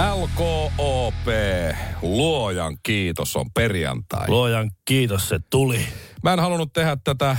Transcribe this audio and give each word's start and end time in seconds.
LKOP, 0.00 1.26
luojan 2.02 2.76
kiitos, 2.82 3.36
on 3.36 3.50
perjantai. 3.54 4.28
Luojan 4.28 4.70
kiitos, 4.84 5.28
se 5.28 5.38
tuli. 5.50 5.86
Mä 6.22 6.32
en 6.32 6.40
halunnut 6.40 6.72
tehdä 6.72 6.96
tätä 7.04 7.30
äh, 7.30 7.38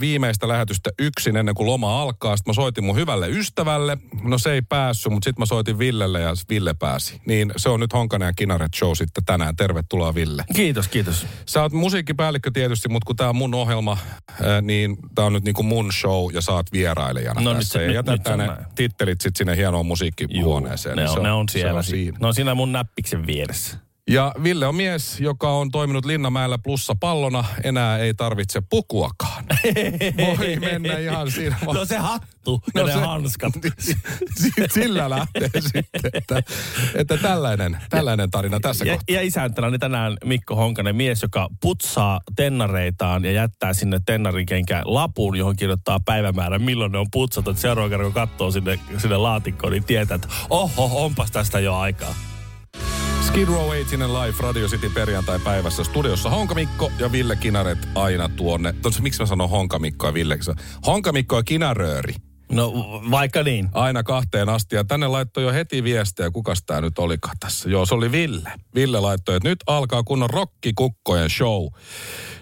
viimeistä 0.00 0.48
lähetystä 0.48 0.90
yksin 0.98 1.36
ennen 1.36 1.54
kuin 1.54 1.66
loma 1.66 2.02
alkaa. 2.02 2.36
Sitten 2.36 2.50
mä 2.50 2.54
soitin 2.54 2.84
mun 2.84 2.96
hyvälle 2.96 3.28
ystävälle. 3.28 3.98
No 4.22 4.38
se 4.38 4.52
ei 4.52 4.62
päässyt, 4.62 5.12
mutta 5.12 5.24
sitten 5.24 5.42
mä 5.42 5.46
soitin 5.46 5.78
Villelle 5.78 6.20
ja 6.20 6.32
Ville 6.50 6.74
pääsi. 6.78 7.20
Niin 7.26 7.52
se 7.56 7.68
on 7.68 7.80
nyt 7.80 7.92
Honkanen 7.92 8.26
ja 8.26 8.32
Kinaret 8.36 8.74
show 8.74 8.90
sitten 8.94 9.24
tänään. 9.24 9.56
Tervetuloa 9.56 10.14
Ville. 10.14 10.44
Kiitos, 10.56 10.88
kiitos. 10.88 11.26
Sä 11.46 11.62
oot 11.62 11.72
musiikkipäällikkö 11.72 12.50
tietysti, 12.54 12.88
mutta 12.88 13.06
kun 13.06 13.16
tää 13.16 13.28
on 13.28 13.36
mun 13.36 13.54
ohjelma, 13.54 13.92
äh, 14.30 14.62
niin 14.62 14.96
tää 15.14 15.24
on 15.24 15.32
nyt 15.32 15.44
niinku 15.44 15.62
mun 15.62 15.92
show 15.92 16.34
ja 16.34 16.40
sä 16.40 16.52
oot 16.52 16.72
vierailijana 16.72 17.40
No 17.40 17.54
tässä. 17.54 17.58
nyt 17.78 17.86
se- 17.88 17.92
ja 17.94 18.02
nyt- 18.02 18.06
nyt 18.06 18.06
jätetään 18.10 18.38
se 18.40 18.44
ne 18.46 18.50
on 18.52 18.56
näin. 18.58 18.66
tittelit 18.74 19.20
sitten 19.20 19.38
sinne 19.38 19.56
hienoon 19.56 19.86
musiikkihuoneeseen. 19.86 20.96
ne, 20.96 21.02
niin 21.02 21.10
on, 21.10 21.16
se 21.16 21.22
ne 21.22 21.32
on 21.32 21.48
se 21.48 21.52
siellä. 21.52 21.78
on 21.78 21.84
si- 21.84 21.90
siinä. 21.90 22.18
Ne 22.20 22.26
on 22.26 22.34
siinä 22.34 22.54
mun 22.54 22.72
näppiksen 22.72 23.26
vieressä. 23.26 23.76
Ja 24.10 24.32
Ville 24.42 24.66
on 24.66 24.74
mies, 24.74 25.20
joka 25.20 25.50
on 25.50 25.70
toiminut 25.70 26.04
Linnanmäellä 26.04 26.58
plussa 26.58 26.94
pallona. 27.00 27.44
Enää 27.64 27.98
ei 27.98 28.14
tarvitse 28.14 28.62
pukuakaan. 28.70 29.44
Voi 30.38 30.56
mennä 30.56 30.98
ihan 30.98 31.30
siinä. 31.30 31.56
No 31.74 31.84
se 31.84 31.98
hattu 31.98 32.62
ja 32.74 32.80
No 32.80 32.86
ne 32.86 32.92
se- 32.92 32.98
hanskat. 33.00 33.52
Sillä 34.74 35.10
lähtee 35.10 35.48
sitten, 35.60 36.10
että, 36.12 36.42
että 36.94 37.16
tällainen, 37.16 37.78
tällainen 37.90 38.30
tarina 38.30 38.60
tässä 38.60 38.84
Ja, 38.84 38.92
kohtaa. 38.92 39.14
ja 39.16 39.22
isäntänä 39.22 39.70
niin 39.70 39.80
tänään 39.80 40.16
Mikko 40.24 40.56
Honkanen, 40.56 40.96
mies, 40.96 41.22
joka 41.22 41.48
putsaa 41.60 42.20
tennareitaan 42.36 43.24
ja 43.24 43.32
jättää 43.32 43.72
sinne 43.74 43.98
tennarikenkään 44.06 44.82
lapun, 44.86 45.36
johon 45.36 45.56
kirjoittaa 45.56 45.98
päivämäärän, 46.04 46.62
milloin 46.62 46.92
ne 46.92 46.98
on 46.98 47.06
putsattu. 47.12 47.50
Että 47.50 47.62
seuraavan 47.62 47.90
kerran, 47.90 48.06
kun 48.12 48.14
katsoo 48.28 48.50
sinne, 48.50 48.78
sinne 48.98 49.16
laatikkoon, 49.16 49.72
niin 49.72 49.84
tietää, 49.84 50.14
että 50.14 50.28
oho, 50.50 51.04
onpas 51.04 51.30
tästä 51.30 51.60
jo 51.60 51.76
aikaa. 51.76 52.14
Skid 53.34 53.48
Row 53.48 53.68
8 53.68 54.00
Live 54.12 54.34
Radio 54.40 54.68
City 54.68 54.90
perjantai 54.90 55.38
päivässä 55.38 55.84
studiossa 55.84 56.30
Honkamikko 56.30 56.92
ja 56.98 57.12
Ville 57.12 57.36
Kinaret 57.36 57.78
aina 57.94 58.28
tuonne. 58.28 58.74
Tuossa, 58.82 59.02
miksi 59.02 59.22
mä 59.22 59.26
sanon 59.26 59.50
Honkamikko 59.50 60.06
ja 60.06 60.14
Ville? 60.14 60.38
Honkamikko 60.86 61.36
ja 61.36 61.42
Kinarööri. 61.42 62.14
No 62.54 62.72
vaikka 63.10 63.42
niin. 63.42 63.68
Aina 63.72 64.02
kahteen 64.02 64.48
asti. 64.48 64.76
Ja 64.76 64.84
tänne 64.84 65.06
laittoi 65.06 65.44
jo 65.44 65.52
heti 65.52 65.84
viestiä, 65.84 66.30
kukas 66.30 66.62
tämä 66.66 66.80
nyt 66.80 66.98
olikaan 66.98 67.36
tässä. 67.40 67.70
Joo, 67.70 67.86
se 67.86 67.94
oli 67.94 68.12
Ville. 68.12 68.52
Ville 68.74 69.00
laittoi, 69.00 69.36
että 69.36 69.48
nyt 69.48 69.58
alkaa 69.66 70.02
kunnon 70.02 70.30
rokkikukkojen 70.30 71.30
show. 71.30 71.66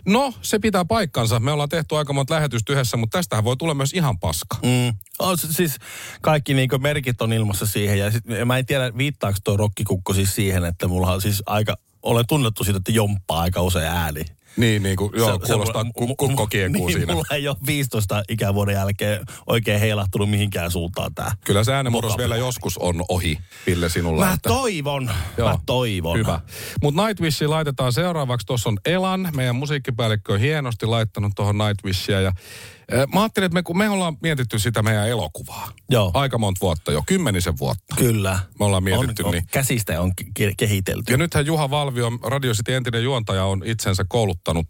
No, 0.07 0.35
se 0.43 0.59
pitää 0.59 0.85
paikkansa. 0.85 1.41
Me 1.41 1.53
ollaan 1.53 1.69
tehty 1.69 1.97
aika 1.97 2.13
monta 2.13 2.35
lähetystä 2.35 2.73
yhdessä, 2.73 2.97
mutta 2.97 3.19
tästähän 3.19 3.45
voi 3.45 3.57
tulla 3.57 3.75
myös 3.75 3.93
ihan 3.93 4.19
paska. 4.19 4.57
Mm. 4.63 4.97
On, 5.19 5.39
siis 5.39 5.77
kaikki 6.21 6.55
niinku 6.55 6.79
merkit 6.79 7.23
on 7.23 7.33
ilmassa 7.33 7.67
siihen. 7.67 7.99
Ja 7.99 8.11
sit, 8.11 8.25
mä 8.45 8.59
en 8.59 8.67
tiedä, 8.67 8.97
viittaako 8.97 9.39
tuo 9.45 9.57
rokkikukko 9.57 10.15
siis 10.15 10.35
siihen, 10.35 10.65
että 10.65 10.89
mulla 10.89 11.13
on 11.13 11.21
siis 11.21 11.43
aika, 11.47 11.77
olen 12.03 12.27
tunnettu 12.27 12.65
siitä, 12.65 12.77
että 12.77 12.93
jomppaa 12.93 13.41
aika 13.41 13.63
usein 13.63 13.87
ääni. 13.87 14.25
Niin, 14.57 14.83
niin 14.83 14.97
kuin, 14.97 15.11
joo, 15.17 15.39
Se- 15.41 15.47
se- 15.47 15.53
kuulostaa 15.53 15.83
mu- 15.83 15.91
ku, 15.95 16.17
kukko 16.17 16.47
kiekuu 16.47 16.87
niin, 16.87 16.99
siinä. 16.99 17.13
Mulla 17.13 17.35
ei 17.37 17.49
ole 17.49 17.57
15 17.67 18.23
ikävuoden 18.29 18.75
jälkeen 18.75 19.21
oikein 19.47 19.81
heilahtunut 19.81 20.31
mihinkään 20.31 20.71
suuntaan 20.71 21.15
tää. 21.15 21.33
Kyllä 21.45 21.65
se 21.65 21.73
äänenmurros 21.75 22.13
Vokabuläri. 22.13 22.31
vielä 22.31 22.47
joskus 22.47 22.79
on 22.79 23.05
ohi, 23.09 23.39
Ville, 23.67 23.89
sinulla. 23.89 24.25
Mä 24.27 24.33
että- 24.33 24.49
toivon, 24.49 25.05
mä 25.39 25.59
toivon. 25.67 26.19
Hyvä. 26.19 26.41
Mutta 26.83 27.07
Nightwishi 27.07 27.47
laitetaan 27.47 27.93
seuraavaksi. 27.93 28.47
Tuossa 28.47 28.69
on 28.69 28.79
Elan, 28.87 29.29
meidän 29.37 29.57
musiikkipäällikkö 29.57 30.33
on 30.33 30.41
hienosti 30.41 30.87
laittanut 30.87 31.33
tuohon 31.37 31.59
Nightwishia. 31.59 32.21
Ja, 32.21 32.33
mä 33.15 33.21
ajattelin, 33.21 33.45
että 33.47 33.55
me, 33.55 33.63
kun 33.63 33.79
me 33.79 33.89
ollaan 33.89 34.17
mietitty 34.23 34.59
sitä 34.59 34.83
meidän 34.83 35.09
elokuvaa. 35.09 35.71
Joo. 35.91 36.11
Aika 36.15 36.39
monta 36.39 36.59
vuotta 36.63 36.93
jo, 36.93 37.03
kymmenisen 37.07 37.59
vuotta. 37.59 37.97
Kyllä. 37.97 38.39
Me 38.59 38.65
ollaan 38.65 38.85
mietitty 38.85 39.23
on, 39.23 39.27
on, 39.29 39.35
niin. 39.35 39.47
Käsistä 39.53 40.01
on 40.01 40.13
ke- 40.41 40.55
kehitelty. 40.57 41.13
Ja 41.13 41.19
nythän 41.19 41.47
Juha 41.47 41.71
Valvio, 41.71 42.11
Radio 42.23 42.53
City 42.53 42.75
entinen 42.75 43.03
juontaja, 43.05 43.45
on 43.45 43.63
itsensä 43.65 44.05
kouluttanut. 44.09 44.67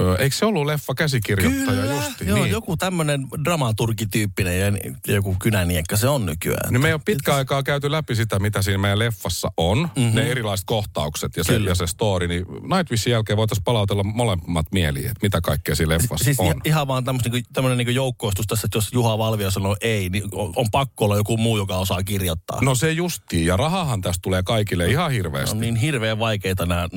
Ö, 0.00 0.16
eikö 0.16 0.36
se 0.36 0.44
ollut 0.46 0.66
leffa 0.66 0.94
käsikirjoittaja 0.94 1.82
Kyllä, 1.82 1.94
justi? 1.94 2.26
joo, 2.26 2.38
niin. 2.38 2.50
joku 2.50 2.76
tämmönen 2.76 3.26
dramaturgityyppinen 3.44 4.58
ja 5.06 5.14
joku 5.14 5.36
kynäniekka 5.40 5.96
se 5.96 6.08
on 6.08 6.26
nykyään. 6.26 6.72
Niin 6.72 6.80
me 6.82 6.88
ei 6.88 6.94
ole 6.94 7.00
pitkä 7.04 7.34
aikaa 7.34 7.62
käyty 7.62 7.90
läpi 7.90 8.14
sitä, 8.14 8.38
mitä 8.38 8.62
siinä 8.62 8.78
meidän 8.78 8.98
leffassa 8.98 9.52
on, 9.56 9.78
mm-hmm. 9.78 10.14
ne 10.14 10.30
erilaiset 10.30 10.66
kohtaukset 10.66 11.36
ja 11.36 11.44
se. 11.44 11.52
Kyllä. 11.52 11.70
ja 11.70 11.74
se 11.74 11.86
story. 11.86 12.28
Niin 12.28 12.44
Nightwishin 12.76 13.10
jälkeen 13.10 13.36
voitaisiin 13.36 13.64
palautella 13.64 14.02
molemmat 14.04 14.66
mieliin, 14.72 15.06
että 15.06 15.18
mitä 15.22 15.40
kaikkea 15.40 15.74
siinä 15.74 15.94
leffassa 15.94 16.24
Siis 16.24 16.40
on. 16.40 16.46
i- 16.56 16.60
ihan 16.64 16.88
vaan 16.88 17.04
tämmöinen 17.04 17.32
niinku, 17.32 17.68
niinku 17.68 17.90
joukkoistus 17.90 18.46
tässä, 18.46 18.66
että 18.66 18.76
jos 18.76 18.92
Juha 18.92 19.18
Valvio 19.18 19.50
sanoo 19.50 19.76
ei, 19.80 20.08
niin 20.10 20.24
on, 20.32 20.52
on 20.56 20.66
pakko 20.70 21.04
olla 21.04 21.16
joku 21.16 21.36
muu, 21.36 21.56
joka 21.56 21.76
osaa 21.76 22.02
kirjoittaa. 22.02 22.58
No 22.62 22.74
se 22.74 22.92
justiin, 22.92 23.46
ja 23.46 23.56
rahahan 23.56 24.00
tästä 24.00 24.22
tulee 24.22 24.42
kaikille 24.42 24.86
ihan 24.90 25.06
on 25.06 25.12
hirveästi. 25.12 25.58
niin 25.58 25.76
hirveän 25.76 26.18
vaikeita 26.18 26.66
nämä 26.66 26.88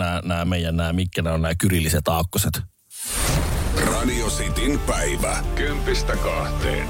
meidän, 0.46 0.78
nämä, 0.78 0.94
mitkä 0.94 1.22
nämä 1.22 1.34
on 1.34 1.42
nämä 1.42 1.56
kyrilliset 1.56 2.08
aakkoset. 2.08 2.62
Radio 3.92 4.28
Cityn 4.28 4.80
päivä. 4.80 5.38
Kympistä 5.56 6.16
kahteen. 6.16 6.88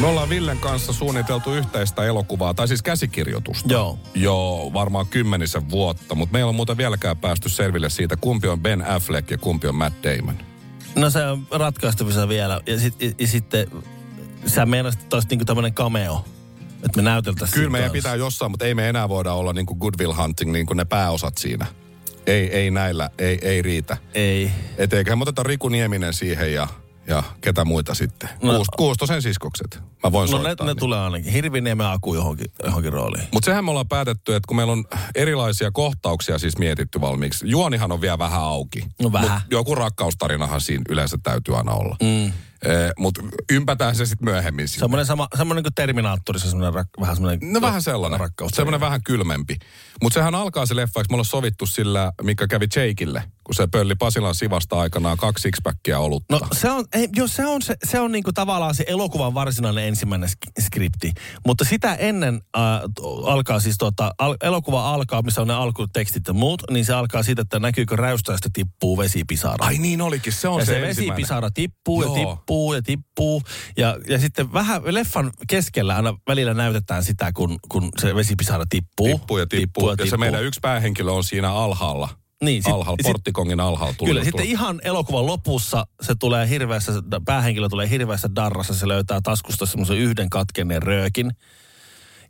Me 0.00 0.06
ollaan 0.06 0.28
Villen 0.28 0.58
kanssa 0.58 0.92
suunniteltu 0.92 1.54
yhteistä 1.54 2.04
elokuvaa, 2.04 2.54
tai 2.54 2.68
siis 2.68 2.82
käsikirjoitusta. 2.82 3.72
Joo. 3.72 3.98
Joo, 4.14 4.70
varmaan 4.74 5.06
kymmenisen 5.06 5.70
vuotta, 5.70 6.14
mutta 6.14 6.32
meillä 6.32 6.48
on 6.48 6.54
muuten 6.54 6.76
vieläkään 6.76 7.16
päästy 7.16 7.48
selville 7.48 7.90
siitä, 7.90 8.16
kumpi 8.16 8.48
on 8.48 8.60
Ben 8.60 8.86
Affleck 8.86 9.30
ja 9.30 9.38
kumpi 9.38 9.66
on 9.66 9.74
Matt 9.74 9.96
Damon. 10.04 10.38
No 10.96 11.10
se 11.10 11.26
on 11.26 11.46
ratkaistavissa 11.50 12.28
vielä. 12.28 12.60
Ja, 12.66 12.80
sit, 12.80 13.02
ja, 13.02 13.12
ja 13.18 13.26
sitten 13.26 13.66
sä 14.46 14.66
meinasit, 14.66 15.00
että 15.02 15.16
olisi 15.16 15.28
niinku 15.28 15.44
tämmöinen 15.44 15.74
cameo. 15.74 16.24
Että 16.84 16.96
me 16.96 17.02
näyteltäisiin 17.02 17.54
Kyllä 17.54 17.70
meidän 17.70 17.90
kanssa. 17.90 18.08
pitää 18.08 18.14
jossain, 18.14 18.50
mutta 18.50 18.64
ei 18.64 18.74
me 18.74 18.88
enää 18.88 19.08
voida 19.08 19.32
olla 19.32 19.52
niin 19.52 19.66
kuin 19.66 19.78
Good 19.78 19.94
Will 20.00 20.14
Hunting, 20.14 20.52
niin 20.52 20.66
kuin 20.66 20.76
ne 20.76 20.84
pääosat 20.84 21.38
siinä. 21.38 21.66
Ei, 22.26 22.52
ei 22.52 22.70
näillä, 22.70 23.10
ei, 23.18 23.38
ei 23.42 23.62
riitä. 23.62 23.96
Ei. 24.14 24.50
Et 24.78 24.92
eiköhän 24.92 25.18
me 25.18 25.22
oteta 25.22 25.42
Riku 25.42 25.68
Nieminen 25.68 26.14
siihen 26.14 26.54
ja, 26.54 26.68
ja 27.06 27.22
ketä 27.40 27.64
muita 27.64 27.94
sitten. 27.94 28.28
No- 28.42 28.54
Kuust, 28.54 28.70
Kuustosen 28.76 29.22
siskokset. 29.22 29.82
Mä 30.04 30.12
voin 30.12 30.30
No 30.30 30.38
ne, 30.38 30.44
soittaa. 30.44 30.66
ne 30.66 30.74
tulee 30.74 30.98
ainakin. 30.98 31.32
Hirviniemen 31.32 31.86
aku 31.86 32.14
johonkin, 32.14 32.46
johonkin 32.64 32.92
rooliin. 32.92 33.24
Mutta 33.32 33.46
sehän 33.46 33.64
me 33.64 33.70
ollaan 33.70 33.88
päätetty, 33.88 34.34
että 34.34 34.46
kun 34.48 34.56
meillä 34.56 34.72
on 34.72 34.84
erilaisia 35.14 35.70
kohtauksia 35.70 36.38
siis 36.38 36.58
mietitty 36.58 37.00
valmiiksi. 37.00 37.48
Juonihan 37.48 37.92
on 37.92 38.00
vielä 38.00 38.18
vähän 38.18 38.40
auki. 38.42 38.84
No 39.02 39.12
vähän. 39.12 39.30
Mut 39.30 39.42
joku 39.50 39.74
rakkaustarinahan 39.74 40.60
siinä 40.60 40.82
yleensä 40.88 41.18
täytyy 41.22 41.56
aina 41.56 41.72
olla. 41.72 41.96
Mm. 42.02 42.32
Mutta 42.98 43.22
ympätään 43.52 43.96
se 43.96 44.06
sitten 44.06 44.24
myöhemmin. 44.24 44.68
sinne. 44.68 44.80
Semmoinen, 44.80 45.06
sama, 45.06 45.28
semmoinen 45.36 45.64
kuin 45.64 45.74
Terminaattorissa, 45.74 46.50
semmoinen 46.50 46.74
rak, 46.74 46.88
vähän 47.00 47.16
semmoinen... 47.16 47.52
No 47.52 47.60
vähän 47.60 47.82
sellainen. 47.82 48.20
Rakkaus. 48.20 48.50
Semmoinen 48.54 48.80
vähän 48.80 49.02
kylmempi. 49.02 49.56
Mutta 50.02 50.14
sehän 50.14 50.34
alkaa 50.34 50.66
se 50.66 50.76
leffa, 50.76 51.00
eikö 51.00 51.06
me 51.10 51.14
ollaan 51.14 51.24
sovittu 51.24 51.66
sillä, 51.66 52.12
mikä 52.22 52.46
kävi 52.46 52.66
Jakeille, 52.76 53.22
kun 53.44 53.54
se 53.54 53.66
pölli 53.66 53.94
Pasilan 53.94 54.34
sivasta 54.34 54.80
aikanaan 54.80 55.16
kaksi 55.16 55.42
sixpackia 55.42 55.98
olutta. 55.98 56.34
No 56.34 56.46
se 56.52 56.70
on, 56.70 56.84
ei, 56.92 57.08
jo, 57.16 57.28
se 57.28 57.46
on, 57.46 57.62
se, 57.62 57.76
se 57.84 58.00
on 58.00 58.12
niinku 58.12 58.32
tavallaan 58.32 58.74
se 58.74 58.84
elokuvan 58.86 59.34
varsinainen 59.34 59.84
ensimmäinen 59.94 60.28
sk- 60.28 60.62
skripti. 60.64 61.12
Mutta 61.46 61.64
sitä 61.64 61.94
ennen 61.94 62.40
äh, 62.56 62.62
alkaa 63.24 63.60
siis 63.60 63.78
tota, 63.78 64.10
al, 64.18 64.36
elokuva 64.42 64.94
alkaa, 64.94 65.22
missä 65.22 65.40
on 65.42 65.48
ne 65.48 65.54
alkutekstit 65.54 66.26
ja 66.26 66.34
muut, 66.34 66.62
niin 66.70 66.84
se 66.84 66.92
alkaa 66.92 67.22
siitä, 67.22 67.42
että 67.42 67.58
näkyykö 67.58 67.96
räystäistä 67.96 68.48
tippuu 68.52 68.98
vesipisara. 68.98 69.66
Ai 69.66 69.78
niin 69.78 70.00
olikin, 70.00 70.32
se 70.32 70.48
on 70.48 70.60
ja 70.60 70.66
se, 70.66 70.74
se, 70.74 70.80
vesipisara 70.80 71.50
tippuu 71.50 72.02
Joo. 72.02 72.16
ja 72.16 72.24
tippuu 72.24 72.74
ja 72.74 72.82
tippuu. 72.82 73.42
Ja, 73.76 73.96
ja 74.08 74.18
sitten 74.18 74.52
vähän 74.52 74.82
leffan 74.84 75.30
keskellä 75.48 75.96
aina 75.96 76.14
välillä 76.26 76.54
näytetään 76.54 77.04
sitä, 77.04 77.32
kun, 77.32 77.58
kun 77.68 77.88
se 78.00 78.14
vesipisara 78.14 78.64
tippuu. 78.68 79.06
Tippuu 79.08 79.38
ja 79.38 79.46
tippuu. 79.46 79.88
Ja, 79.90 79.96
ja 79.98 80.10
se 80.10 80.16
meidän 80.16 80.44
yksi 80.44 80.60
päähenkilö 80.60 81.10
on 81.10 81.24
siinä 81.24 81.52
alhaalla. 81.52 82.23
Niin, 82.44 82.62
sit- 82.62 82.72
alhaalla, 82.72 82.96
sit- 83.02 83.12
porttikongin 83.12 83.60
alhaalla. 83.60 83.94
Tullut, 83.98 84.10
Kyllä, 84.10 84.24
sitten 84.24 84.46
ihan 84.46 84.80
elokuvan 84.84 85.26
lopussa 85.26 85.86
se 86.02 86.14
tulee 86.14 86.48
hirveässä, 86.48 86.92
päähenkilö 87.24 87.68
tulee 87.68 87.90
hirveässä 87.90 88.28
darrassa, 88.36 88.74
se 88.74 88.88
löytää 88.88 89.20
taskusta 89.22 89.66
semmoisen 89.66 89.98
yhden 89.98 90.30
katkenneen 90.30 90.82
röökin. 90.82 91.30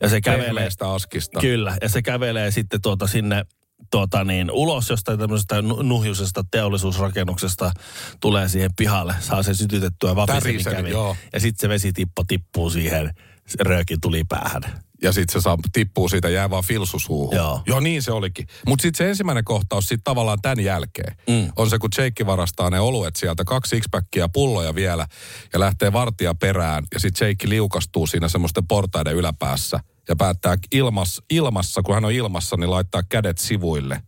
Ja 0.01 0.09
se 0.09 0.21
kävelee, 0.21 0.69
askista. 0.81 1.41
kyllä, 1.41 1.77
ja 1.83 1.89
se 1.89 2.03
kävelee 2.03 2.51
sitten 2.51 2.83
tuota 2.83 3.07
sinne 3.07 3.45
tuota 3.91 4.25
niin, 4.25 4.51
ulos 4.51 4.91
jostain 4.91 5.19
tämmöisestä 5.19 5.63
nu- 5.63 5.83
nuhjusesta 5.83 6.45
teollisuusrakennuksesta 6.51 7.73
tulee 8.21 8.49
siihen 8.49 8.71
pihalle, 8.77 9.15
saa 9.21 9.43
sen 9.43 9.55
sytytettyä 9.55 10.17
joo. 10.91 11.17
Ja 11.33 11.41
sitten 11.41 11.61
se 11.61 11.69
vesitippo 11.69 12.25
tippuu 12.29 12.71
siihen 12.71 13.11
se 13.47 13.65
röökin 13.65 14.01
tuli 14.01 14.25
päähän. 14.29 14.63
Ja 15.05 15.13
sitten 15.13 15.33
se 15.33 15.43
saa, 15.43 15.59
tippuu 15.73 16.09
siitä, 16.09 16.29
jää 16.29 16.51
vaan 16.51 16.65
filsu 16.65 16.99
suuhun. 16.99 17.37
Joo. 17.37 17.61
Joo, 17.67 17.81
niin 17.81 18.03
se 18.03 18.13
olikin. 18.13 18.47
Mutta 18.67 18.83
sitten 18.83 18.99
se 19.07 19.09
ensimmäinen 19.09 19.45
kohtaus 19.45 19.85
sitten 19.89 20.05
tavallaan 20.05 20.39
tämän 20.43 20.61
jälkeen 20.65 21.17
Mm. 21.29 21.53
on 21.57 21.71
se, 21.71 21.79
kun 21.79 21.91
Jake 21.99 22.27
varastaa 22.27 22.71
ne 22.71 22.81
oluet 22.81 23.17
sieltä, 23.17 23.45
kaksi 23.45 23.71
sixpackia 23.77 24.29
pulloja 24.29 24.75
vielä, 24.75 25.07
ja 25.53 25.61
lähtee 25.61 25.93
vartija 25.93 26.35
perään. 26.35 26.85
Ja 26.95 27.01
sitten 27.01 27.29
Jake 27.29 27.49
liukastuu 27.49 28.07
siinä 28.07 28.29
semmoisten 28.29 28.67
portaiden 28.67 29.15
yläpäässä 29.15 29.81
ja 30.09 30.17
päättää 30.17 30.57
ilmas, 30.73 31.23
ilmassa, 31.31 31.83
kun 31.83 31.95
hän 31.95 32.05
on 32.05 32.13
ilmassa, 32.13 32.57
niin 32.57 32.71
laittaa 32.71 33.03
kädet 33.09 33.39
sivuille, 33.39 34.01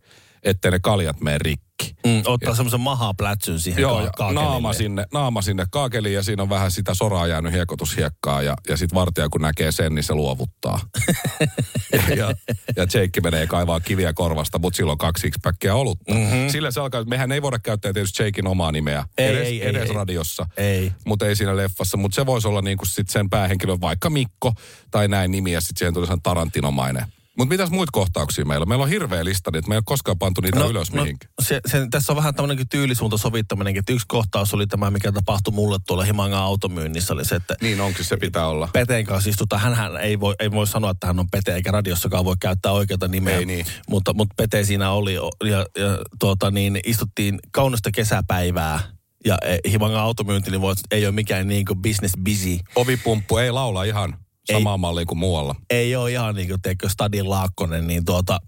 ettei 0.43 0.71
ne 0.71 0.79
kaljat 0.79 1.21
mene 1.21 1.37
rikki. 1.37 1.67
Mm, 2.05 2.21
ottaa 2.25 2.55
semmoisen 2.55 2.79
mahaplätsyn 2.81 3.59
siihen 3.59 3.81
Joo, 3.81 4.09
ka- 4.17 4.25
ja 4.27 4.31
naama 4.33 4.73
sinne, 4.73 5.05
naama 5.13 5.41
sinne 5.41 5.65
kaakeliin 5.71 6.13
ja 6.15 6.23
siinä 6.23 6.43
on 6.43 6.49
vähän 6.49 6.71
sitä 6.71 6.93
soraa 6.93 7.27
jäänyt 7.27 7.53
hiekotushiekkaa 7.53 8.41
ja, 8.41 8.55
ja 8.69 8.77
sitten 8.77 8.95
vartija 8.95 9.29
kun 9.29 9.41
näkee 9.41 9.71
sen, 9.71 9.95
niin 9.95 10.03
se 10.03 10.13
luovuttaa. 10.13 10.79
ja, 11.93 12.15
ja, 12.15 12.33
ja 12.75 12.83
Jake 12.83 13.21
menee 13.23 13.47
kaivaa 13.47 13.79
kiviä 13.79 14.13
korvasta, 14.13 14.59
mutta 14.59 14.77
silloin 14.77 14.97
kaksi 14.97 15.21
sixpackia 15.21 15.75
olutta. 15.75 16.13
Mm-hmm. 16.13 16.49
Sillä 16.49 16.71
se 16.71 16.79
alkaa, 16.79 17.03
mehän 17.03 17.31
ei 17.31 17.41
voida 17.41 17.59
käyttää 17.59 17.93
tietysti 17.93 18.23
Jakein 18.23 18.47
omaa 18.47 18.71
nimeä 18.71 19.05
Ei, 19.17 19.27
edes, 19.27 19.47
ei, 19.47 19.67
edes 19.67 19.89
ei. 19.89 19.93
radiossa, 19.95 20.45
Ei. 20.57 20.91
mutta 21.05 21.25
ei 21.27 21.35
siinä 21.35 21.57
leffassa. 21.57 21.97
Mutta 21.97 22.15
se 22.15 22.25
voisi 22.25 22.47
olla 22.47 22.61
niinku 22.61 22.85
sit 22.85 23.09
sen 23.09 23.29
päähenkilö, 23.29 23.77
vaikka 23.81 24.09
Mikko 24.09 24.53
tai 24.91 25.07
näin 25.07 25.31
nimi, 25.31 25.51
ja 25.51 25.61
sitten 25.61 25.79
siihen 25.79 25.93
tuli 25.93 26.07
sen 26.07 26.21
Tarantinomainen. 26.21 27.05
Mutta 27.37 27.53
mitäs 27.53 27.69
muita 27.69 27.91
kohtauksia 27.91 28.45
meillä 28.45 28.63
on? 28.63 28.69
Meillä 28.69 28.83
on 28.83 28.89
hirveä 28.89 29.25
lista, 29.25 29.51
että 29.53 29.69
me 29.69 29.75
ei 29.75 29.77
ole 29.77 29.83
koskaan 29.85 30.17
pantu 30.17 30.41
niitä 30.41 30.59
no, 30.59 30.69
ylös 30.69 30.93
no, 30.93 31.01
mihinkään. 31.01 31.33
se, 31.41 31.61
se, 31.65 31.87
tässä 31.91 32.13
on 32.13 32.17
vähän 32.17 32.35
tämmöinenkin 32.35 32.69
tyylisuunta 32.69 33.17
sovittaminenkin, 33.17 33.79
että 33.79 33.93
yksi 33.93 34.05
kohtaus 34.07 34.53
oli 34.53 34.67
tämä, 34.67 34.91
mikä 34.91 35.11
tapahtui 35.11 35.53
mulle 35.53 35.77
tuolla 35.87 36.03
Himangan 36.03 36.43
automyynnissä, 36.43 37.13
oli 37.13 37.25
se, 37.25 37.35
että 37.35 37.55
Niin 37.61 37.81
onkin, 37.81 38.05
se 38.05 38.17
pitää 38.17 38.47
olla. 38.47 38.69
Peteen 38.73 39.05
kanssa 39.05 39.29
istutaan. 39.29 39.61
Hänhän 39.61 39.97
ei 39.97 40.19
voi, 40.19 40.35
ei 40.39 40.51
voi 40.51 40.67
sanoa, 40.67 40.91
että 40.91 41.07
hän 41.07 41.19
on 41.19 41.29
Pete, 41.31 41.55
eikä 41.55 41.71
radiossakaan 41.71 42.25
voi 42.25 42.35
käyttää 42.39 42.71
oikeata 42.71 43.07
nimeä. 43.07 43.37
Ei 43.37 43.45
niin. 43.45 43.65
Mutta, 43.89 44.13
mutta 44.13 44.33
Pete 44.37 44.63
siinä 44.63 44.91
oli 44.91 45.13
ja, 45.13 45.57
ja 45.77 45.97
tuota, 46.19 46.51
niin, 46.51 46.79
istuttiin 46.85 47.39
kaunista 47.51 47.91
kesäpäivää. 47.91 48.79
Ja 49.25 49.37
eh, 49.43 49.59
Himangan 49.71 50.01
automyynti 50.01 50.51
niin 50.51 50.61
voi, 50.61 50.73
ei 50.91 51.05
ole 51.05 51.11
mikään 51.11 51.47
niin 51.47 51.65
kuin 51.65 51.81
business 51.81 52.13
busy. 52.25 52.57
Ovipumppu 52.75 53.37
ei 53.37 53.51
laula 53.51 53.83
ihan 53.83 54.17
samaa 54.51 54.77
malliin 54.77 55.07
kuin 55.07 55.17
muualla. 55.17 55.55
Ei 55.69 55.95
ole 55.95 56.11
ihan 56.11 56.35
niin 56.35 56.47
kuin 56.47 56.61
teikö 56.61 56.89
Stadin 56.89 57.29
Laakkonen, 57.29 57.87
niin 57.87 58.05
tuota, 58.05 58.39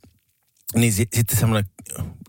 niin 0.75 0.93
si, 0.93 1.07
sitten 1.13 1.39
semmoinen 1.39 1.71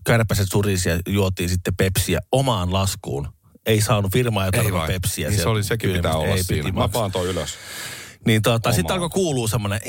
kärpäset 0.05 0.47
surisi 0.51 0.89
ja 0.89 0.99
juotiin 1.07 1.49
sitten 1.49 1.75
pepsiä 1.75 2.19
omaan 2.31 2.73
laskuun. 2.73 3.27
Ei 3.65 3.81
saanut 3.81 4.11
firmaa 4.13 4.45
ja 4.45 4.51
tarvitse 4.51 4.77
vai? 4.77 4.87
pepsiä. 4.87 5.29
Niin 5.29 5.41
se 5.41 5.49
oli, 5.49 5.63
sekin 5.63 5.89
pitää 5.89 6.01
kylmästä. 6.01 6.17
olla 6.17 6.35
Ei, 6.35 6.43
siinä. 6.43 6.71
Mä 6.71 6.93
vaan 6.93 7.11
toi 7.11 7.27
ylös. 7.27 7.53
Niin 8.25 8.41
tuota, 8.41 8.71
sitten 8.71 8.93
alkoi 8.93 9.05
auto. 9.05 9.13
kuulua 9.13 9.47
semmoinen... 9.47 9.79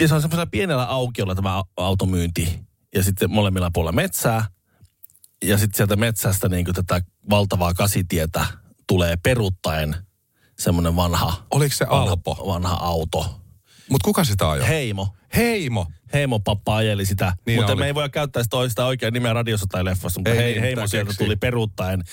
Ja 0.00 0.08
se 0.08 0.14
on 0.14 0.20
semmoisella 0.20 0.46
pienellä 0.46 0.84
aukiolla 0.84 1.34
tämä 1.34 1.60
au- 1.60 1.72
automyynti. 1.76 2.58
Ja 2.94 3.02
sitten 3.02 3.30
molemmilla 3.30 3.70
puolella 3.74 3.92
metsää. 3.92 4.44
Ja 5.44 5.58
sitten 5.58 5.76
sieltä 5.76 5.96
metsästä 5.96 6.48
niin 6.48 6.66
tätä 6.74 7.00
valtavaa 7.30 7.74
kasitietä 7.74 8.46
tulee 8.88 9.16
peruttaen 9.16 9.96
semmoinen 10.58 10.96
vanha, 10.96 11.46
Oliko 11.50 11.74
se 11.74 11.84
Alpo? 11.88 12.34
vanha 12.46 12.74
auto. 12.74 13.40
Mutta 13.90 14.04
kuka 14.04 14.24
sitä 14.24 14.50
ajoi? 14.50 14.68
Heimo. 14.68 15.08
Heimo. 15.36 15.86
Heimo 16.12 16.38
pappa 16.40 16.76
ajeli 16.76 17.06
sitä. 17.06 17.32
Niin 17.46 17.58
mutta 17.58 17.72
oli. 17.72 17.80
me 17.80 17.86
ei 17.86 17.94
voi 17.94 18.10
käyttää 18.10 18.42
sitä 18.42 18.50
toista 18.50 18.86
oikeaa 18.86 19.10
nimeä 19.10 19.32
radiossa 19.32 19.66
tai 19.70 19.84
leffassa. 19.84 20.20
Mutta 20.20 20.30
Ei 20.30 20.36
hei, 20.36 20.52
niin, 20.52 20.62
Heimo 20.62 20.86
sieltä 20.86 21.08
keksiä. 21.08 21.26
tuli 21.26 21.36
peruuttaen. 21.36 22.04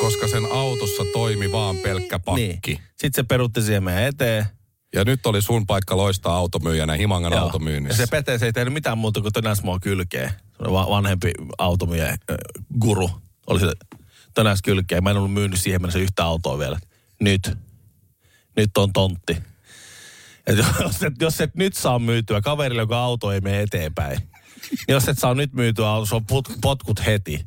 Koska 0.00 0.28
sen 0.28 0.42
autossa 0.52 1.02
toimi 1.12 1.52
vaan 1.52 1.76
pelkkä 1.76 2.18
pakki. 2.18 2.42
Niin. 2.66 2.78
Sitten 2.88 3.12
se 3.14 3.22
peruutti 3.22 3.62
siihen 3.62 3.84
meidän 3.84 4.02
eteen. 4.04 4.46
Ja 4.94 5.04
nyt 5.04 5.26
oli 5.26 5.42
sun 5.42 5.66
paikka 5.66 5.96
loistaa 5.96 6.36
automyyjänä 6.36 6.94
Himangan 6.94 7.32
Joo. 7.32 7.42
automyynnissä. 7.42 8.02
Ja 8.02 8.06
se 8.06 8.10
Pete 8.10 8.38
se 8.38 8.46
ei 8.46 8.52
tehnyt 8.52 8.74
mitään 8.74 8.98
muuta 8.98 9.20
kuin 9.20 9.32
tönäs 9.32 9.62
mua 9.62 9.78
kylkeen. 9.80 10.30
Va- 10.72 10.88
vanhempi 10.90 11.30
automyyjä 11.58 12.08
äh, 12.08 12.16
guru. 12.80 13.10
Oli 13.46 13.60
se 13.60 13.72
tönäs 14.34 14.62
kylkeen. 14.62 15.04
Mä 15.04 15.10
en 15.10 15.16
ollut 15.16 15.32
myynyt 15.32 15.60
siihen 15.60 15.82
mennessä 15.82 15.98
yhtä 15.98 16.24
autoa 16.24 16.58
vielä. 16.58 16.78
Nyt. 17.20 17.58
Nyt 18.56 18.76
on 18.76 18.92
tontti. 18.92 19.36
Et 20.46 20.56
jos, 20.80 21.02
et, 21.02 21.14
jos 21.20 21.40
et 21.40 21.54
nyt 21.54 21.74
saa 21.74 21.98
myytyä 21.98 22.40
kaverille, 22.40 22.82
joka 22.82 22.98
auto 22.98 23.32
ei 23.32 23.40
mene 23.40 23.62
eteenpäin. 23.62 24.18
niin 24.70 24.84
jos 24.88 25.08
et 25.08 25.18
saa 25.18 25.34
nyt 25.34 25.52
myytyä 25.52 25.88
auto, 25.88 26.06
se 26.06 26.14
on 26.14 26.26
put, 26.26 26.48
potkut 26.60 27.06
heti. 27.06 27.46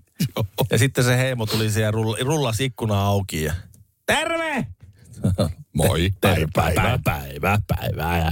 Ja 0.71 0.77
sitten 0.77 1.03
se 1.03 1.17
heimo 1.17 1.45
tuli 1.45 1.71
siihen 1.71 1.85
ja 1.85 1.91
rull, 1.91 2.15
rullasi 2.21 2.65
ikkuna 2.65 3.05
auki 3.05 3.43
ja 3.43 3.53
terve! 4.05 4.67
Moi. 5.73 6.09
Päivä, 6.21 6.47
päivä, 6.53 6.99
päivä, 7.03 7.59
päivä. 7.67 8.17
Ja... 8.17 8.31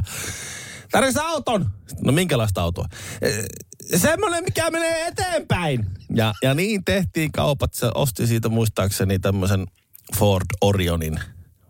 Tarvitsen 0.91 1.23
auton. 1.23 1.69
No 2.01 2.11
minkälaista 2.11 2.61
autoa? 2.61 2.85
"Eh, 3.93 4.01
Semmoinen, 4.01 4.43
mikä 4.43 4.71
menee 4.71 5.07
eteenpäin. 5.07 5.85
Ja, 6.15 6.33
ja 6.43 6.53
niin 6.53 6.83
tehtiin 6.85 7.31
kaupat. 7.31 7.73
Se 7.73 7.89
osti 7.95 8.27
siitä 8.27 8.49
muistaakseni 8.49 9.19
tämmöisen 9.19 9.65
Ford 10.17 10.45
Orionin. 10.61 11.19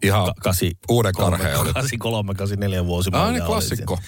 Ihan 0.04 0.26
Ka- 0.26 0.34
kasi, 0.42 0.78
uuden 0.90 1.14
karhea 1.14 1.60
oli. 1.60 1.74
83, 1.74 2.34
84 2.34 2.86
vuosi. 2.86 3.10
Ah, 3.14 3.32
niin 3.32 3.44
klassikko. 3.44 4.00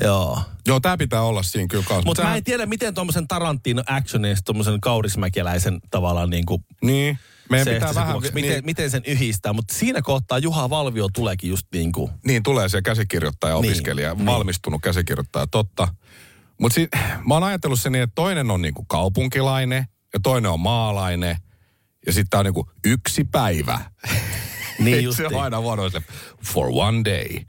Joo. 0.00 0.40
Joo, 0.66 0.80
tää 0.80 0.96
pitää 0.96 1.22
olla 1.22 1.42
siinä 1.42 1.66
kyllä 1.68 1.84
kanssa. 1.88 2.04
Mutta 2.06 2.22
Mut 2.22 2.30
mä 2.30 2.36
en 2.36 2.44
tiedä, 2.44 2.66
miten 2.66 2.94
tuommoisen 2.94 3.28
Tarantino 3.28 3.82
actionin, 3.86 4.36
tuommoisen 4.44 4.80
kaurismäkeläisen 4.80 5.80
tavallaan 5.90 6.30
niin 6.30 6.46
kuin 6.46 6.64
Niin. 6.82 7.18
Meidän 7.50 7.64
se, 7.64 7.74
pitää 7.74 7.88
se 7.88 7.94
vähän... 7.94 8.12
kuvaksi, 8.14 8.34
miten, 8.34 8.50
niin, 8.50 8.64
miten 8.64 8.90
sen 8.90 9.02
yhdistää. 9.06 9.52
Mutta 9.52 9.74
siinä 9.74 10.02
kohtaa 10.02 10.38
Juha 10.38 10.70
Valvio 10.70 11.08
tuleekin 11.14 11.50
just 11.50 11.66
niin 11.72 11.92
kuin 11.92 12.10
niin, 12.26 12.42
tulee 12.42 12.68
se 12.68 12.82
käsikirjoittaja, 12.82 13.54
Niin, 13.60 13.70
opiskelija, 13.70 14.14
niin. 14.14 14.26
valmistunut 14.26 14.82
käsikirjoittaja, 14.82 15.46
totta. 15.46 15.88
Mutta 16.60 16.74
si- 16.74 16.88
mä 17.28 17.34
oon 17.34 17.42
ajatellut 17.44 17.80
se 17.80 17.90
niin, 17.90 18.02
että 18.02 18.14
toinen 18.14 18.50
on 18.50 18.62
niinku 18.62 18.84
kaupunkilainen 18.84 19.84
ja 20.14 20.20
toinen 20.22 20.50
on 20.50 20.60
maalainen. 20.60 21.36
Ja 22.06 22.12
sitten 22.12 22.38
on 22.40 22.44
niinku 22.44 22.70
yksi 22.84 23.24
päivä. 23.24 23.80
Niin 24.78 25.04
justiin. 25.04 25.30
se 25.30 25.36
on 25.36 25.42
aina 25.42 25.60
huono 25.60 25.82
for 26.44 26.66
one 26.72 27.04
day. 27.04 27.40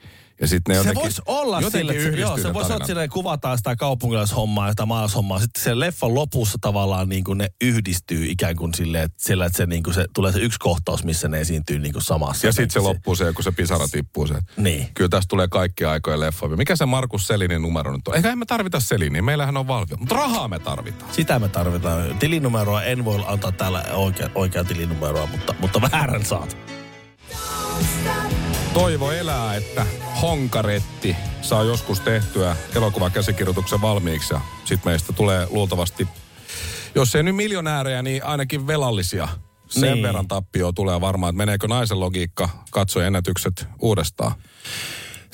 Ja 0.42 0.48
sitten 0.48 0.76
ne 0.76 0.76
Se 0.76 0.80
jotenkin, 0.80 1.02
voisi 1.02 1.22
olla 1.26 1.70
sille, 1.70 1.92
että 1.92 2.04
se, 2.04 2.10
joo, 2.10 2.38
se 2.38 2.54
voisi 2.54 2.74
olla, 2.74 2.86
silleen 2.86 3.10
kuvataan 3.10 3.58
sitä 3.58 3.76
kaupunkilaishommaa 3.76 4.68
ja 4.68 4.72
sitä 4.72 4.86
maalaishommaa. 4.86 5.40
Sitten 5.40 5.64
sen 5.64 5.80
leffan 5.80 6.16
lopussa 6.16 6.58
tavallaan 6.62 7.10
niin 7.10 7.24
kuin 7.24 7.38
ne 7.38 7.48
yhdistyy 7.62 8.26
ikään 8.26 8.56
kuin 8.56 8.74
silleen, 8.74 9.04
että, 9.04 9.18
sillä, 9.20 9.46
että 9.46 9.58
se, 9.58 9.66
niin 9.66 9.84
kuin 9.84 9.94
se, 9.94 10.06
tulee 10.16 10.32
se 10.32 10.40
yksi 10.40 10.60
kohtaus, 10.60 11.04
missä 11.04 11.28
ne 11.28 11.42
esiintyy 11.42 11.80
niin 11.80 11.94
kuin 11.94 12.04
samassa. 12.04 12.48
Ja 12.48 12.54
sitten 12.54 12.72
se 12.72 12.80
loppuu 12.80 13.16
se, 13.16 13.34
kun 13.34 13.44
se 13.44 13.52
pisara 13.52 13.88
tippuu 13.88 14.28
se. 14.28 14.36
Niin. 14.58 14.88
Kyllä 14.94 15.10
tästä 15.10 15.30
tulee 15.30 15.48
kaikki 15.48 15.86
aikojen 15.86 16.20
leffa. 16.20 16.48
Mikä 16.48 16.76
se 16.76 16.86
Markus 16.86 17.28
Selinin 17.28 17.62
numero 17.62 17.92
nyt 17.92 18.08
on? 18.08 18.16
Eikä 18.16 18.36
me 18.36 18.46
tarvita 18.46 18.80
Seliniä, 18.80 19.22
meillähän 19.22 19.58
on 19.58 19.68
valvio. 19.68 19.98
Mutta 19.98 20.16
rahaa 20.16 20.48
me 20.48 20.60
tarvitaan. 20.60 21.14
Sitä 21.14 21.40
me 21.40 21.48
tarvitaan. 21.48 22.18
Tilinumeroa 22.20 22.84
en 22.84 23.06
voi 23.06 23.24
antaa 23.28 23.52
täällä 23.52 23.86
oikea, 23.94 24.30
oikea 24.36 24.64
tilinumeroa, 24.64 25.26
mutta, 25.26 25.56
mutta 25.60 25.82
väärän 25.82 26.26
saat. 26.26 26.58
Toivo 28.76 29.12
elää, 29.12 29.56
että 29.56 29.86
Honkaretti 30.22 31.16
saa 31.42 31.64
joskus 31.64 32.00
tehtyä 32.00 32.56
elokuvakäsikirjoituksen 32.76 33.82
valmiiksi 33.82 34.34
ja 34.34 34.42
sitten 34.66 34.92
meistä 34.92 35.14
tulee 35.14 35.48
luultavasti, 35.50 36.08
jos 36.96 37.16
ei 37.16 37.24
nyt 37.24 37.36
miljonäärejä, 37.36 38.02
niin 38.02 38.26
ainakin 38.26 38.68
velallisia. 38.68 39.28
Sen 39.68 39.94
Niin. 39.94 40.04
verran 40.04 40.28
tappio 40.28 40.72
tulee 40.72 41.02
varmaan, 41.02 41.30
että 41.30 41.38
meneekö 41.38 41.68
naisen 41.68 42.00
logiikka 42.00 42.50
katsoa 42.72 43.06
ennätykset 43.06 43.68
uudestaan. 43.80 44.32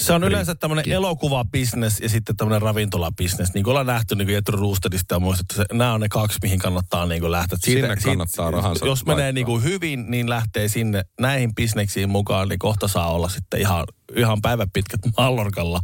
Se 0.01 0.13
on 0.13 0.23
yleensä 0.23 0.55
tämmöinen 0.55 0.91
elokuvabisnes 0.91 1.99
ja 1.99 2.09
sitten 2.09 2.37
tämmöinen 2.37 2.61
ravintolabisnes. 2.61 3.53
Niin 3.53 3.63
kuin 3.63 3.71
ollaan 3.71 3.85
nähty 3.85 4.15
niin 4.15 4.29
Jetro 4.29 4.59
Roostedista 4.59 5.15
ja 5.15 5.19
muistettu, 5.19 5.55
se, 5.55 5.65
nämä 5.73 5.93
on 5.93 6.01
ne 6.01 6.09
kaksi, 6.09 6.37
mihin 6.41 6.59
kannattaa 6.59 7.05
niin 7.05 7.21
kuin 7.21 7.31
lähteä. 7.31 7.57
Sinne 7.61 7.95
kannattaa 8.03 8.51
rahansa 8.51 8.85
Jos 8.85 9.05
menee 9.05 9.15
laittaa. 9.15 9.31
niin 9.31 9.45
kuin 9.45 9.63
hyvin, 9.63 10.11
niin 10.11 10.29
lähtee 10.29 10.67
sinne 10.67 11.01
näihin 11.19 11.55
bisneksiin 11.55 12.09
mukaan, 12.09 12.47
niin 12.47 12.59
kohta 12.59 12.87
saa 12.87 13.11
olla 13.11 13.29
sitten 13.29 13.59
ihan, 13.59 13.83
ihan 14.15 14.41
päiväpitkät 14.41 14.99
Mallorkalla 15.17 15.79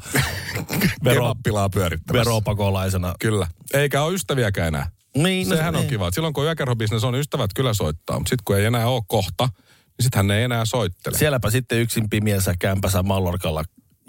vero, 1.04 1.36
pyörittämässä. 1.74 2.26
veropakolaisena. 2.26 3.14
Kyllä. 3.20 3.48
Eikä 3.74 4.04
ole 4.04 4.14
ystäviäkään 4.14 4.68
enää. 4.68 4.90
Niin, 5.18 5.48
Sehän 5.48 5.76
on 5.76 5.82
niin. 5.82 5.90
kiva. 5.90 6.12
Silloin 6.12 6.34
kun 6.34 6.44
yökerhobisnes 6.46 7.04
on, 7.04 7.16
ystävät 7.16 7.52
kyllä 7.56 7.74
soittaa. 7.74 8.20
Mutta 8.20 8.30
sitten 8.30 8.44
kun 8.46 8.58
ei 8.58 8.66
enää 8.66 8.88
ole 8.88 9.02
kohta, 9.08 9.46
niin 9.48 10.04
sitten 10.04 10.18
hän 10.18 10.32
ei 10.32 10.44
enää 10.44 10.66
soittele. 10.66 11.18
Sielläpä 11.18 11.50
sitten 11.50 11.80
yksin 11.80 12.10
pimiässä 12.10 12.54
kämpässä 12.60 13.04
Mallorkalla 13.04 13.64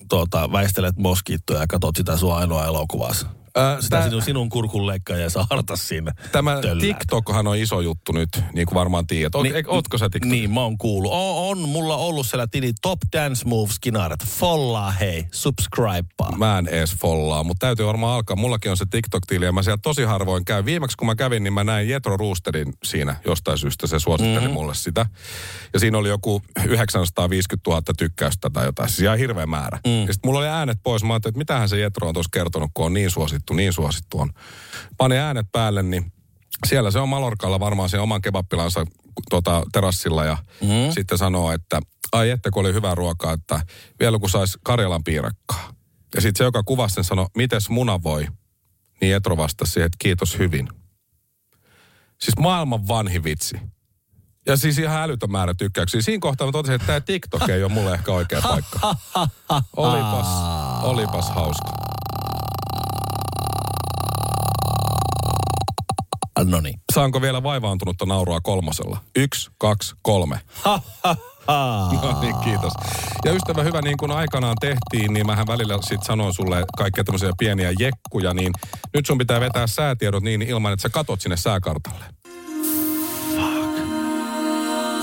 tuota, 0.08 0.52
väistelet 0.52 0.96
moskiittoja 0.96 1.60
ja 1.60 1.66
katot 1.66 1.96
sitä 1.96 2.16
sua 2.16 2.38
ainoa 2.38 2.66
elokuvassa. 2.66 3.37
Sitä 3.80 3.96
tää- 3.96 4.04
sinun, 4.08 4.22
sinun 4.22 4.48
kurkunleikkaaja 4.48 5.22
ja 5.22 5.30
saa 5.30 5.46
hartas 5.50 5.88
sinne. 5.88 6.12
Tämä. 6.32 6.58
TikTokhan 6.80 7.46
on 7.46 7.56
iso 7.56 7.80
juttu 7.80 8.12
nyt, 8.12 8.28
niin 8.52 8.66
kuin 8.66 8.74
varmaan 8.74 9.06
tiedät. 9.06 9.34
Oot, 9.34 9.42
niin, 9.42 9.54
ootko 9.66 9.98
sä 9.98 10.10
TikTok? 10.10 10.30
Niin, 10.30 10.50
mä 10.50 10.60
oon 10.62 10.78
kuullut. 10.78 11.12
On, 11.12 11.50
on 11.50 11.68
mulla 11.68 11.96
ollut 11.96 12.26
siellä 12.26 12.46
tili 12.46 12.72
Top 12.82 12.98
Dance 13.12 13.44
Moves 13.48 13.78
kinaret. 13.80 14.24
Follaa 14.26 14.90
hei, 14.90 15.26
subscribea. 15.32 16.36
Mä 16.38 16.58
en 16.58 16.68
ees 16.68 16.94
follaa, 17.00 17.44
mutta 17.44 17.66
täytyy 17.66 17.86
varmaan 17.86 18.14
alkaa. 18.14 18.36
Mullakin 18.36 18.70
on 18.70 18.76
se 18.76 18.84
TikTok-tili 18.90 19.44
ja 19.44 19.52
mä 19.52 19.62
siellä 19.62 19.78
tosi 19.82 20.02
harvoin 20.04 20.44
käyn. 20.44 20.64
Viimeksi 20.64 20.96
kun 20.96 21.06
mä 21.06 21.14
kävin, 21.14 21.42
niin 21.44 21.52
mä 21.52 21.64
näin 21.64 21.88
Jetro 21.88 22.16
Roostedin 22.16 22.72
siinä 22.84 23.16
jostain 23.26 23.58
syystä. 23.58 23.86
Se 23.86 23.98
suositteli 23.98 24.34
Mhm. 24.36 24.44
mm-hmm. 24.44 24.54
mulle 24.54 24.74
sitä. 24.74 25.06
Ja 25.72 25.80
siinä 25.80 25.98
oli 25.98 26.08
joku 26.08 26.42
950 26.64 27.70
000 27.70 27.82
tykkäystä 27.98 28.50
tai 28.50 28.64
jotain. 28.66 28.88
Siis 28.88 29.00
ihan 29.00 29.18
hirveä 29.18 29.46
määrä. 29.46 29.78
Mm. 29.86 30.00
Ja 30.06 30.12
sitten 30.12 30.28
mulla 30.28 30.38
oli 30.38 30.48
äänet 30.48 30.78
pois. 30.82 31.04
Mä 31.04 31.12
ajattelin, 31.12 31.32
että 31.32 31.38
mitähän 31.38 31.68
se 31.68 31.78
Jetro 31.80 32.08
on 32.08 32.14
tuossa 32.14 32.30
kertonut, 32.32 32.70
kun 32.74 32.86
on 32.86 32.94
niin 32.94 33.10
suosittu, 33.10 33.47
niin 33.54 33.72
suosittu 33.72 34.20
on. 34.20 34.30
Panin 34.96 35.18
äänet 35.18 35.46
päälle, 35.52 35.82
niin 35.82 36.12
siellä 36.66 36.90
se 36.90 36.98
on 36.98 37.08
Malorkalla 37.08 37.60
varmaan 37.60 37.88
sen 37.88 38.00
oman 38.00 38.22
kebappilansa 38.22 38.86
tuota, 39.30 39.62
terassilla 39.72 40.24
ja 40.24 40.36
mm. 40.60 40.92
sitten 40.94 41.18
sanoo, 41.18 41.52
että 41.52 41.80
ai 42.12 42.30
että 42.30 42.50
kun 42.50 42.60
oli 42.60 42.74
hyvää 42.74 42.94
ruokaa, 42.94 43.32
että 43.32 43.60
vielä 44.00 44.18
kun 44.18 44.30
sais 44.30 44.58
Karjalan 44.64 45.04
piirakkaa. 45.04 45.72
Ja 46.14 46.20
sitten 46.20 46.38
se, 46.38 46.44
joka 46.44 46.62
kuvasi 46.62 46.94
sen, 46.94 47.04
sanoi, 47.04 47.26
mites 47.36 47.68
muna 47.68 48.02
voi? 48.02 48.26
Niin 49.00 49.16
Etro 49.16 49.36
vastasi 49.36 49.72
siihen, 49.72 49.86
että 49.86 49.96
kiitos 49.98 50.38
hyvin. 50.38 50.68
Siis 52.20 52.38
maailman 52.38 52.88
vanhi 52.88 53.24
vitsi. 53.24 53.60
Ja 54.46 54.56
siis 54.56 54.78
ihan 54.78 55.02
älytön 55.02 55.30
määrä 55.30 55.54
tykkäyksiä. 55.54 56.02
Siinä 56.02 56.20
kohtaa 56.20 56.46
mä 56.46 56.52
totesin, 56.52 56.74
että 56.74 56.86
tämä 56.86 57.00
TikTok 57.00 57.48
ei 57.48 57.64
ole 57.64 57.72
mulle 57.72 57.94
ehkä 57.94 58.12
oikea 58.12 58.42
paikka. 58.42 58.80
Olipas, 59.76 60.26
olipas 60.82 61.30
hauska. 61.30 61.87
No 66.44 66.60
niin. 66.60 66.80
Saanko 66.94 67.22
vielä 67.22 67.42
vaivaantunutta 67.42 68.06
naurua 68.06 68.40
kolmosella? 68.40 68.98
Yksi, 69.16 69.50
kaksi, 69.58 69.94
kolme. 70.02 70.40
No 72.02 72.20
niin, 72.20 72.34
kiitos. 72.44 72.72
Ja 73.24 73.32
ystävä 73.32 73.62
hyvä, 73.62 73.82
niin 73.82 73.96
kuin 73.96 74.10
aikanaan 74.10 74.56
tehtiin, 74.60 75.12
niin 75.12 75.26
mähän 75.26 75.46
välillä 75.46 75.78
sit 75.82 76.02
sanoin 76.02 76.34
sulle 76.34 76.64
kaikkea 76.78 77.04
tämmöisiä 77.04 77.32
pieniä 77.38 77.72
jekkuja, 77.78 78.34
niin 78.34 78.52
nyt 78.94 79.06
sun 79.06 79.18
pitää 79.18 79.40
vetää 79.40 79.66
säätiedot 79.66 80.22
niin 80.22 80.42
ilman, 80.42 80.72
että 80.72 80.82
sä 80.82 80.88
katot 80.88 81.20
sinne 81.20 81.36
sääkartalle. 81.36 82.04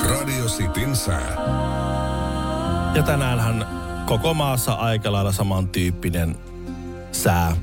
Radio 0.09 0.45
Cityn 0.45 0.95
sää. 0.95 1.37
Ja 2.95 3.03
tänäänhän 3.03 3.67
koko 4.05 4.33
maassa 4.33 4.73
aika 4.73 5.11
lailla 5.11 5.31
samantyyppinen 5.31 6.37
sää. 7.11 7.55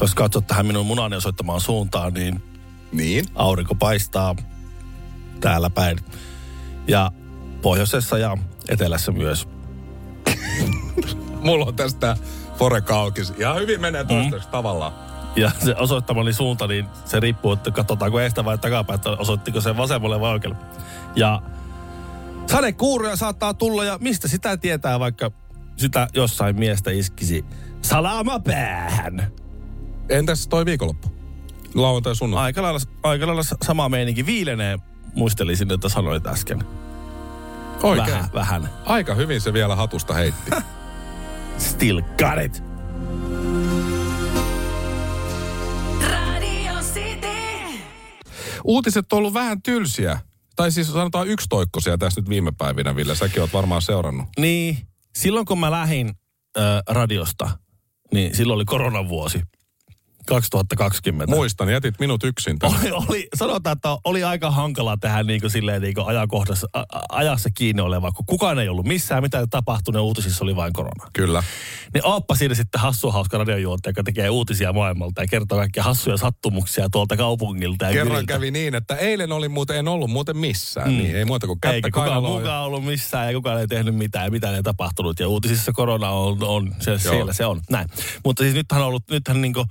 Jos 0.00 0.14
katsot 0.14 0.46
tähän 0.46 0.66
minun 0.66 0.86
munani 0.86 1.16
osoittamaan 1.16 1.60
suuntaan, 1.60 2.14
niin 2.14 2.42
Niin? 2.92 3.24
aurinko 3.34 3.74
paistaa 3.74 4.36
täällä 5.40 5.70
päin. 5.70 5.98
Ja 6.88 7.10
pohjoisessa 7.62 8.18
ja 8.18 8.36
etelässä 8.68 9.12
myös. 9.12 9.48
Mulla 11.44 11.64
on 11.64 11.74
tästä 11.76 12.16
Fore 12.56 12.80
Kaukis. 12.80 13.32
Ihan 13.38 13.56
hyvin 13.56 13.80
menee 13.80 14.04
toistaiseksi 14.04 14.48
mm. 14.48 14.52
tavallaan. 14.52 14.92
Ja 15.36 15.50
se 15.64 15.74
osoittamani 15.76 16.32
suunta, 16.32 16.66
niin 16.66 16.86
se 17.04 17.20
riippuu, 17.20 17.52
että 17.52 17.70
katsotaanko 17.70 18.20
eestä 18.20 18.44
vai 18.44 18.58
takapäin, 18.58 18.94
että 18.94 19.10
osoittiko 19.10 19.60
se 19.60 19.76
vasemmalle 19.76 20.20
vai 20.20 20.32
oikealle. 20.32 20.58
Ja 21.16 21.42
sadekuuroja 22.46 23.16
saattaa 23.16 23.54
tulla 23.54 23.84
ja 23.84 23.98
mistä 24.00 24.28
sitä 24.28 24.56
tietää, 24.56 25.00
vaikka 25.00 25.30
sitä 25.76 26.08
jossain 26.14 26.56
miestä 26.58 26.90
iskisi 26.90 27.44
salama 27.82 28.40
päähän. 28.40 29.32
Entäs 30.08 30.48
toi 30.48 30.64
viikonloppu? 30.64 31.08
Lauantai 31.74 32.16
sunnuntai. 32.16 32.44
Aika 32.44 32.62
lailla, 32.62 32.80
aika 33.02 33.26
lailla 33.26 33.42
sama 33.62 33.88
meininki. 33.88 34.26
Viilenee, 34.26 34.78
muistelisin, 35.14 35.72
että 35.72 35.88
sanoit 35.88 36.26
äsken. 36.26 36.64
Oikein. 37.82 38.08
Vähän, 38.08 38.30
vähän. 38.34 38.70
Aika 38.84 39.14
hyvin 39.14 39.40
se 39.40 39.52
vielä 39.52 39.76
hatusta 39.76 40.14
heitti. 40.14 40.50
Still 41.58 42.00
got 42.00 42.44
it. 42.44 42.62
Radio 46.10 46.72
City. 46.94 47.28
Uutiset 48.64 49.12
on 49.12 49.18
ollut 49.18 49.34
vähän 49.34 49.62
tylsiä. 49.62 50.20
Tai 50.56 50.72
siis 50.72 50.92
sanotaan 50.92 51.28
yksitoikkoisia 51.28 51.98
tässä 51.98 52.20
nyt 52.20 52.28
viime 52.28 52.52
päivinä, 52.58 52.96
Ville. 52.96 53.14
Säkin 53.14 53.42
oot 53.42 53.52
varmaan 53.52 53.82
seurannut. 53.82 54.26
Niin, 54.38 54.78
silloin 55.14 55.46
kun 55.46 55.60
mä 55.60 55.70
lähdin 55.70 56.08
äh, 56.58 56.64
radiosta, 56.88 57.58
niin 58.12 58.36
silloin 58.36 58.56
oli 58.56 58.64
koronavuosi. 58.64 59.42
2020. 60.26 61.34
Muistan, 61.34 61.68
jätit 61.68 62.00
minut 62.00 62.24
yksin. 62.24 62.56
Oli, 62.62 62.92
oli, 62.92 63.28
sanotaan, 63.34 63.76
että 63.76 63.96
oli 64.04 64.24
aika 64.24 64.50
hankala 64.50 64.96
tehdä 64.96 65.22
niin 65.22 65.40
kuin 65.40 65.50
silleen 65.50 65.82
niin 65.82 65.94
kuin 65.94 66.06
ajankohdassa, 66.06 66.66
a, 66.72 66.82
ajassa 67.08 67.50
kiinni 67.54 67.82
oleva, 67.82 68.12
kun 68.12 68.26
kukaan 68.26 68.58
ei 68.58 68.68
ollut 68.68 68.86
missään, 68.86 69.22
mitä 69.22 69.46
tapahtui, 69.46 69.94
ne 69.94 70.00
uutisissa 70.00 70.44
oli 70.44 70.56
vain 70.56 70.72
korona. 70.72 71.10
Kyllä. 71.12 71.42
Niin 71.94 72.06
oppa 72.06 72.34
siinä 72.34 72.54
sitten 72.54 72.80
hassu 72.80 73.10
hauska 73.10 73.38
radiojuontaja, 73.38 73.90
joka 73.90 74.02
tekee 74.02 74.30
uutisia 74.30 74.72
maailmalta 74.72 75.22
ja 75.22 75.26
kertoo 75.26 75.58
kaikkia 75.58 75.82
hassuja 75.82 76.16
sattumuksia 76.16 76.88
tuolta 76.92 77.16
kaupungilta. 77.16 77.84
Ja 77.84 77.92
Kerran 77.92 78.08
kyliltä. 78.08 78.32
kävi 78.32 78.50
niin, 78.50 78.74
että 78.74 78.96
eilen 78.96 79.32
oli 79.32 79.48
muuten, 79.48 79.76
en 79.76 79.88
ollut 79.88 80.10
muuten 80.10 80.36
missään. 80.36 80.90
Mm. 80.90 80.98
Niin, 80.98 81.16
ei 81.16 81.24
muuta 81.24 81.46
kuin 81.46 81.60
kättä 81.60 81.74
Eikä 81.74 81.90
kukaan 81.90 82.22
mukaan 82.22 82.64
ollut 82.64 82.84
missään 82.84 83.26
ja 83.26 83.32
kukaan 83.32 83.60
ei 83.60 83.66
tehnyt 83.66 83.94
mitään 83.94 84.24
ja 84.24 84.30
mitään 84.30 84.54
ei 84.54 84.62
tapahtunut. 84.62 85.20
Ja 85.20 85.28
uutisissa 85.28 85.72
korona 85.72 86.10
on, 86.10 86.42
on 86.42 86.74
se, 86.80 86.98
siellä 86.98 87.32
se 87.32 87.46
on. 87.46 87.60
Näin. 87.70 87.88
Mutta 88.24 88.42
siis 88.42 88.54
nythän 88.54 88.80
on 88.80 88.88
ollut, 88.88 89.04
nythän 89.10 89.40
niin 89.40 89.52
kuin 89.52 89.66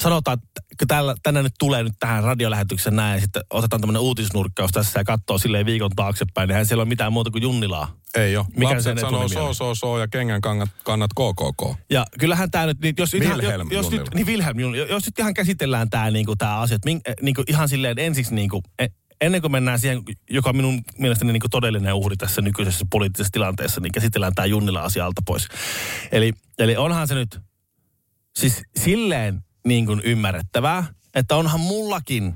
sanotaan, 0.00 0.38
että 0.38 0.60
kun 0.78 0.88
täällä, 0.88 1.14
tänne 1.22 1.42
nyt 1.42 1.52
tulee 1.58 1.82
nyt 1.82 1.92
tähän 1.98 2.24
radiolähetykseen 2.24 2.96
näin 2.96 3.14
ja 3.14 3.20
sitten 3.20 3.42
otetaan 3.50 3.80
tämmöinen 3.80 4.02
uutisnurkkaus 4.02 4.70
tässä 4.70 5.00
ja 5.00 5.04
katsoo 5.04 5.38
silleen 5.38 5.66
viikon 5.66 5.90
taaksepäin, 5.96 6.48
niin 6.48 6.54
eihän 6.54 6.66
siellä 6.66 6.82
ole 6.82 6.88
mitään 6.88 7.12
muuta 7.12 7.30
kuin 7.30 7.42
Junnilaa. 7.42 7.96
Ei 8.14 8.36
ole. 8.36 8.46
Mikä 8.56 8.64
Lapset 8.64 8.82
sen 8.82 8.98
sanoo 8.98 9.28
so, 9.28 9.54
so, 9.54 9.74
so 9.74 9.98
ja 9.98 10.08
kengän 10.08 10.40
kannat, 10.40 10.68
kannat 10.84 11.10
KKK. 11.10 11.76
Ja 11.90 12.06
kyllähän 12.20 12.50
tämä 12.50 12.66
nyt, 12.66 12.80
niin 12.80 12.94
jos, 12.98 13.14
ihan, 13.14 13.38
Wilhelm 13.38 13.68
jos, 13.70 13.72
jos 13.72 13.90
nyt, 13.90 13.98
Junnila. 13.98 14.14
niin 14.14 14.26
Wilhelm 14.26 14.60
Junnila, 14.60 14.86
jos 14.86 15.06
nyt 15.06 15.18
ihan 15.18 15.34
käsitellään 15.34 15.90
tämä 15.90 16.10
niinku, 16.10 16.36
tää 16.36 16.60
asia, 16.60 16.74
että 16.74 16.90
eh, 16.90 17.14
niinku, 17.22 17.42
ihan 17.48 17.68
silleen 17.68 17.98
ensiksi 17.98 18.34
niinku, 18.34 18.62
e- 18.78 18.86
ennen 19.20 19.40
kuin 19.40 19.52
mennään 19.52 19.78
siihen, 19.78 20.02
joka 20.30 20.50
on 20.50 20.56
minun 20.56 20.82
mielestäni 20.98 21.32
niinku 21.32 21.48
todellinen 21.48 21.94
uhri 21.94 22.16
tässä 22.16 22.42
nykyisessä 22.42 22.86
poliittisessa 22.90 23.32
tilanteessa, 23.32 23.80
niin 23.80 23.92
käsitellään 23.92 24.34
tämä 24.34 24.46
Junnila-asia 24.46 25.06
alta 25.06 25.22
pois. 25.26 25.48
Eli, 26.12 26.32
eli 26.58 26.76
onhan 26.76 27.08
se 27.08 27.14
nyt 27.14 27.40
siis 28.36 28.62
silleen 28.76 29.45
niin 29.66 29.86
kuin 29.86 30.00
ymmärrettävää, 30.04 30.84
että 31.14 31.36
onhan 31.36 31.60
mullakin 31.60 32.34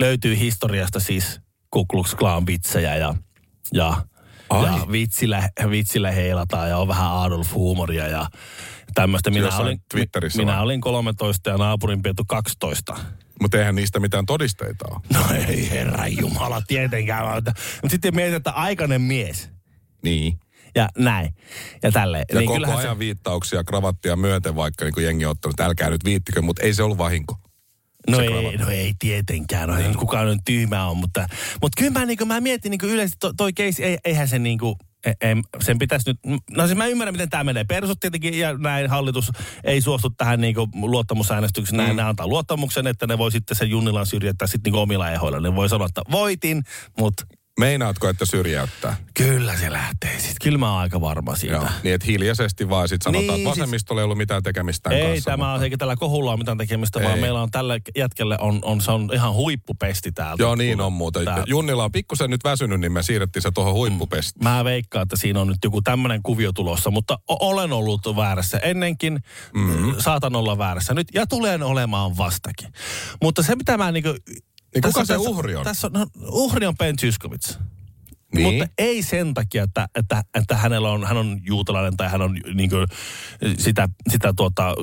löytyy 0.00 0.38
historiasta 0.38 1.00
siis 1.00 1.40
Ku 1.70 1.86
Klux 1.86 2.14
Klan 2.14 2.46
vitsejä 2.46 2.96
ja, 2.96 3.14
ja, 3.72 4.04
Ai. 4.50 4.64
ja 4.64 4.86
vitsillä, 4.92 5.48
vitsillä 5.70 6.10
heilataan 6.10 6.68
ja 6.68 6.78
on 6.78 6.88
vähän 6.88 7.12
Adolf-huumoria 7.12 8.08
ja 8.08 8.26
tämmöistä. 8.94 9.30
Minä 9.30 9.44
Jossain 9.44 9.62
olin, 9.62 9.82
Twitterissä 9.90 10.42
minä 10.42 10.52
vai? 10.52 10.62
olin 10.62 10.80
13 10.80 11.50
ja 11.50 11.56
naapurin 11.56 12.02
Pietu 12.02 12.24
12. 12.28 12.96
Mutta 13.40 13.58
eihän 13.58 13.74
niistä 13.74 14.00
mitään 14.00 14.26
todisteita 14.26 14.84
ole. 14.90 15.00
No 15.12 15.20
ei 15.48 15.70
herra 15.70 16.06
jumala 16.06 16.62
tietenkään. 16.66 17.34
Mutta, 17.34 17.52
mutta 17.82 17.88
sitten 17.88 18.14
mietit, 18.14 18.34
että 18.34 18.50
aikainen 18.50 19.00
mies 19.00 19.50
Niin. 20.02 20.40
Ja 20.74 20.88
näin 20.98 21.34
ja 21.82 21.92
tälleen. 21.92 22.24
Ja 22.32 22.38
niin 22.38 22.48
koko 22.48 22.76
ajan 22.76 22.98
viittauksia 22.98 23.64
kravattia 23.64 24.16
myöten, 24.16 24.56
vaikka 24.56 24.84
niin 24.84 24.94
kuin 24.94 25.04
jengi 25.04 25.24
on 25.24 25.30
ottanut, 25.30 25.60
älkää 25.60 25.90
nyt 25.90 26.04
viittikö, 26.04 26.42
mutta 26.42 26.62
ei 26.62 26.74
se 26.74 26.82
ollut 26.82 26.98
vahinko. 26.98 27.38
No 28.10 28.16
se 28.16 28.24
ei, 28.24 28.56
no 28.56 28.68
ei 28.68 28.94
tietenkään, 28.98 29.68
no 29.68 29.78
ei 29.78 29.94
kukaan 29.94 30.26
nyt 30.26 30.40
tyhmä 30.44 30.86
on, 30.86 30.96
mutta, 30.96 31.26
mutta 31.62 31.80
kyllä 31.80 31.98
mä, 32.00 32.06
niin 32.06 32.28
mä 32.28 32.40
mietin 32.40 32.70
niin 32.70 32.90
yleisesti, 32.90 33.16
to, 33.20 33.32
toi 33.36 33.52
case, 33.52 33.82
ei, 33.82 33.98
eihän 34.04 34.28
se 34.28 34.38
niin 34.38 34.58
kuin, 34.58 34.74
ei, 35.06 35.36
sen 35.60 35.78
pitäisi 35.78 36.10
nyt, 36.10 36.40
no 36.50 36.66
siis 36.66 36.78
mä 36.78 36.86
ymmärrän, 36.86 37.14
miten 37.14 37.30
tämä 37.30 37.44
menee. 37.44 37.64
Persut 37.64 38.00
tietenkin 38.00 38.38
ja 38.38 38.58
näin 38.58 38.90
hallitus 38.90 39.32
ei 39.64 39.80
suostu 39.80 40.10
tähän 40.10 40.40
niin 40.40 40.56
luottamusäänestykseen. 40.82 41.76
Näin 41.76 41.96
ne 41.96 42.02
antaa 42.02 42.26
luottamuksen, 42.26 42.86
että 42.86 43.06
ne 43.06 43.18
voi 43.18 43.32
sitten 43.32 43.56
sen 43.56 43.70
Junnilan 43.70 44.06
syrjäyttää 44.06 44.48
sitten 44.48 44.72
niin 44.72 44.82
omilla 44.82 45.10
ehoilla. 45.10 45.40
Ne 45.40 45.54
voi 45.54 45.68
sanoa, 45.68 45.86
että 45.86 46.02
voitin, 46.10 46.62
mutta 46.98 47.26
Meinaatko, 47.60 48.08
että 48.08 48.26
syrjäyttää? 48.26 48.96
kyllä 49.14 49.56
se 49.56 49.72
lähtee 49.72 50.12
sitten. 50.18 50.36
Kyllä 50.42 50.58
mä 50.58 50.70
oon 50.72 50.80
aika 50.80 51.00
varma 51.00 51.36
siitä. 51.36 51.54
Joo. 51.56 51.66
Niin, 51.82 51.94
että 51.94 52.06
hiljaisesti 52.06 52.68
vaan 52.68 52.88
sitten 52.88 53.04
sanotaan, 53.04 53.26
Niin, 53.26 53.34
että 53.34 53.54
siis- 53.54 53.58
vasemmistolla 53.58 54.00
ei 54.00 54.04
ollut 54.04 54.18
mitään 54.18 54.42
tekemistä 54.42 54.90
tämän 54.90 55.02
Ei 55.02 55.12
kanssa. 55.14 55.30
tämä 55.30 55.52
on, 55.52 55.62
eikä 55.64 55.76
tällä 55.76 55.96
kohulla 55.96 56.30
ole 56.30 56.38
mitään 56.38 56.58
tekemistä, 56.58 57.00
vaan 57.02 57.14
Ei. 57.14 57.20
meillä 57.20 57.42
on 57.42 57.50
tällä 57.50 57.78
jätkelle 57.96 58.36
on, 58.40 58.58
on, 58.62 58.80
se 58.80 58.90
on 58.90 59.10
ihan 59.14 59.32
huippupesti 59.34 60.12
täältä. 60.12 60.42
Joo, 60.42 60.54
niin 60.54 60.80
on 60.80 60.92
muuten. 60.92 61.24
Tää- 61.24 61.44
Junnila 61.46 61.84
on 61.84 61.92
pikkusen 61.92 62.30
nyt 62.30 62.44
väsynyt, 62.44 62.80
niin 62.80 62.92
me 62.92 63.02
siirrettiin 63.02 63.42
se 63.42 63.50
tuohon 63.50 63.74
huippupestiin. 63.74 64.44
Mä 64.44 64.64
veikkaan, 64.64 65.02
että 65.02 65.16
siinä 65.16 65.40
on 65.40 65.46
nyt 65.48 65.58
joku 65.64 65.82
tämmöinen 65.82 66.22
kuvio 66.22 66.52
tulossa, 66.52 66.90
mutta 66.90 67.18
olen 67.28 67.72
ollut 67.72 68.16
väärässä 68.16 68.58
ennenkin, 68.58 69.20
mm-hmm. 69.54 69.94
saatan 69.98 70.36
olla 70.36 70.58
väärässä 70.58 70.94
nyt 70.94 71.08
ja 71.14 71.26
tulen 71.26 71.62
olemaan 71.62 72.16
vastakin. 72.16 72.68
Mutta 73.22 73.42
se 73.42 73.56
mitä 73.56 73.76
mä 73.78 73.92
niinku... 73.92 74.14
Niin 74.74 74.82
kuka 74.82 75.00
tässä- 75.00 75.04
se 75.14 75.18
tässä- 75.18 75.30
uhri 75.30 75.56
on? 75.56 75.64
Tässä 75.64 75.86
on, 75.86 75.92
no, 75.92 76.06
uhri 76.28 76.66
on 76.66 76.76
Ben 76.76 76.98
Zyskowicz. 76.98 77.58
Niin. 78.34 78.54
Mutta 78.54 78.72
ei 78.78 79.02
sen 79.02 79.34
takia, 79.34 79.62
että, 79.62 79.88
että, 79.94 80.24
että 80.34 80.56
hänellä 80.56 80.90
on, 80.90 81.04
hän 81.04 81.16
on 81.16 81.40
juutalainen 81.46 81.96
tai 81.96 82.08
hän 82.08 82.22
on 82.22 82.36
niin 82.54 82.70
kuin, 82.70 82.86
sitä, 83.58 83.88
sitä 84.10 84.32
tuota, 84.36 84.74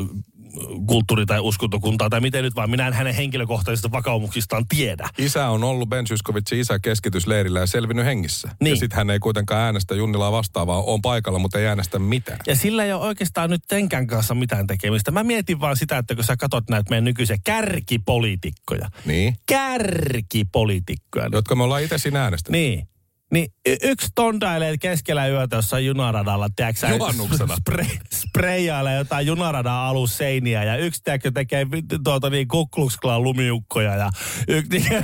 kulttuuri- 0.88 1.26
tai 1.26 1.40
uskontokuntaa 1.40 2.10
tai 2.10 2.22
miten 2.22 2.44
nyt 2.44 2.56
vaan. 2.56 2.70
Minä 2.70 2.88
en 2.88 2.94
hänen 2.94 3.16
henkilökohtaisista 3.16 3.92
vakaumuksistaan 3.92 4.68
tiedä. 4.68 5.10
Isä 5.18 5.48
on 5.50 5.64
ollut 5.64 5.90
Ben 5.90 6.08
Zyskowiczin 6.08 6.60
isä 6.60 6.80
keskitysleirillä 6.80 7.60
ja 7.60 7.66
selvinnyt 7.66 8.06
hengissä. 8.06 8.50
Niin. 8.62 8.70
Ja 8.70 8.76
sitten 8.76 8.98
hän 8.98 9.10
ei 9.10 9.20
kuitenkaan 9.20 9.62
äänestä 9.62 9.96
Junnilaa 9.96 10.32
vastaavaa. 10.32 10.82
On 10.82 11.02
paikalla, 11.02 11.40
mutta 11.40 11.60
ei 11.60 11.68
äänestä 11.68 12.00
mitään. 12.00 12.40
Ja 12.48 12.56
sillä 12.56 12.84
ei 12.84 12.94
ole 12.94 13.06
oikeastaan 13.06 13.50
nyt 13.50 13.62
tenkään 13.68 14.08
kanssa 14.08 14.36
mitään 14.36 14.68
tekemistä. 14.68 15.12
Mä 15.12 15.24
mietin 15.24 15.60
vaan 15.60 15.78
sitä, 15.78 15.98
että 15.98 16.16
kun 16.16 16.24
sä 16.24 16.38
katsot 16.38 16.70
näitä 16.70 16.90
meidän 16.90 17.04
nykyisiä 17.04 17.38
kärkipoliitikkoja. 17.44 18.90
Niin. 19.06 19.36
Kärkipoliitikkoja. 19.46 21.30
Jotka 21.32 21.56
me 21.56 21.64
ollaan 21.64 21.84
itse 21.84 21.98
siinä 21.98 22.24
äänestänyt. 22.24 22.62
Niin. 22.62 22.88
Niin 23.32 23.54
yksi 23.84 24.08
tondailee 24.16 24.78
keskellä 24.78 25.28
yötä 25.28 25.56
jossain 25.56 25.86
junaradalla, 25.86 26.50
tiedätkö 26.56 26.88
Juhannuksena. 26.88 27.56
Spre- 27.56 28.00
sprayailee 28.14 28.98
jotain 28.98 29.28
junaradan 29.28 29.74
alusseiniä 29.74 30.64
ja 30.64 30.76
yksi 30.78 31.04
tiedätkö, 31.04 31.32
tekee 31.32 31.66
tuota 32.04 32.30
niin 32.30 32.48
kukluksklaa 32.48 33.20
lumiukkoja 33.20 33.96
ja 33.96 34.10
yksi 34.48 34.70
niin, 34.80 34.94
Ja, 34.94 35.04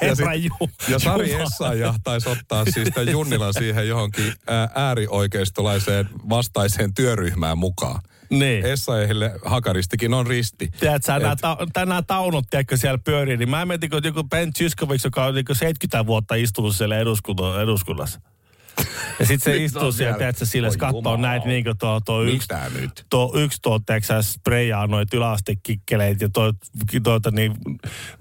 herra 0.00 0.32
sit, 0.34 0.44
ju- 0.44 0.70
ja 0.88 0.98
Sari. 0.98 1.32
Essayah 1.32 2.00
taisi 2.04 2.28
ottaa 2.28 2.64
siis 2.64 2.88
tämän 2.94 3.12
Junnilan 3.12 3.54
siihen 3.54 3.88
johonkin 3.88 4.32
ää, 4.46 4.68
äärioikeistolaiseen 4.74 6.08
vastaiseen 6.28 6.94
työryhmään 6.94 7.58
mukaan. 7.58 8.02
Niin. 8.30 8.66
Essayehille 8.66 9.32
hakaristikin 9.44 10.14
on 10.14 10.26
risti. 10.26 10.70
Tiedätkö, 10.80 11.06
sä, 11.06 11.18
nämä, 11.18 11.36
ta- 11.36 11.86
nämä 11.86 12.02
taunut, 12.02 12.44
tiedätkö, 12.50 12.76
siellä 12.76 12.98
pyörii, 12.98 13.36
niin 13.36 13.50
mä 13.50 13.66
mietin, 13.66 13.90
kun 13.90 14.00
joku 14.04 14.24
Ben 14.24 14.52
Zyskovic, 14.54 15.04
joka 15.04 15.24
on 15.24 15.34
niin 15.34 15.44
70 15.52 16.06
vuotta 16.06 16.34
istunut 16.34 16.76
siellä 16.76 16.98
eduskunnassa. 17.62 18.20
Ja 19.18 19.26
sitten 19.26 19.54
se 19.54 19.64
istuu 19.64 19.92
siellä, 19.92 20.18
tiedätkö, 20.18 20.46
sille 20.46 20.68
Oi 20.68 20.76
katsoo 20.76 21.16
näitä 21.16 21.46
niin 21.46 21.64
kuin 21.64 21.78
tuo, 21.78 22.00
tuo 22.06 22.22
yksi, 22.22 22.48
nyt? 22.80 23.06
tuo 23.10 23.32
yksi 23.34 23.58
tuo, 23.62 23.78
tiedätkö, 23.78 24.06
sä, 24.06 24.22
sprayaa 24.22 24.86
noita 24.86 25.16
yläastekikkeleitä 25.16 26.24
ja 26.24 26.28
toi, 26.28 26.52
tuota, 27.02 27.30
niin, 27.30 27.54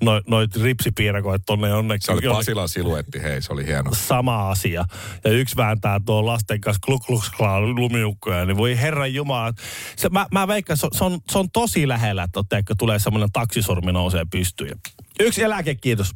noit, 0.01 0.27
noit 0.27 0.55
ripsipiirakoit 0.55 1.41
tonne 1.45 1.73
onneksi. 1.73 2.05
Se 2.05 2.11
oli 2.11 2.21
Pasilan 2.21 2.69
siluetti, 2.69 3.21
hei, 3.21 3.41
se 3.41 3.53
oli 3.53 3.65
hieno. 3.65 3.91
sama 3.93 4.49
asia. 4.49 4.85
Ja 5.23 5.31
yksi 5.31 5.55
vääntää 5.55 5.99
tuo 6.05 6.25
lasten 6.25 6.61
kanssa 6.61 6.81
kluk 6.85 7.01
kluk 7.05 7.23
klaan 7.37 7.75
lumiukkoja, 7.75 8.45
niin 8.45 8.57
voi 8.57 8.77
herran 8.77 9.13
jumala. 9.13 9.53
Se, 9.95 10.09
mä, 10.09 10.25
mä 10.31 10.47
veikkaan, 10.47 10.77
se, 10.77 10.87
se, 10.91 11.03
on, 11.03 11.19
se 11.31 11.37
on 11.37 11.51
tosi 11.51 11.87
lähellä, 11.87 12.23
että 12.23 12.43
teekö, 12.49 12.75
tulee 12.77 12.99
semmoinen 12.99 13.31
taksisormi 13.33 13.91
nousee 13.91 14.25
pystyyn. 14.31 14.79
Yksi 15.19 15.43
eläke, 15.43 15.75
kiitos. 15.75 16.11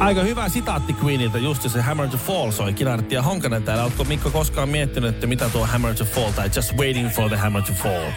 Aika 0.00 0.22
hyvä 0.22 0.48
sitaatti 0.48 0.96
Queenilta, 1.04 1.38
just 1.38 1.62
se 1.70 1.80
Hammer 1.80 2.08
to 2.08 2.16
Fall 2.16 2.50
soi 2.50 2.72
Kinartti 2.72 3.14
ja 3.14 3.22
Honkanen 3.22 3.62
täällä. 3.62 3.84
Oletko 3.84 4.04
Mikko 4.04 4.30
koskaan 4.30 4.68
miettinyt, 4.68 5.14
että 5.14 5.26
mitä 5.26 5.48
tuo 5.48 5.66
Hammer 5.66 5.94
to 5.94 6.04
Fall 6.04 6.30
tai 6.32 6.50
Just 6.56 6.76
Waiting 6.76 7.10
for 7.10 7.28
the 7.28 7.36
Hammer 7.36 7.62
to 7.62 7.72
Fall, 7.72 8.10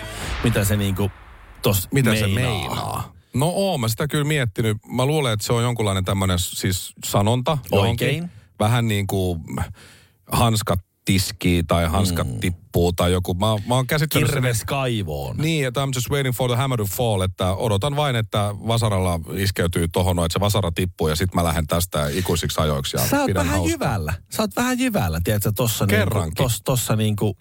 mitä 0.43 0.63
se 0.63 0.77
niinku 0.77 1.11
tos 1.61 1.87
Mitä 1.91 2.09
meinaa? 2.09 2.27
se 2.29 2.35
meinaa? 2.35 3.13
No 3.33 3.45
oon 3.55 3.81
mä 3.81 3.87
sitä 3.87 4.07
kyllä 4.07 4.23
miettinyt. 4.23 4.77
Mä 4.87 5.05
luulen, 5.05 5.33
että 5.33 5.45
se 5.45 5.53
on 5.53 5.63
jonkunlainen 5.63 6.05
tämmöinen 6.05 6.39
siis 6.39 6.93
sanonta. 7.05 7.57
johonkin. 7.71 8.07
Oikein. 8.07 8.29
Vähän 8.59 8.87
niin 8.87 9.07
kuin 9.07 9.43
hanskat 10.31 10.79
tiskii 11.05 11.63
tai 11.63 11.87
hanskat 11.87 12.27
mm. 12.27 12.39
tippuu 12.39 12.93
tai 12.93 13.11
joku. 13.11 13.33
Mä, 13.33 13.45
mä 13.67 13.75
oon 13.75 13.87
käsittänyt 13.87 14.27
sen, 14.27 14.35
Kirves 14.35 14.63
kaivoon. 14.65 15.37
Niin, 15.37 15.67
että 15.67 15.85
I'm 15.85 15.89
just 15.95 16.09
waiting 16.09 16.35
for 16.35 16.49
the 16.49 16.57
hammer 16.57 16.77
to 16.77 16.85
fall, 16.85 17.21
että 17.21 17.53
odotan 17.53 17.95
vain, 17.95 18.15
että 18.15 18.55
vasaralla 18.67 19.19
iskeytyy 19.35 19.87
tohon, 19.87 20.19
että 20.19 20.33
se 20.33 20.39
vasara 20.39 20.71
tippuu 20.75 21.07
ja 21.07 21.15
sitten 21.15 21.35
mä 21.39 21.43
lähden 21.43 21.67
tästä 21.67 22.07
ikuisiksi 22.07 22.61
ajoiksi 22.61 22.97
ja 22.97 23.07
Sä 23.07 23.21
oot 23.21 23.33
vähän 23.33 23.47
hauskaa. 23.55 23.71
jyvällä. 23.71 24.13
Sä 24.29 24.43
oot 24.43 24.55
vähän 24.55 24.79
jyvällä, 24.79 25.21
tiedätkö, 25.23 25.51
tossa 25.55 25.85
Kerrankin. 25.87 26.21
niinku, 26.23 26.43
tos, 26.43 26.61
tossa 26.65 26.95
niinku, 26.95 27.37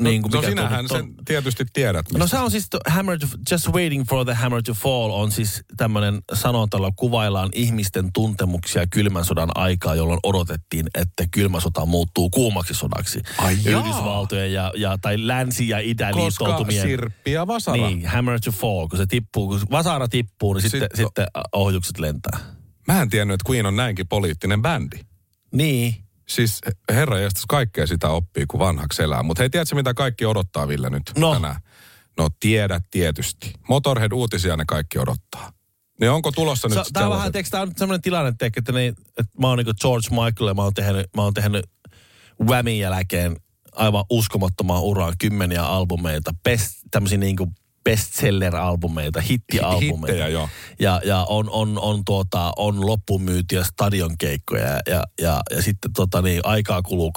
no, 0.00 0.10
no 0.10 0.40
mikä 0.40 0.48
sinähän 0.48 0.84
tuo- 0.88 0.96
sen 0.96 1.14
tietysti 1.24 1.64
tiedät. 1.72 2.06
No 2.12 2.18
mistä. 2.18 2.36
se 2.36 2.42
on 2.42 2.50
siis 2.50 2.66
to, 2.70 2.78
hammer 2.88 3.18
to, 3.18 3.26
just 3.50 3.68
waiting 3.68 4.04
for 4.08 4.24
the 4.24 4.34
hammer 4.34 4.62
to 4.62 4.74
fall 4.74 5.10
on 5.10 5.32
siis 5.32 5.64
tämmöinen 5.76 6.20
sanonta, 6.32 6.76
jolla 6.76 6.92
kuvaillaan 6.96 7.48
ihmisten 7.54 8.12
tuntemuksia 8.12 8.86
kylmän 8.86 9.24
sodan 9.24 9.50
aikaa, 9.54 9.94
jolloin 9.94 10.20
odotettiin, 10.22 10.86
että 10.94 11.24
kylmä 11.30 11.60
sota 11.60 11.86
muuttuu 11.86 12.30
kuumaksi 12.30 12.74
sodaksi. 12.74 13.20
Ai. 13.38 13.54
Yhdysvaltojen 13.54 14.52
ja, 14.52 14.72
ja, 14.76 14.98
tai 15.02 15.26
länsi- 15.26 15.68
ja 15.68 15.78
itä 15.78 16.10
Koska 16.12 16.64
sirppi 16.82 17.32
ja 17.32 17.46
vasara. 17.46 17.76
Niin, 17.76 18.06
hammer 18.06 18.40
to 18.44 18.52
fall, 18.52 18.88
kun 18.88 18.98
se 18.98 19.06
tippuu, 19.06 19.48
kun 19.48 19.60
vasara 19.70 20.08
tippuu, 20.08 20.54
niin 20.54 20.62
sitten, 20.62 20.88
Sit- 20.94 21.06
sitten 21.06 21.26
ohjukset 21.52 21.98
lentää. 21.98 22.38
Mä 22.86 23.02
en 23.02 23.10
tiennyt, 23.10 23.34
että 23.34 23.50
Queen 23.50 23.66
on 23.66 23.76
näinkin 23.76 24.08
poliittinen 24.08 24.62
bändi. 24.62 24.96
Niin. 25.52 25.94
Siis 26.30 26.60
herra 26.92 27.18
jästäs 27.18 27.44
kaikkea 27.48 27.86
sitä 27.86 28.08
oppii, 28.08 28.46
kun 28.46 28.60
vanhaksi 28.60 29.02
elää. 29.02 29.22
Mutta 29.22 29.42
hei, 29.42 29.50
tiedätkö 29.50 29.74
mitä 29.74 29.94
kaikki 29.94 30.26
odottaa, 30.26 30.68
Ville, 30.68 30.90
nyt 30.90 31.02
No. 31.18 31.34
tänään? 31.34 31.56
No 32.18 32.28
tiedät 32.40 32.82
tietysti. 32.90 33.52
Motorhead-uutisia 33.68 34.56
ne 34.56 34.64
kaikki 34.66 34.98
odottaa. 34.98 35.52
Niin 36.00 36.10
onko 36.10 36.32
tulossa 36.32 36.68
nyt 36.68 36.74
Sa, 36.74 36.84
tää 36.92 37.04
on 37.08 37.10
vähän, 37.10 37.32
tää 37.50 37.62
on 37.62 37.68
nyt 37.68 37.78
semmoinen 37.78 38.02
tilanne, 38.02 38.32
tiedätkö, 38.38 38.60
että, 38.60 38.72
ne, 38.72 38.86
että 38.86 39.38
mä 39.38 39.48
oon 39.48 39.58
niinku 39.58 39.72
George 39.80 40.08
Michael 40.10 40.48
ja 40.48 40.54
mä 40.54 40.62
oon 40.62 40.74
tehnyt, 40.74 41.06
mä 41.16 41.22
oon 41.22 41.34
tehnyt 41.34 41.66
Whamin 42.48 42.78
jälkeen 42.78 43.36
aivan 43.72 44.04
uskomattoman 44.10 44.82
uraan 44.82 45.14
kymmeniä 45.18 45.64
albumeita, 45.64 46.34
best, 46.44 46.70
tämmöisiä 46.90 47.18
niinku 47.18 47.48
bestseller-albumeita, 47.84 49.20
hittialbumeita. 49.20 50.06
Hittejä, 50.12 50.28
joo. 50.28 50.48
Ja, 50.78 51.00
ja 51.04 51.26
on, 51.28 51.50
on, 51.50 51.78
on, 51.78 52.04
tuota, 52.04 52.52
on 52.56 52.86
loppumyytiä 52.86 53.64
stadionkeikkoja 53.64 54.66
ja, 54.66 54.80
ja, 54.86 55.02
ja, 55.20 55.40
ja 55.50 55.62
sitten 55.62 55.92
tota, 55.92 56.22
niin, 56.22 56.40
aikaa 56.44 56.82
kuluu 56.82 57.12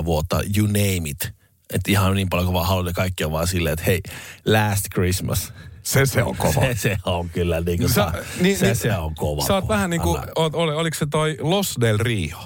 20-30 0.00 0.04
vuotta, 0.04 0.40
you 0.56 0.66
name 0.66 1.08
it. 1.08 1.32
Että 1.74 1.90
ihan 1.90 2.14
niin 2.14 2.28
paljon 2.28 2.46
kuin 2.46 2.54
vaan 2.54 2.66
haluaa, 2.66 2.92
kaikki 2.92 3.24
on 3.24 3.32
vaan 3.32 3.46
silleen, 3.46 3.72
että 3.72 3.84
hei, 3.84 4.00
last 4.46 4.84
Christmas. 4.94 5.52
Se, 5.82 6.06
se 6.06 6.22
on 6.22 6.36
kova. 6.36 6.60
Se, 6.60 6.74
se 6.74 6.96
on 7.06 7.28
kyllä 7.30 7.60
niin 7.60 7.78
kuin, 7.78 7.92
Sä- 7.92 8.12
niin- 8.40 8.58
se, 8.58 8.66
niin- 8.66 8.76
se 8.76 8.96
on 8.96 9.14
kova. 9.14 9.46
Sä 9.46 9.54
oot 9.54 9.68
vähän 9.68 9.90
niin 9.90 10.00
kuin, 10.02 10.22
oli, 10.36 10.72
oliko 10.74 10.98
se 10.98 11.06
toi 11.10 11.36
Los 11.40 11.74
del 11.80 11.98
Rio? 11.98 12.38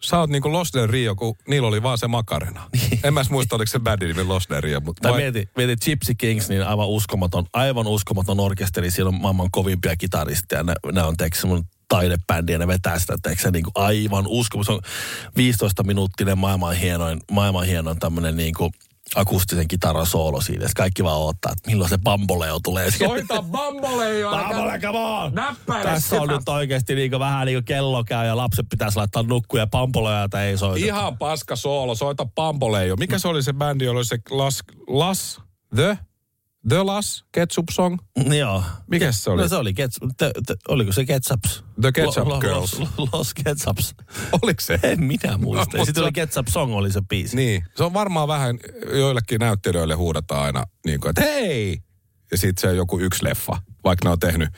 Sä 0.00 0.18
oot 0.18 0.30
niin 0.30 0.42
kuin 0.42 0.52
Los 0.52 0.72
del 0.72 0.86
Rio, 0.86 1.14
kun 1.14 1.36
niillä 1.48 1.68
oli 1.68 1.82
vaan 1.82 1.98
se 1.98 2.08
makarena. 2.08 2.70
en 3.04 3.14
mä 3.14 3.22
muista, 3.30 3.56
oliko 3.56 3.70
se 3.70 3.78
bändin 3.78 4.08
nimi 4.08 4.24
Los 4.24 4.48
del 4.48 4.60
Rio. 4.60 4.80
Mutta 4.80 5.08
Tai 5.08 5.20
mieti, 5.20 5.48
mieti 5.56 5.76
Gypsy 5.84 6.14
Kings, 6.14 6.48
niin 6.48 6.66
aivan 6.66 6.88
uskomaton, 6.88 7.46
aivan 7.52 7.86
uskomaton 7.86 8.40
orkesteri. 8.40 8.90
Siellä 8.90 9.08
on 9.08 9.20
maailman 9.20 9.50
kovimpia 9.50 9.96
kitaristeja. 9.96 10.62
Ne, 10.62 10.74
ne 10.92 11.02
on 11.02 11.16
teeksi 11.16 11.40
semmoinen 11.40 11.68
taidebändi 11.88 12.52
ja 12.52 12.58
ne 12.58 12.66
vetää 12.66 12.98
sitä 12.98 13.16
teeksi 13.22 13.50
niin 13.50 13.64
kuin 13.64 13.72
aivan 13.74 14.24
uskomaton. 14.26 14.64
Se 14.64 14.72
on 14.72 14.80
15 15.36 15.82
minuuttinen 15.82 16.38
maailman 16.38 16.76
hienoin, 16.76 17.20
maailman 17.30 17.66
hienoin 17.66 17.98
tämmöinen 17.98 18.36
niin 18.36 18.54
kuin 18.54 18.72
akustisen 19.14 19.68
kitaran 19.68 20.06
soolo 20.06 20.40
siitä. 20.40 20.60
Sitten 20.68 20.82
kaikki 20.82 21.04
vaan 21.04 21.20
odottaa, 21.20 21.52
että 21.52 21.70
milloin 21.70 21.90
se 21.90 21.98
bamboleo 21.98 22.60
tulee. 22.64 22.90
Soita 22.90 23.42
bamboleo! 23.52 24.30
Bambole, 24.30 24.78
come 24.78 24.98
on! 24.98 25.34
Näppäile 25.34 25.84
Tässä 25.84 26.16
on 26.16 26.22
sitä. 26.22 26.38
nyt 26.38 26.48
oikeasti 26.48 26.94
niin 26.94 27.18
vähän 27.18 27.46
niin 27.46 27.56
kuin 27.56 27.64
kello 27.64 28.04
käy 28.04 28.26
ja 28.26 28.36
lapset 28.36 28.66
pitäisi 28.70 28.96
laittaa 28.96 29.22
nukkuja 29.22 29.62
ja 29.62 29.66
bamboleja 29.66 30.28
tai 30.28 30.46
ei 30.46 30.58
soita. 30.58 30.86
Ihan 30.86 31.18
paska 31.18 31.56
soolo, 31.56 31.94
soita 31.94 32.26
Bamboleo. 32.26 32.96
Mikä 32.96 33.18
se 33.18 33.28
oli 33.28 33.42
se 33.42 33.52
bändi, 33.52 33.84
jolla 33.84 33.98
oli 33.98 34.04
se 34.04 34.18
Las, 34.30 34.62
Las, 34.88 35.40
The, 35.76 35.98
The 36.68 36.82
Las, 36.82 37.24
Ketchup 37.32 37.64
Song? 37.70 37.98
Joo. 38.38 38.62
Mikä 38.86 39.12
se 39.12 39.30
oli? 39.30 39.42
No 39.42 39.48
se 39.48 39.56
oli, 39.56 39.74
kets, 39.74 39.96
te, 40.16 40.30
te, 40.46 40.54
oliko 40.68 40.92
se 40.92 41.04
Ketchups? 41.04 41.64
The 41.80 41.92
Ketchup 41.92 42.26
Lo- 42.26 42.34
lo- 42.34 42.40
Girls. 42.40 42.78
Los, 42.78 42.88
los 43.12 43.34
Ketchups. 43.34 43.94
Oliko 44.42 44.60
se? 44.60 44.78
En 44.82 45.04
minä 45.04 45.38
muista. 45.38 45.78
No, 45.78 45.84
Sitten 45.84 46.04
oli 46.04 46.12
Ketchup 46.12 46.48
Song 46.48 46.74
oli 46.74 46.92
se 46.92 47.00
biisi. 47.08 47.36
Niin, 47.36 47.64
se 47.76 47.84
on 47.84 47.92
varmaan 47.92 48.28
vähän, 48.28 48.58
joillekin 48.92 49.38
näyttelijöille 49.40 49.94
huudetaan 49.94 50.42
aina 50.42 50.64
niin 50.86 51.00
kuin, 51.00 51.10
että 51.10 51.20
hei! 51.22 51.78
Ja 52.30 52.38
sitten 52.38 52.60
se 52.60 52.68
on 52.68 52.76
joku 52.76 53.00
yksi 53.00 53.24
leffa, 53.24 53.62
vaikka 53.84 54.08
ne 54.08 54.12
on 54.12 54.18
tehnyt 54.18 54.48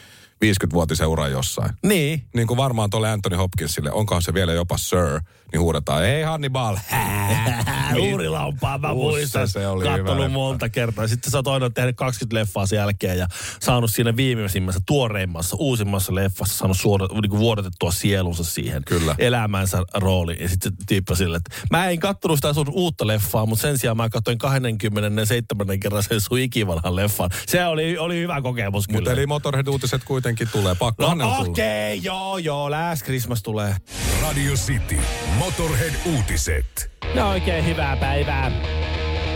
50-vuotisen 0.45 1.07
uran 1.07 1.33
jossain. 1.33 1.71
Niin. 1.83 2.29
Niin 2.35 2.47
kuin 2.47 2.57
varmaan 2.57 2.91
tuolle 2.91 3.11
Anthony 3.11 3.37
Hopkinsille, 3.37 3.93
onkohan 3.93 4.23
se 4.23 4.35
vielä 4.35 4.53
jopa 4.53 4.79
Sir, 4.79 5.21
niin 5.53 5.61
huudetaan, 5.61 6.03
hei 6.03 6.23
Hannibal! 6.23 6.77
Uurilampaa 8.01 8.79
mä 8.79 8.95
muistan. 8.95 9.49
se 9.49 9.67
oli 9.67 9.85
hyvä 9.85 9.97
Kattonut 9.97 10.21
leffa. 10.21 10.39
monta 10.39 10.69
kertaa. 10.69 11.09
Sitten 11.09 11.31
sä 11.31 11.39
oot 11.39 11.49
aina 11.49 11.71
tehnyt 11.71 11.97
20 11.97 12.41
leffaa 12.41 12.67
sen 12.67 12.77
jälkeen 12.77 13.19
ja 13.19 13.27
saanut 13.61 13.91
siinä 13.91 14.17
viimeisimmässä, 14.17 14.81
tuoreimmassa, 14.87 15.57
uusimmassa 15.59 16.15
leffassa 16.15 16.57
saanut 16.57 16.77
suoda, 16.81 17.07
niin 17.13 17.31
kuin 17.31 17.41
vuodatettua 17.41 17.91
sielunsa 17.93 18.45
siihen 18.45 18.83
Kyllä. 18.85 19.15
elämänsä 19.19 19.83
rooliin. 19.95 20.43
Ja 20.43 20.49
sitten 20.49 20.73
se 20.73 20.85
tyyppi 20.89 21.17
sille, 21.17 21.37
että 21.37 21.51
mä 21.71 21.89
en 21.89 22.01
kattonut 22.01 22.39
sitä 22.39 22.53
sun 22.53 22.71
uutta 22.71 23.07
leffaa, 23.07 23.47
mutta 23.47 23.63
sen 23.63 23.79
sijaan 23.79 23.97
mä 23.97 24.09
katsoin 24.09 24.39
27. 24.39 25.81
kerran 25.81 26.03
sen 26.03 26.21
sun 26.21 26.39
ikivanhan 26.39 26.97
leffan. 26.97 27.31
Se 27.47 27.67
oli, 27.67 27.99
oli 27.99 28.21
hyvä 28.21 28.43
kokemus 28.43 28.87
kyllä. 28.87 28.99
Mutta 29.01 29.13
eli 29.13 29.27
Motorhead-uutiset 29.27 30.05
kuitenkin 30.05 30.49
tulee, 30.53 30.75
pakkohan 30.75 31.19
ne 31.19 31.25
No 31.25 31.37
okei, 31.39 31.99
okay, 31.99 32.05
joo, 32.05 32.39
joo, 32.39 32.71
Last 32.71 33.05
Christmas 33.05 33.43
tulee. 33.43 33.77
Radio 34.23 34.55
City. 34.55 34.99
Motorhead-uutiset. 35.43 36.91
No 37.15 37.31
oikein 37.31 37.67
hyvää 37.67 37.97
päivää. 37.97 38.51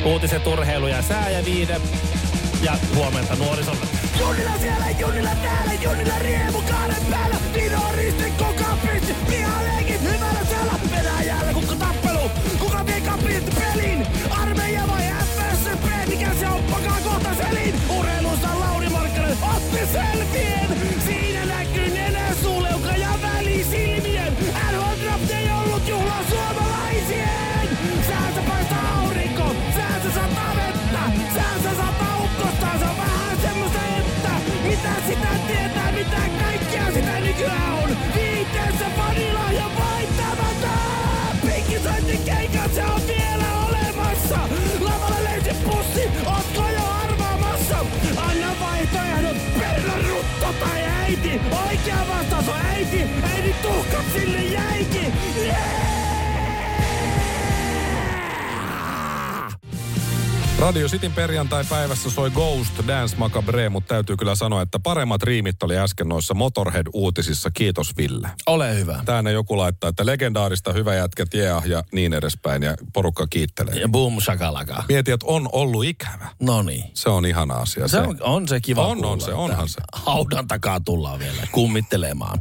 Uutiset, 0.04 0.46
urheilu 0.46 0.86
ja 0.86 1.02
sää 1.02 1.30
ja 1.30 1.44
viide. 1.44 1.80
Ja 2.62 2.72
huomenta 2.94 3.36
nuorisolle. 3.36 3.86
Junnilla 4.20 4.58
siellä, 4.60 4.90
Junnilla 4.98 5.30
täällä, 5.42 5.72
Junnilla 5.82 6.18
riemu 6.18 6.62
kahden 6.62 7.06
päällä. 7.10 7.36
Dino 7.54 7.80
risti, 7.96 8.32
äiti. 51.06 51.40
Oikea 51.68 52.06
vastaus 52.08 52.48
on 52.48 52.66
äiti, 52.66 53.02
äiti 53.22 53.54
tuhkat 53.62 54.04
sille 54.12 54.42
jäikin. 54.42 55.12
Yeah! 55.44 55.95
Radio 60.58 60.88
Cityn 60.88 61.12
perjantai-päivässä 61.12 62.10
soi 62.10 62.30
Ghost 62.30 62.72
Dance 62.86 63.16
Macabre, 63.16 63.68
mutta 63.68 63.94
täytyy 63.94 64.16
kyllä 64.16 64.34
sanoa, 64.34 64.62
että 64.62 64.78
paremmat 64.78 65.22
riimit 65.22 65.62
oli 65.62 65.76
äsken 65.78 66.08
noissa 66.08 66.34
Motorhead-uutisissa. 66.34 67.50
Kiitos 67.50 67.96
Ville. 67.96 68.28
Ole 68.46 68.78
hyvä. 68.78 69.02
Tänne 69.04 69.32
joku 69.32 69.56
laittaa, 69.58 69.90
että 69.90 70.06
legendaarista 70.06 70.72
hyvä 70.72 70.94
jätkät 70.94 71.34
yeah, 71.34 71.66
ja 71.66 71.82
niin 71.92 72.14
edespäin 72.14 72.62
ja 72.62 72.74
porukka 72.92 73.26
kiittelee. 73.30 73.74
Ja 73.74 73.88
boom 73.88 74.20
shakalaka. 74.20 74.84
Mieti, 74.88 75.10
että 75.10 75.26
on 75.26 75.48
ollut 75.52 75.84
ikävä. 75.84 76.28
No 76.40 76.62
niin. 76.62 76.84
Se 76.94 77.08
on 77.08 77.26
ihana 77.26 77.54
asia. 77.54 77.88
Se 77.88 77.98
on, 77.98 78.16
on 78.20 78.48
se 78.48 78.60
kiva 78.60 78.86
On, 78.86 78.90
on 78.90 79.02
kuulla, 79.02 79.18
se, 79.24 79.30
että 79.30 79.36
onhan 79.36 79.68
se. 79.68 79.80
Haudan 79.92 80.48
takaa 80.48 80.80
tullaan 80.80 81.18
vielä 81.18 81.42
kummittelemaan. 81.52 82.38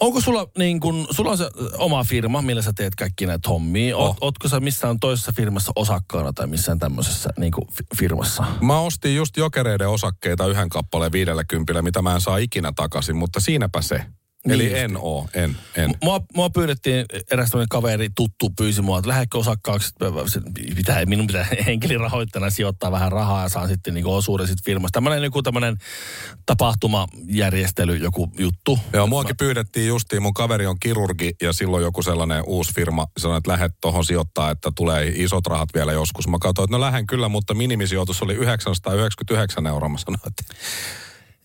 Onko 0.00 0.20
sulla 0.20 0.46
niin 0.58 0.80
kun, 0.80 1.06
sulla 1.10 1.30
on 1.30 1.38
se 1.38 1.50
oma 1.78 2.04
firma, 2.04 2.42
millä 2.42 2.62
sä 2.62 2.72
teet 2.72 2.94
kaikki 2.94 3.26
näitä 3.26 3.48
hommia? 3.48 3.96
Oh. 3.96 4.06
Oot, 4.06 4.16
ootko 4.20 4.48
sä 4.48 4.60
missään 4.60 5.00
toisessa 5.00 5.32
firmassa 5.36 5.72
osakkaana 5.76 6.32
tai 6.32 6.46
missään 6.46 6.78
tämmöisessä 6.78 7.30
niin 7.38 7.52
kuin 7.52 7.66
fi- 7.72 7.84
firmassa? 8.00 8.44
Mä 8.60 8.80
ostin 8.80 9.16
just 9.16 9.36
jokereiden 9.36 9.88
osakkeita 9.88 10.46
yhden 10.46 10.68
kappaleen 10.68 11.12
50, 11.12 11.82
mitä 11.82 12.02
mä 12.02 12.14
en 12.14 12.20
saa 12.20 12.36
ikinä 12.36 12.72
takaisin, 12.76 13.16
mutta 13.16 13.40
siinäpä 13.40 13.82
se. 13.82 14.04
Niin 14.46 14.54
Eli 14.54 14.64
justi. 14.64 14.78
en 14.78 14.96
oo, 14.96 15.28
en, 15.34 15.56
en. 15.76 15.94
Mua, 16.02 16.20
mua 16.34 16.50
pyydettiin, 16.50 17.06
eräs 17.30 17.50
tämmöinen 17.50 17.68
kaveri 17.68 18.08
tuttu 18.14 18.50
pyysi 18.50 18.82
mua, 18.82 18.98
että 18.98 19.08
lähdekö 19.08 19.38
osakkaaksi, 19.38 19.94
pitää, 20.76 21.04
minun 21.06 21.26
pitää 21.26 21.46
henkilörahoittajana 21.66 22.50
sijoittaa 22.50 22.92
vähän 22.92 23.12
rahaa 23.12 23.42
ja 23.42 23.48
saan 23.48 23.68
sitten 23.68 23.94
niin 23.94 24.06
osuuden 24.06 24.46
sitten 24.46 24.64
firmasta. 24.64 24.96
Tämmöinen 24.96 25.24
joku 25.24 25.42
tämmöinen 25.42 25.76
tapahtumajärjestely, 26.46 27.96
joku 27.96 28.32
juttu. 28.38 28.78
Joo, 28.92 29.06
muakin 29.06 29.36
pyydettiin 29.36 29.88
justiin, 29.88 30.22
mun 30.22 30.34
kaveri 30.34 30.66
on 30.66 30.80
kirurgi 30.80 31.32
ja 31.42 31.52
silloin 31.52 31.82
joku 31.82 32.02
sellainen 32.02 32.42
uusi 32.46 32.74
firma 32.74 33.06
sanoi, 33.18 33.38
että 33.38 33.50
lähdet 33.50 33.72
tuohon 33.80 34.04
sijoittaa, 34.04 34.50
että 34.50 34.70
tulee 34.76 35.12
isot 35.14 35.46
rahat 35.46 35.68
vielä 35.74 35.92
joskus. 35.92 36.28
Mä 36.28 36.36
katsoin, 36.40 36.64
että 36.64 36.76
no 36.76 36.80
lähden 36.80 37.06
kyllä, 37.06 37.28
mutta 37.28 37.54
minimisijoitus 37.54 38.22
oli 38.22 38.34
999 38.34 39.66
euroa. 39.66 39.88
Mä 39.88 39.98
sanoin, 39.98 40.20
että 40.26 40.54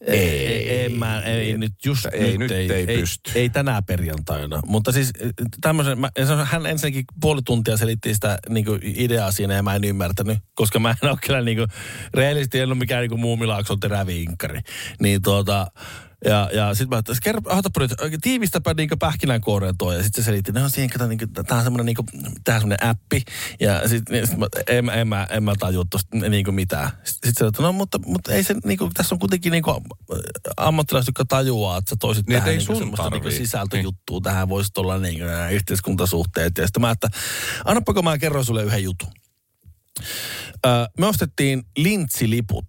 Ei, 0.08 0.48
ei, 0.48 0.86
en 0.86 1.00
mä, 1.00 1.22
ei 1.22 1.58
nyt 1.58 1.74
just 1.86 2.06
Ei, 2.12 2.38
nyt 2.38 2.52
ei 2.52 2.86
pysty. 2.86 3.32
Ei, 3.36 3.42
ei 3.42 3.50
tänä 3.50 3.82
perjantaina. 3.82 4.62
Mutta 4.66 4.92
siis 4.92 5.14
tämmöisen, 5.62 6.00
mä, 6.00 6.10
hän 6.44 6.66
ensinnäkin 6.66 7.06
puoli 7.22 7.42
tuntia 7.46 7.78
selitti 7.78 8.14
sitä 8.14 8.40
niin 8.50 8.66
ideaa 8.82 9.32
siinä 9.32 9.54
ja 9.54 9.64
mä 9.64 9.76
en 9.76 9.84
ymmärtänyt, 9.84 10.38
koska 10.56 10.80
mä 10.80 10.96
en 11.04 11.10
ole 11.10 11.18
kyllä 11.26 11.42
niin 11.42 11.58
kuin, 11.58 11.68
en 12.54 12.68
ole 12.68 12.76
mikään 12.76 13.08
niin 13.08 13.20
muumilaakson 13.20 13.80
teräviinkari. 13.80 14.60
Niin 15.00 15.22
tuota, 15.22 15.68
ja, 16.26 16.50
ja 16.54 16.74
sitten 16.74 16.90
mä 16.90 16.96
ajattelin, 16.96 17.20
kerro, 17.24 17.42
otapa 17.46 17.80
nyt, 17.80 17.94
tiivistäpä 18.22 18.74
niin 18.74 18.90
pähkinänkuoreen 19.00 19.78
tuo. 19.78 19.94
Ja 19.94 20.04
sitten 20.04 20.24
se 20.24 20.26
selitti, 20.26 20.52
no 20.52 20.70
siihen, 20.70 20.90
kato, 20.90 21.08
niin 21.08 21.20
tämä 21.48 21.58
on 21.58 21.64
semmoinen 21.64 21.86
niin 21.86 22.26
tää 22.44 22.56
on 22.56 22.62
semmoinen 22.62 22.90
appi. 22.90 23.24
Ja 23.60 23.88
sitten 23.90 24.28
sit 24.28 24.38
mä, 24.38 24.48
en, 24.68 24.86
mä- 24.86 24.94
en, 24.94 25.08
mä, 25.08 25.28
en 25.30 25.44
mä 25.44 25.54
tajua 25.60 25.84
tuosta 25.90 26.18
niin 26.18 26.56
mitään. 26.56 26.90
Sitten 27.04 27.30
sit 27.30 27.38
se 27.38 27.46
että 27.46 27.64
no 27.64 27.72
mutta, 27.72 28.00
mutta 28.06 28.34
ei 28.34 28.44
se, 28.44 28.56
niin 28.66 28.78
kuin, 28.78 28.92
tässä 28.94 29.16
on 29.16 29.20
kuitenkin 29.20 29.52
niin 29.52 29.64
kuin, 29.64 29.78
ammattilaiset, 30.58 31.08
jotka 31.08 31.26
tajuaa, 31.26 31.78
että 31.78 31.90
sä 31.90 31.96
toisit 32.00 32.28
Niin, 32.28 32.36
tähän 32.36 32.50
ei 32.50 32.58
niin 32.58 32.66
sun 32.66 32.76
semmoista 32.76 33.10
niin 33.10 33.32
sisältöjuttua. 33.32 34.22
Tähän 34.22 34.50
voisi 34.50 34.72
olla 34.78 34.98
niin 34.98 35.20
kuin, 35.20 35.28
nämä 35.28 35.50
yhteiskuntasuhteet. 35.50 36.58
Ja 36.58 36.68
sitten 36.68 36.82
mä, 36.82 36.92
että 36.92 37.10
annapako 37.66 38.02
mä 38.02 38.18
kerron 38.18 38.46
sulle 38.46 38.64
yhden 38.64 38.84
jutun. 38.84 39.10
Öö, 40.66 40.86
me 41.00 41.06
ostettiin 41.06 41.64
lintsiliput 41.78 42.66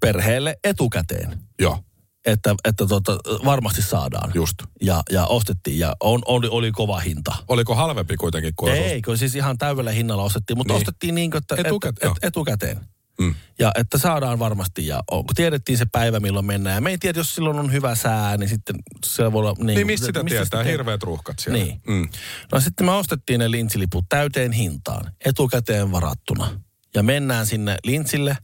perheelle 0.00 0.58
etukäteen 0.64 1.38
joo, 1.60 1.84
että, 2.32 2.54
että 2.64 2.86
tota, 2.86 3.18
varmasti 3.44 3.82
saadaan. 3.82 4.30
just. 4.34 4.56
Ja, 4.82 5.02
ja 5.10 5.26
ostettiin 5.26 5.78
ja 5.78 5.96
on, 6.00 6.22
oli, 6.26 6.48
oli 6.50 6.72
kova 6.72 6.98
hinta. 6.98 7.34
Oliko 7.48 7.74
halvempi 7.74 8.16
kuitenkin 8.16 8.52
kuin 8.56 8.72
Ei, 8.74 9.02
kun 9.02 9.18
siis 9.18 9.34
ihan 9.34 9.58
täydellä 9.58 9.90
hinnalla 9.90 10.22
ostettiin, 10.22 10.56
mutta 10.58 10.72
Niin. 10.74 10.78
ostettiin 10.80 11.14
niin 11.14 11.30
kuin, 11.30 11.38
että 11.38 11.54
Etukäteen, 11.58 12.10
et, 12.10 12.16
et, 12.16 12.24
etukäteen. 12.28 12.80
Mm. 13.20 13.34
Ja 13.58 13.72
että 13.74 13.98
saadaan 13.98 14.38
varmasti 14.38 14.86
ja 14.86 15.02
on, 15.10 15.26
kun 15.26 15.34
tiedettiin 15.34 15.78
se 15.78 15.86
päivä 15.92 16.20
milloin 16.20 16.46
mennään. 16.46 16.74
Ja 16.74 16.80
me 16.80 16.90
ei 16.90 16.98
tiedä, 16.98 17.18
jos 17.18 17.34
silloin 17.34 17.58
on 17.58 17.72
hyvä 17.72 17.94
sää, 17.94 18.36
niin 18.36 18.48
sitten 18.48 18.76
se 19.06 19.32
voi 19.32 19.40
olla... 19.40 19.54
Niin, 19.58 19.66
Niin 19.66 19.86
mistä 19.86 20.06
sitä 20.06 20.24
tietää? 20.24 20.44
sitä 20.44 20.62
Hirveät 20.62 21.02
ruuhkat 21.02 21.38
siellä. 21.38 21.64
Niin. 21.64 21.80
Mm. 21.86 22.08
No 22.52 22.60
sitten 22.60 22.86
me 22.86 22.92
ostettiin 22.92 23.40
ne 23.40 23.50
lintsiliput 23.50 24.04
täyteen 24.08 24.52
hintaan, 24.52 25.12
etukäteen 25.24 25.92
varattuna. 25.92 26.60
Ja 26.94 27.02
mennään 27.02 27.46
sinne 27.46 27.76
lintsille. 27.84 28.36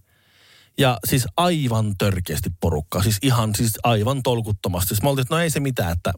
Ja 0.79 0.99
siis 1.09 1.27
aivan 1.37 1.95
törkeästi 1.99 2.51
porukkaa, 2.61 3.03
siis 3.03 3.19
ihan 3.23 3.55
siis 3.55 3.73
aivan 3.83 4.23
tolkuttomasti. 4.23 4.89
Siis 4.89 5.03
me 5.03 5.09
oltiin, 5.09 5.23
että 5.23 5.35
no 5.35 5.41
ei 5.41 5.51
se 5.51 5.61
mitään, 5.61 5.93
että 5.93 6.13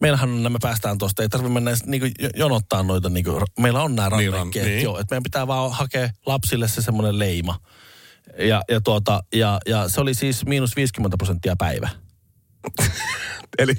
meillähän 0.00 0.30
on, 0.30 0.52
me 0.52 0.58
päästään 0.62 0.98
tuosta, 0.98 1.22
ei 1.22 1.28
tarvitse 1.28 1.52
mennä 1.54 1.70
niinku 1.86 2.06
jo- 2.18 2.30
jonottaa 2.36 2.82
noita, 2.82 3.08
niinku, 3.08 3.42
meillä 3.58 3.82
on 3.82 3.96
nämä 3.96 4.16
Niin 4.16 4.32
rannekkeet, 4.32 4.66
niin. 4.66 4.82
joo, 4.82 4.98
että 4.98 5.14
meidän 5.14 5.22
pitää 5.22 5.46
vaan 5.46 5.72
hakea 5.72 6.10
lapsille 6.26 6.68
se 6.68 6.82
semmoinen 6.82 7.18
leima. 7.18 7.60
Ja, 8.38 8.62
ja, 8.68 8.80
tuota, 8.80 9.22
ja, 9.34 9.60
ja 9.66 9.88
se 9.88 10.00
oli 10.00 10.14
siis 10.14 10.46
miinus 10.46 10.76
50 10.76 11.16
prosenttia 11.16 11.56
päivä. 11.56 11.88
Eli 13.58 13.74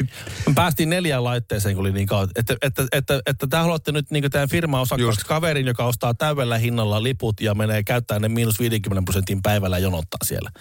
päästiin 0.55 0.89
neljään 0.89 1.23
laitteeseen, 1.23 1.75
kun 1.75 1.81
oli 1.81 1.91
niin 1.91 2.07
kauan. 2.07 2.29
Että, 2.35 2.55
että, 2.61 2.87
että, 2.91 3.21
että 3.25 3.47
te 3.47 3.57
haluatte 3.57 3.91
nyt 3.91 4.11
niin 4.11 4.31
tämän 4.31 4.49
firma 4.49 4.81
osakkaaksi 4.81 5.19
Just. 5.19 5.27
kaverin, 5.27 5.67
joka 5.67 5.85
ostaa 5.85 6.13
täydellä 6.13 6.57
hinnalla 6.57 7.03
liput 7.03 7.41
ja 7.41 7.55
menee 7.55 7.83
käyttää 7.83 8.19
ne 8.19 8.29
miinus 8.29 8.59
50 8.59 9.05
prosentin 9.05 9.41
päivällä 9.41 9.77
jonottaa 9.77 10.19
siellä. 10.23 10.51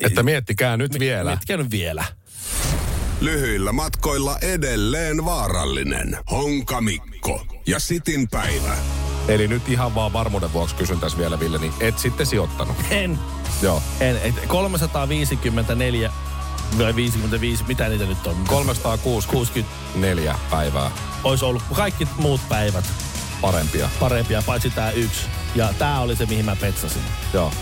että 0.00 0.22
miettikää 0.22 0.76
nyt 0.76 0.98
vielä. 0.98 1.30
Miettikää 1.30 1.56
nyt 1.56 1.70
vielä. 1.70 2.04
Lyhyillä 3.20 3.72
matkoilla 3.72 4.38
edelleen 4.38 5.24
vaarallinen. 5.24 6.18
Honkamikko 6.30 7.46
ja 7.66 7.78
Sitin 7.78 8.28
päivä. 8.28 8.76
Eli 9.28 9.48
nyt 9.48 9.68
ihan 9.68 9.94
vaan 9.94 10.12
varmuuden 10.12 10.52
vuoksi 10.52 10.74
kysyn 10.74 11.00
tässä 11.00 11.18
vielä, 11.18 11.40
Ville, 11.40 11.58
niin 11.58 11.72
et 11.80 11.98
sitten 11.98 12.26
sijoittanut. 12.26 12.76
En, 12.90 13.18
Joo. 13.62 13.82
en, 14.00 14.16
et 14.16 14.34
354 14.46 16.12
vai 16.78 16.94
55, 16.96 17.64
mitä 17.68 17.88
niitä 17.88 18.04
nyt 18.04 18.26
on? 18.26 18.36
364 18.48 20.38
päivää 20.50 20.90
Olisi 21.24 21.44
ollut 21.44 21.62
kaikki 21.74 22.08
muut 22.16 22.40
päivät 22.48 22.84
parempia. 23.40 23.88
parempia, 24.00 24.42
paitsi 24.46 24.70
tämä 24.70 24.90
yksi. 24.90 25.26
Ja 25.54 25.72
tämä 25.78 26.00
oli 26.00 26.16
se, 26.16 26.26
mihin 26.26 26.44
mä 26.44 26.56
petsasin. 26.56 27.02
Joo. 27.32 27.52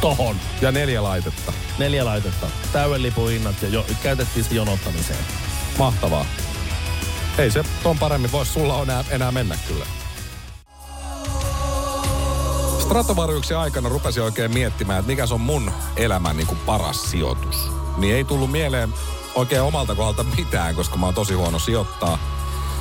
Tohon. 0.00 0.36
Ja 0.60 0.72
neljä 0.72 1.02
laitetta. 1.02 1.52
Neljä 1.78 2.04
laitetta. 2.04 2.46
Täyden 2.72 3.02
lipun 3.02 3.30
hinnat 3.30 3.62
ja 3.62 3.68
jo, 3.68 3.86
käytettiin 4.02 4.44
se 4.44 4.54
jonottamiseen. 4.54 5.24
Mahtavaa. 5.78 6.26
Ei 7.38 7.50
se 7.50 7.64
ton 7.82 7.98
paremmin 7.98 8.32
voisi 8.32 8.52
sulla 8.52 8.82
enää, 8.82 9.04
enää 9.10 9.32
mennä 9.32 9.58
kyllä. 9.68 9.86
Stratovariuksen 12.80 13.58
aikana 13.58 13.88
rupesin 13.88 14.22
oikein 14.22 14.54
miettimään, 14.54 14.98
että 14.98 15.10
mikä 15.10 15.26
se 15.26 15.34
on 15.34 15.40
mun 15.40 15.72
elämän 15.96 16.36
niin 16.36 16.46
kuin 16.46 16.58
paras 16.58 17.10
sijoitus. 17.10 17.83
Niin 17.96 18.14
ei 18.14 18.24
tullut 18.24 18.50
mieleen 18.50 18.94
oikein 19.34 19.62
omalta 19.62 19.94
kohdalta 19.94 20.24
mitään, 20.36 20.74
koska 20.74 20.96
mä 20.96 21.06
oon 21.06 21.14
tosi 21.14 21.34
huono 21.34 21.58
sijoittaa. 21.58 22.18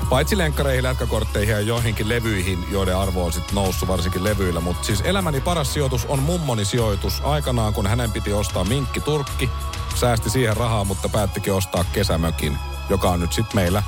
Paitsi 0.10 0.38
lenkkareihin, 0.38 0.84
lätkäkortteihin 0.84 1.54
ja 1.54 1.60
joihinkin 1.60 2.10
levyihin, 2.10 2.65
joiden 2.71 2.97
arvo 2.97 3.26
on 3.26 3.34
sitten 3.34 3.56
noussut 3.56 3.89
varsinkin 3.89 4.23
levyillä. 4.23 4.60
Mutta 4.60 4.84
siis 4.84 5.02
elämäni 5.02 5.41
paras 5.41 5.73
sijoitus 5.73 6.06
on 6.06 6.23
mummoni 6.23 6.65
sijoitus. 6.65 7.21
Aikanaan, 7.23 7.73
kun 7.73 7.88
hänen 7.88 8.12
piti 8.12 8.34
ostaa 8.34 8.63
minkki 8.63 9.02
turkki, 9.02 9.49
säästi 9.95 10.30
siihen 10.30 10.58
rahaa, 10.58 10.84
mutta 10.84 11.10
päättikin 11.10 11.54
ostaa 11.54 11.86
kesämökin, 11.93 12.58
joka 12.89 13.10
on 13.10 13.19
nyt 13.19 13.34
sitten 13.34 13.56
meillä 13.56 13.84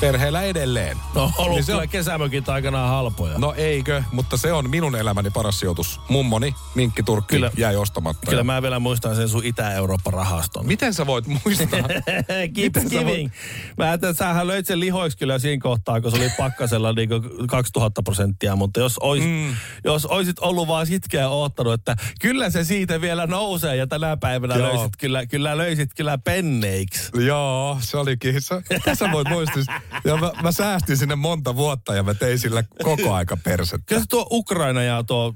perheellä 0.00 0.42
edelleen. 0.42 0.96
No 1.14 1.32
ollut 1.38 1.54
Niin 1.54 1.64
se 1.64 1.72
kyllä 1.72 1.82
on- 1.82 1.88
kesämökit 1.88 2.48
aikanaan 2.48 2.88
halpoja. 2.88 3.38
No 3.38 3.54
eikö, 3.56 4.02
mutta 4.12 4.36
se 4.36 4.52
on 4.52 4.70
minun 4.70 4.96
elämäni 4.96 5.30
paras 5.30 5.60
sijoitus. 5.60 6.00
Mummoni, 6.08 6.54
minkki 6.74 7.02
turkki, 7.02 7.34
Kyllä. 7.36 7.50
jäi 7.56 7.76
ostamatta. 7.76 8.26
Kyllä 8.26 8.40
Ja- 8.40 8.44
mä 8.44 8.62
vielä 8.62 8.78
muistan 8.78 9.16
sen 9.16 9.28
sun 9.28 9.44
Itä-Eurooppa-rahaston. 9.44 10.66
Miten 10.66 10.94
sä 10.94 11.06
voit 11.06 11.26
muistaa? 11.26 11.80
Miten 12.56 12.90
sä 12.90 12.98
giving. 12.98 13.30
Mä 13.78 13.84
ajattelin, 13.84 14.10
että 14.10 14.24
sähän 14.24 14.46
löit 14.46 14.66
sen 14.66 14.80
lihoiksi 14.80 15.18
kyllä 15.18 15.38
siinä 15.38 15.60
kohtaa, 15.62 16.00
kun 16.00 16.10
se 16.10 16.16
oli 16.16 16.30
pakkasella 16.38 16.92
niin 17.00 17.08
2000 17.48 18.02
prosenttia, 18.02 18.56
mutta 18.56 18.80
jos, 18.80 18.96
ois, 19.00 19.24
mm. 19.24 19.54
jos 19.84 20.06
oisit 20.06 20.38
ollut 20.38 20.68
vaan 20.68 20.86
sitkeä 20.86 21.28
oottanut, 21.28 21.72
että 21.72 21.96
kyllä 22.20 22.50
se 22.50 22.64
siitä 22.64 23.00
vielä 23.00 23.26
nousee 23.26 23.76
ja 23.76 23.86
tänä 23.86 24.16
päivänä 24.16 24.54
Joo. 24.56 24.68
löysit 24.68 24.92
kyllä, 24.98 25.26
kyllä 25.26 25.56
löysit 25.56 25.94
kyllä 25.94 26.18
penneiksi. 26.18 27.10
Joo, 27.26 27.76
se 27.80 27.96
olikin. 27.96 28.42
Sä, 28.42 28.62
sä 28.98 29.12
voit 29.12 29.28
muistaa. 29.28 29.80
Ja 30.04 30.16
mä, 30.16 30.30
mä 30.42 30.52
säästin 30.52 30.96
sinne 30.96 31.14
monta 31.16 31.56
vuotta 31.56 31.94
ja 31.94 32.02
mä 32.02 32.14
tein 32.14 32.38
sillä 32.38 32.64
koko 32.84 33.14
aika 33.14 33.36
persettä. 33.44 33.84
Kyllä 33.86 34.04
tuo 34.08 34.26
Ukraina 34.30 34.82
ja 34.82 35.02
tuo 35.04 35.34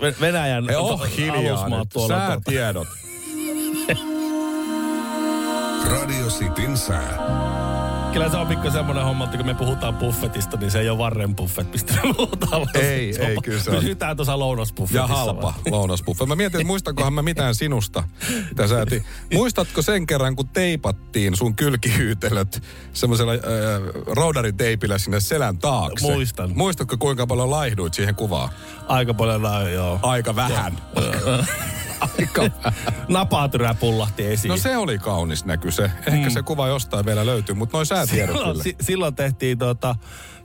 Ve- 0.00 0.20
Venäjän 0.20 0.70
Ei 0.70 0.76
to- 0.76 0.96
hiljaa 1.16 1.68
nyt. 1.68 1.88
tuolla. 1.92 2.18
Sä 2.18 2.26
tuota- 2.26 2.50
tiedot. 2.50 2.88
Radio 5.90 6.26
Cityn 6.26 6.76
sää. 6.76 7.53
Kyllä 8.14 8.30
se 8.30 8.36
on 8.36 8.46
pikku 8.46 8.70
semmoinen 8.70 9.04
homma, 9.04 9.24
että 9.24 9.36
kun 9.36 9.46
me 9.46 9.54
puhutaan 9.54 9.94
buffetista, 9.94 10.56
niin 10.56 10.70
se 10.70 10.80
ei 10.80 10.88
ole 10.88 10.98
Warren 10.98 11.36
Buffett, 11.36 11.72
mistä 11.72 11.92
me 11.92 12.14
puhutaan. 12.14 12.66
Ei, 12.74 13.16
ei, 13.18 13.36
kyllä 13.42 13.60
se 13.60 13.70
on. 13.70 13.76
Pysytään 13.76 14.16
tuossa 14.16 14.38
lounasbuffetissa. 14.38 15.12
Ja 15.12 15.16
halpa 15.18 15.54
lounasbuffe. 15.70 16.26
Mä 16.26 16.36
mietin, 16.36 16.60
että 16.60 16.66
muistankohan 16.66 17.12
mä 17.12 17.22
mitään 17.22 17.54
sinusta, 17.54 18.02
mitä 18.48 18.66
sä 18.68 18.82
etin. 18.82 19.04
Muistatko 19.32 19.82
sen 19.82 20.06
kerran, 20.06 20.36
kun 20.36 20.48
teipattiin 20.48 21.36
sun 21.36 21.56
kylkihyytelöt 21.56 22.62
semmoisella 22.92 23.32
äh, 23.32 23.38
roudarin 24.06 24.56
teipillä 24.56 24.98
sinne 24.98 25.20
selän 25.20 25.58
taakse? 25.58 26.12
Muistan. 26.12 26.52
Muistatko, 26.54 26.96
kuinka 26.98 27.26
paljon 27.26 27.50
laihduit 27.50 27.94
siihen 27.94 28.14
kuvaan? 28.14 28.48
Aika 28.88 29.14
paljon 29.14 29.72
joo. 29.72 29.98
Aika 30.02 30.36
vähän. 30.36 30.78
Napatyrä 33.08 33.74
pullahti 33.74 34.26
esiin. 34.26 34.48
No 34.50 34.56
se 34.56 34.76
oli 34.76 34.98
kaunis 34.98 35.44
näky 35.44 35.70
se. 35.70 35.90
Ehkä 36.06 36.30
se 36.30 36.42
kuva 36.42 36.68
jostain 36.68 37.06
vielä 37.06 37.26
löytyy, 37.26 37.54
mutta 37.54 37.76
noin 37.76 37.86
säätiedot 37.86 38.36
silloin, 38.36 38.50
kyllä. 38.52 38.62
si- 38.62 38.76
silloin 38.80 39.14
tehtiin 39.14 39.58
tuota 39.58 39.94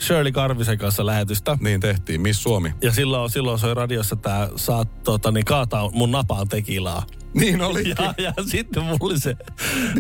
Shirley 0.02 0.32
Karvisen 0.32 0.78
kanssa 0.78 1.06
lähetystä. 1.06 1.58
Niin 1.62 1.80
tehtiin. 1.82 2.22
Miss 2.22 2.44
Suomi? 2.44 2.74
Ja 2.82 2.92
silloin, 2.92 3.30
silloin 3.30 3.60
soi 3.60 3.74
radiossa 3.74 4.16
tää, 4.16 4.50
saat 4.56 5.04
tota, 5.04 5.32
niin 5.32 5.46
kaataa 5.46 5.90
mun 5.94 6.12
napaan 6.12 6.48
tekilaa. 6.48 7.04
Niin 7.34 7.62
oli. 7.62 7.90
Ja, 7.90 8.14
ja 8.18 8.34
sitten 8.48 8.84
mulla 8.84 8.98
oli 9.02 9.20
se 9.20 9.36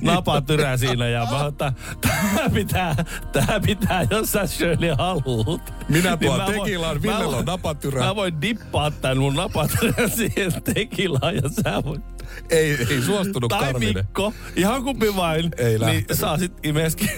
napatyrä 0.01 0.77
siinä 0.77 1.07
ja 1.07 1.27
mä 1.31 1.47
että 1.47 1.73
tää 2.01 2.49
pitää, 2.53 2.95
tää 3.31 3.59
pitää, 3.65 4.07
jos 4.11 4.31
sä 4.31 4.47
Shirley 4.47 4.95
haluut. 4.97 5.61
Minä 5.89 6.09
Niin 6.15 6.19
tuon 6.19 6.45
voin- 6.45 6.59
tekilaan, 6.61 7.01
Villellä 7.01 7.37
on 7.37 7.45
napatyrä. 7.45 8.03
Mä 8.03 8.15
voin 8.15 8.41
dippaa 8.41 8.91
tän 8.91 9.17
mun 9.17 9.35
napatyrän 9.35 10.09
siihen 10.17 10.51
tekilaan 10.73 11.35
ja 11.35 11.49
sä 11.63 11.83
voit. 11.85 12.01
Ei, 12.49 12.77
ei 12.89 13.01
suostunut 13.01 13.49
Tai 13.49 13.59
Karvinen. 13.59 13.93
Mikko, 14.05 14.33
ihan 14.55 14.83
kumpi 14.83 15.15
vain. 15.15 15.49
Ei 15.57 15.79
Niin 15.79 16.05
saa 16.13 16.37
sit 16.37 16.53
imeskin. 16.63 17.09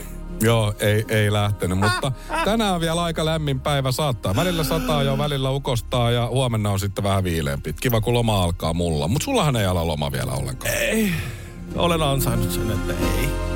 Joo, 0.41 0.73
ei, 0.79 1.05
ei 1.09 1.33
lähtenyt, 1.33 1.77
mutta 1.79 2.11
tänään 2.45 2.75
on 2.75 2.81
vielä 2.81 3.03
aika 3.03 3.25
lämmin 3.25 3.59
päivä 3.59 3.91
saattaa. 3.91 4.35
Välillä 4.35 4.63
sataa 4.63 5.03
ja 5.03 5.17
välillä 5.17 5.49
ukostaa 5.49 6.11
ja 6.11 6.27
huomenna 6.27 6.69
on 6.69 6.79
sitten 6.79 7.03
vähän 7.03 7.23
viileämpi. 7.23 7.73
Kiva, 7.73 8.01
kun 8.01 8.13
loma 8.13 8.43
alkaa 8.43 8.73
mulla. 8.73 9.07
Mutta 9.07 9.25
sullahan 9.25 9.55
ei 9.55 9.65
ala 9.65 9.87
loma 9.87 10.11
vielä 10.11 10.31
ollenkaan. 10.31 10.73
Ei. 10.73 11.11
Olen 11.75 12.01
ansainnut 12.01 12.51
sen, 12.51 12.71
että 12.71 12.93
ei. 12.93 13.50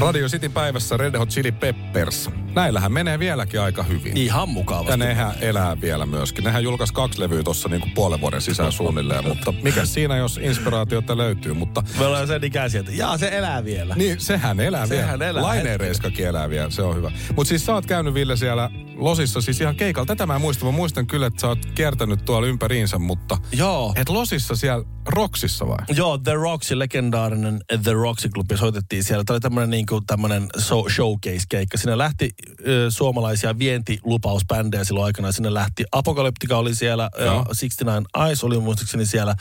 Radio 0.00 0.28
City 0.28 0.48
päivässä 0.48 0.96
Red 0.96 1.18
Hot 1.18 1.28
Chili 1.28 1.52
Peppers. 1.52 2.30
Näillähän 2.54 2.92
menee 2.92 3.18
vieläkin 3.18 3.60
aika 3.60 3.82
hyvin. 3.82 4.16
Ihan 4.16 4.48
mukavasti. 4.48 4.90
Ja 4.90 4.96
nehän 4.96 5.34
elää 5.40 5.80
vielä 5.80 6.06
myöskin. 6.06 6.44
Nehän 6.44 6.62
julkaisi 6.62 6.94
kaksi 6.94 7.20
levyä 7.20 7.42
tuossa 7.42 7.68
niinku 7.68 7.88
puolen 7.94 8.20
vuoden 8.20 8.40
sisään 8.40 8.72
suunnilleen, 8.72 9.28
mutta 9.28 9.52
mikä 9.62 9.84
siinä, 9.84 10.16
jos 10.16 10.40
inspiraatiota 10.42 11.16
löytyy, 11.16 11.54
mutta 11.54 11.82
Me 11.98 12.06
ollaan 12.06 12.26
sen 12.26 12.44
ikäisiä, 12.44 12.80
että 12.80 12.92
jaa, 12.92 13.18
se 13.18 13.28
elää 13.32 13.64
vielä. 13.64 13.94
Niin, 13.94 14.20
sehän 14.20 14.60
elää 14.60 14.86
Sehän 14.86 15.18
vielä. 15.18 15.30
elää 15.30 15.42
Laineen. 15.42 15.80
Reiskakin 15.80 16.26
elää 16.26 16.50
vielä, 16.50 16.70
se 16.70 16.82
on 16.82 16.96
hyvä. 16.96 17.10
Mutta 17.36 17.48
siis 17.48 17.66
sä 17.66 17.74
oot 17.74 17.86
käynyt 17.86 18.14
Ville 18.14 18.36
siellä 18.36 18.70
Losissa 19.00 19.40
siis 19.40 19.60
ihan 19.60 19.76
keikalla. 19.76 20.06
Tätä 20.06 20.26
mä 20.26 20.34
en 20.34 20.40
muista. 20.40 20.64
Mä 20.64 20.70
muistan 20.70 21.06
kyllä, 21.06 21.26
että 21.26 21.40
sä 21.40 21.48
oot 21.48 21.66
kiertänyt 21.74 22.24
tuolla 22.24 22.46
ympäriinsä, 22.46 22.98
mutta... 22.98 23.38
Joo. 23.52 23.92
Et 23.96 24.08
Losissa 24.08 24.56
siellä 24.56 24.84
Roksissa 25.06 25.68
vai? 25.68 25.78
Joo, 25.88 26.18
The 26.18 26.34
Roxy, 26.34 26.78
legendaarinen 26.78 27.60
The 27.82 27.92
Roxy-klubi 27.92 28.56
soitettiin 28.56 29.04
siellä. 29.04 29.24
Tämä 29.24 29.34
oli 29.34 29.40
tämmöinen 29.40 29.70
niinku, 29.70 30.00
tämmönen 30.00 30.46
show, 30.58 30.86
showcase-keikka. 30.90 31.78
Sinne 31.78 31.98
lähti 31.98 32.30
ö, 32.66 32.86
suomalaisia 32.90 33.58
vientilupauspändejä 33.58 34.84
silloin 34.84 35.04
aikana. 35.04 35.32
Sinne 35.32 35.54
lähti 35.54 35.84
Apokalyptika 35.92 36.56
oli 36.56 36.74
siellä, 36.74 37.10
ja 37.18 37.24
Joo. 37.24 37.44
69 37.44 38.26
Eyes 38.26 38.44
oli 38.44 38.60
muistaakseni 38.60 39.06
siellä. 39.06 39.34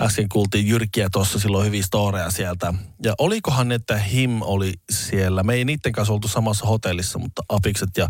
Äsken 0.00 0.28
kuultiin 0.28 0.68
Jyrkkiä 0.68 1.08
tuossa 1.12 1.38
silloin 1.38 1.66
hyviä 1.66 1.82
storeja 1.82 2.30
sieltä. 2.30 2.74
Ja 3.02 3.14
olikohan, 3.18 3.72
että 3.72 3.98
Him 3.98 4.42
oli 4.42 4.72
siellä. 4.90 5.42
Me 5.42 5.54
ei 5.54 5.64
niiden 5.64 5.92
kanssa 5.92 6.12
oltu 6.12 6.28
samassa 6.28 6.66
hotellissa, 6.66 7.18
mutta 7.18 7.42
Apikset 7.48 7.96
ja 7.96 8.08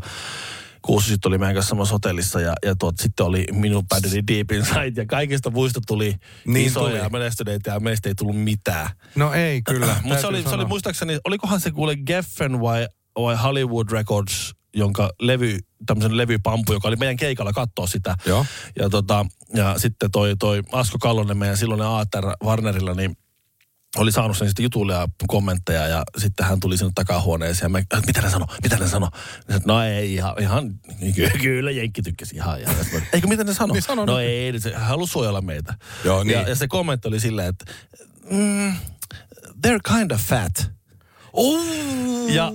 Kuusisit 0.83 1.27
oli 1.27 1.39
meidän 1.39 1.55
kanssa 1.55 1.69
samassa 1.71 1.95
hotellissa 1.95 2.41
ja, 2.41 2.55
ja 2.65 2.75
tuot, 2.77 2.95
sitten 2.99 3.27
oli 3.27 3.45
minun 3.53 3.87
bändini 3.89 4.23
Deep 4.27 4.53
Inside 4.53 4.93
ja 5.03 5.07
kaikista 5.07 5.51
muista 5.51 5.81
tuli 5.87 6.15
Niin 6.47 6.67
isoja 6.67 6.89
tuli. 6.91 6.99
ja 7.03 7.09
menestyneitä 7.09 7.71
ja 7.71 7.81
meistä 7.81 8.09
ei 8.09 8.15
tullut 8.15 8.37
mitään. 8.45 8.91
No 9.15 9.33
ei 9.33 9.63
kyllä. 9.63 9.97
Mutta 10.03 10.21
se 10.21 10.27
oli, 10.27 10.43
se 10.43 10.49
oli 10.49 10.65
muistaakseni, 10.65 11.19
olikohan 11.25 11.61
se 11.61 11.71
kuule 11.71 11.97
Geffen 11.97 12.61
vai, 12.61 12.87
vai 13.19 13.37
Hollywood 13.37 13.87
Records, 13.91 14.55
jonka 14.77 15.11
levy, 15.21 15.59
tämmöisen 15.87 16.17
levypampu, 16.17 16.73
joka 16.73 16.89
oli 16.89 16.97
meidän 16.97 17.17
keikalla 17.17 17.53
katsoa 17.53 17.87
sitä. 17.87 18.15
Joo. 18.27 18.47
Ja, 18.79 18.89
tota, 18.91 19.27
ja 19.55 19.79
sitten 19.79 20.11
toi, 20.11 20.37
toi 20.39 20.63
Asko 20.73 20.99
Kallonen, 20.99 21.37
meidän 21.39 21.57
silloinen 21.57 21.87
ATR 21.87 22.27
Warnerilla, 22.45 22.95
niin 22.95 23.17
oli 23.97 24.13
saanut 24.13 24.39
sen 24.39 24.49
sitten 24.49 24.63
jutuille 24.63 24.93
ja 24.95 25.09
kommentteja 25.27 25.87
ja 25.87 26.03
sitten 26.19 26.47
hän 26.47 26.61
tuli 26.61 26.79
sinne 26.79 26.93
takahuoneeseen 26.95 27.65
ja 27.65 27.69
mä, 27.69 27.79
"Äh, 27.79 28.03
mitä 28.07 28.21
ne 28.23 28.31
sano, 28.31 28.47
mitä 28.63 28.77
ne 28.77 28.89
sano? 28.89 29.11
Sanoin, 29.49 29.63
no 29.67 29.83
ei 29.83 30.15
ihan, 30.15 30.35
ihan 30.43 30.71
ky- 31.15 31.31
kyllä 31.43 31.71
Jenkki 31.71 32.03
tykkäsi 32.03 32.37
ihan. 32.37 32.61
Mä, 32.61 33.01
Eikö 33.13 33.27
mitä 33.27 33.45
ne 33.45 33.55
sano? 33.55 33.73
Niin 33.75 33.83
sano 33.83 34.05
no 34.05 34.19
nyt. 34.19 34.27
ei, 34.29 34.61
se 34.61 34.75
halusi 34.75 35.13
suojella 35.13 35.41
meitä. 35.41 35.75
Joo, 36.05 36.25
niin. 36.25 36.33
ja, 36.41 36.49
ja 36.49 36.55
se 36.55 36.69
kommentti 36.69 37.09
oli 37.09 37.21
silleen, 37.21 37.49
että 37.49 37.65
mm, 38.31 38.73
they're 39.67 39.97
kind 39.99 40.11
of 40.11 40.21
fat. 40.21 40.71
Ja 42.29 42.53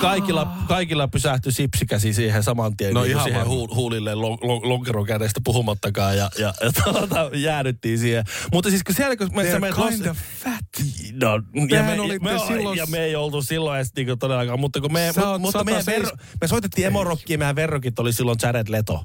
kaikilla, 0.00 0.48
kaikilla 0.68 1.08
pysähtyi 1.08 1.52
sipsikäsi 1.52 2.12
siihen 2.12 2.42
saman 2.42 2.76
tien, 2.76 2.94
No 2.94 3.02
niin 3.02 3.10
ihan 3.10 3.24
siihen 3.24 3.46
hu, 3.46 3.74
huulille 3.74 4.14
lon, 4.14 4.38
lon, 4.42 4.68
lonkeron 4.68 5.06
kädestä 5.06 5.40
puhumattakaan 5.44 6.16
ja, 6.16 6.30
ja, 6.38 6.54
ja 6.60 6.72
tuota, 6.84 7.30
jäädyttiin 7.34 7.98
siihen. 7.98 8.24
Mutta 8.52 8.70
siis 8.70 8.84
kun 8.84 8.94
siellä 8.94 9.16
kun 9.16 9.28
me, 9.34 9.42
They're 9.42 9.74
kind 9.74 10.06
Los- 10.06 10.10
of 10.10 10.18
fat. 10.44 10.86
No, 11.12 11.42
ja 11.70 11.82
me, 11.82 11.96
me, 12.20 12.38
silloin- 12.46 12.78
ja 12.78 12.86
me 12.86 12.98
ei 12.98 13.16
oltu 13.16 13.42
silloin 13.42 13.76
edes 13.76 13.90
niinku 13.96 14.16
todellakaan, 14.16 14.60
mutta 14.60 14.80
kun 14.80 14.92
me, 14.92 15.12
oot 15.24 15.40
mutta 15.40 15.64
meidän 15.64 15.84
107 15.84 16.02
verro, 16.12 16.16
me 16.40 16.48
soitettiin 16.48 16.86
emorokkiin, 16.86 17.38
meidän 17.38 17.56
verrokit 17.56 17.98
oli 17.98 18.12
silloin 18.12 18.38
Jared 18.42 18.66
Leto. 18.68 19.04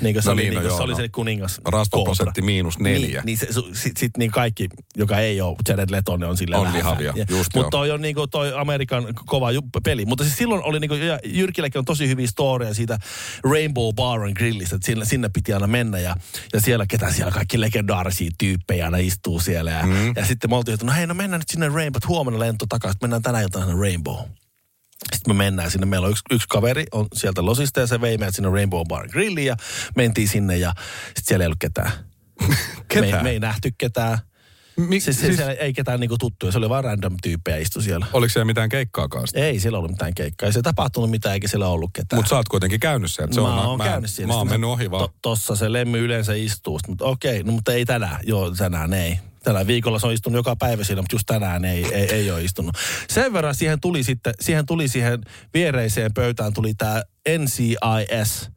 Niin 0.00 0.14
kuin 0.14 0.22
se, 0.22 0.28
No 0.28 0.32
oli, 0.32 0.42
niin, 0.42 0.50
niin, 0.50 0.54
no 0.54 0.60
kuin, 0.60 0.68
joo, 0.68 0.76
se 0.76 0.82
oli 0.82 0.92
no. 0.92 0.96
se 0.96 1.08
kuningas. 1.08 1.60
Rasvaprosentti 1.64 2.40
Cobra. 2.40 2.46
miinus 2.46 2.78
neljä. 2.78 3.22
Niin, 3.24 3.38
niin 3.40 3.54
se, 3.54 3.60
sit, 3.72 3.96
sit 3.96 4.16
niin 4.16 4.30
kaikki, 4.30 4.68
joka 4.96 5.18
ei 5.18 5.40
ole 5.40 5.56
Jared 5.68 5.90
Leto, 5.90 6.16
ne 6.16 6.26
on 6.26 6.36
silleen 6.36 6.60
On 6.60 6.72
lihavia, 6.72 7.14
just. 7.30 7.50
Mutta 7.54 7.70
toi 7.70 7.90
on 7.90 8.00
niinku 8.00 8.26
toi 8.26 8.52
Amerikan 8.56 9.14
kova 9.26 9.50
ju- 9.50 9.62
peli. 9.84 10.06
Mutta 10.06 10.24
siis 10.24 10.36
silloin 10.36 10.62
oli 10.62 10.80
niinku, 10.80 10.94
ja 10.94 11.18
Jyrkilläkin 11.24 11.78
on 11.78 11.84
tosi 11.84 12.08
hyviä 12.08 12.26
storia 12.26 12.74
siitä 12.74 12.98
Rainbow 13.44 13.94
Bar 13.94 14.22
and 14.22 14.34
Grillistä, 14.36 14.76
että 14.76 14.86
sinne, 14.86 15.04
sinne 15.04 15.28
piti 15.28 15.52
aina 15.52 15.66
mennä 15.66 15.98
ja, 15.98 16.14
ja 16.52 16.60
siellä 16.60 16.86
ketä 16.88 17.12
siellä 17.12 17.32
kaikki 17.32 17.60
legendaarisia 17.60 18.30
tyyppejä 18.38 18.84
aina 18.84 18.98
istuu 18.98 19.40
siellä. 19.40 19.70
Ja, 19.70 19.86
mm. 19.86 20.12
ja 20.16 20.26
sitten 20.26 20.50
me 20.50 20.56
oltiin, 20.56 20.74
että 20.74 20.86
no 20.86 20.92
hei, 20.92 21.06
no 21.06 21.14
mennään 21.14 21.40
nyt 21.40 21.48
sinne 21.48 21.68
Rainbow, 21.68 22.00
huomenna 22.08 22.40
lento 22.40 22.66
takaisin, 22.68 22.98
mennään 23.02 23.22
tänä 23.22 23.40
iltana 23.40 23.66
sinne 23.66 23.80
Rainbow. 23.80 24.16
Sitten 25.14 25.36
me 25.36 25.44
mennään 25.44 25.70
sinne. 25.70 25.86
Meillä 25.86 26.04
on 26.04 26.10
yksi, 26.10 26.22
yksi 26.30 26.46
kaveri 26.48 26.84
on 26.92 27.06
sieltä 27.14 27.44
Losista 27.44 27.80
ja 27.80 27.86
se 27.86 28.00
vei 28.00 28.18
meidät 28.18 28.34
sinne 28.34 28.50
Rainbow 28.50 28.82
Bar 28.88 29.08
Grilliin 29.08 29.46
ja 29.46 29.56
mentiin 29.96 30.28
sinne 30.28 30.56
ja 30.56 30.72
sitten 31.06 31.24
siellä 31.24 31.42
ei 31.42 31.46
ollut 31.46 31.58
ketään. 31.60 31.90
Ketään? 32.88 33.12
Me, 33.12 33.22
me 33.22 33.30
ei 33.30 33.40
nähty 33.40 33.70
ketään. 33.78 34.18
Mi- 34.76 34.86
Siis, 35.00 35.04
siis, 35.04 35.20
siis- 35.20 35.36
siellä 35.36 35.52
ei 35.52 35.72
ketään 35.72 36.00
niinku 36.00 36.18
tuttuja, 36.18 36.52
se 36.52 36.58
oli 36.58 36.68
vaan 36.68 36.84
random 36.84 37.16
tyyppejä 37.22 37.56
istu 37.56 37.80
siellä. 37.80 38.06
Oliko 38.12 38.32
siellä 38.32 38.44
mitään 38.44 38.68
keikkaakaan 38.68 39.26
sitten? 39.26 39.44
Ei 39.44 39.60
siellä 39.60 39.78
ollut 39.78 39.90
mitään 39.90 40.14
keikkaa, 40.14 40.46
ei 40.46 40.52
se 40.52 40.62
tapahtunut 40.62 41.10
mitään 41.10 41.34
eikä 41.34 41.48
siellä 41.48 41.68
ollut 41.68 41.90
ketään. 41.94 42.18
Mutta 42.18 42.28
sä 42.28 42.36
oot 42.36 42.48
kuitenkin 42.48 42.80
käynyt 42.80 43.12
siellä. 43.12 43.34
Se 43.34 43.40
mä 43.40 43.60
on, 43.60 43.66
oon 43.66 43.78
käynyt 43.78 44.10
siellä. 44.10 44.32
Mä 44.32 44.38
oon 44.38 44.48
mennyt 44.48 44.70
ohi 44.70 44.90
vaan. 44.90 45.08
To, 45.08 45.14
tossa 45.22 45.56
se 45.56 45.72
lemmy 45.72 45.98
yleensä 45.98 46.34
istuu. 46.34 46.80
Mutta 46.88 47.04
okei, 47.04 47.42
no 47.42 47.52
mutta 47.52 47.72
ei 47.72 47.84
tänään. 47.84 48.20
Joo, 48.22 48.50
tänään 48.50 48.92
ei. 48.92 49.18
Tällä 49.46 49.66
viikolla 49.66 49.98
se 49.98 50.06
on 50.06 50.12
istunut 50.12 50.36
joka 50.38 50.56
päivä 50.56 50.84
siinä, 50.84 51.02
mutta 51.02 51.14
just 51.14 51.26
tänään 51.26 51.64
ei, 51.64 51.94
ei, 51.94 52.12
ei 52.14 52.30
ole 52.30 52.44
istunut. 52.44 52.74
Sen 53.10 53.32
verran 53.32 53.54
siihen 53.54 53.80
tuli 53.80 54.02
sitten, 54.02 54.34
siihen 54.40 54.66
tuli 54.66 54.88
siihen 54.88 55.20
viereiseen 55.54 56.10
pöytään 56.14 56.52
tuli 56.52 56.74
tämä 56.74 57.02
NCIS, 57.38 58.50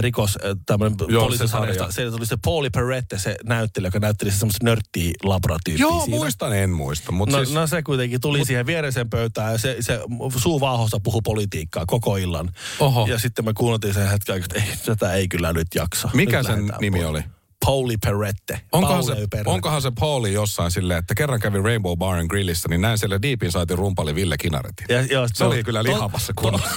rikos, 0.00 0.38
tämmöinen 0.66 0.96
poliisisarjasta. 0.96 1.92
sarja. 1.92 2.10
Se 2.10 2.16
tuli 2.16 2.26
se 2.26 2.36
Pauli 2.44 2.70
Perrette, 2.70 3.18
se 3.18 3.36
näyttelijä, 3.44 3.86
joka 3.88 3.98
näytteli 3.98 4.30
se 4.30 4.38
semmoista 4.38 4.64
nörttiä 4.64 5.12
labratyyppiä 5.22 5.82
Joo, 5.86 6.00
siinä. 6.04 6.16
muistan, 6.16 6.52
en 6.56 6.70
muista. 6.70 7.12
Mutta 7.12 7.36
No, 7.36 7.44
siis, 7.44 7.54
no 7.54 7.66
se 7.66 7.82
kuitenkin 7.82 8.20
tuli 8.20 8.38
Mut, 8.38 8.46
siihen 8.46 8.66
viereiseen 8.66 9.10
pöytään 9.10 9.52
ja 9.52 9.58
se, 9.58 9.76
se 9.80 10.00
suu 10.36 10.60
vaahossa 10.60 11.00
puhui 11.02 11.20
politiikkaa 11.24 11.84
koko 11.86 12.16
illan. 12.16 12.50
Oho. 12.80 13.06
Ja 13.06 13.18
sitten 13.18 13.44
me 13.44 13.52
kuunneltiin 13.52 13.94
sen 13.94 14.08
hetken, 14.10 14.36
että 14.36 14.54
ei, 14.60 14.62
tätä 14.86 15.12
ei 15.12 15.28
kyllä 15.28 15.52
nyt 15.52 15.68
jaksa. 15.74 16.10
mikä 16.14 16.36
nyt 16.38 16.46
sen 16.46 16.72
nimi 16.80 16.98
pois. 16.98 17.10
oli? 17.10 17.22
Pauli 17.64 17.96
Perrette. 18.04 18.60
Onkohan 18.72 19.04
Pauli 19.04 19.20
se, 19.20 19.26
Perrette. 19.30 19.50
onkohan 19.50 19.82
se 19.82 19.92
Pauli 20.00 20.32
jossain 20.32 20.70
silleen, 20.70 20.98
että 20.98 21.14
kerran 21.14 21.40
kävin 21.40 21.64
Rainbow 21.64 21.98
Bar 21.98 22.18
and 22.18 22.28
Grillissä, 22.28 22.68
niin 22.68 22.80
näin 22.80 22.98
siellä 22.98 23.22
Deep 23.22 23.42
Inside 23.42 23.76
rumpali 23.76 24.14
Ville 24.14 24.36
Kinaretin. 24.38 24.86
Ja, 24.88 25.02
joo, 25.02 25.28
Se 25.34 25.44
oli 25.44 25.64
kyllä 25.64 25.82
lihavassa 25.82 26.32
kunnossa. 26.36 26.70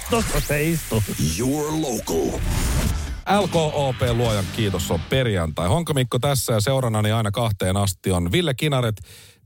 Tuossa 0.10 0.40
se 0.40 0.64
istuu. 0.64 1.02
Your 1.38 1.72
local. 1.72 2.40
LKOP 3.42 3.96
luojan 4.12 4.44
kiitos 4.56 4.90
on 4.90 5.00
perjantai. 5.00 5.68
Honka 5.68 5.94
Mikko 5.94 6.18
tässä 6.18 6.52
ja 6.52 6.60
seurannani 6.60 7.12
aina 7.12 7.30
kahteen 7.30 7.76
asti 7.76 8.10
on 8.10 8.32
Ville 8.32 8.54
Kinaret, 8.54 8.96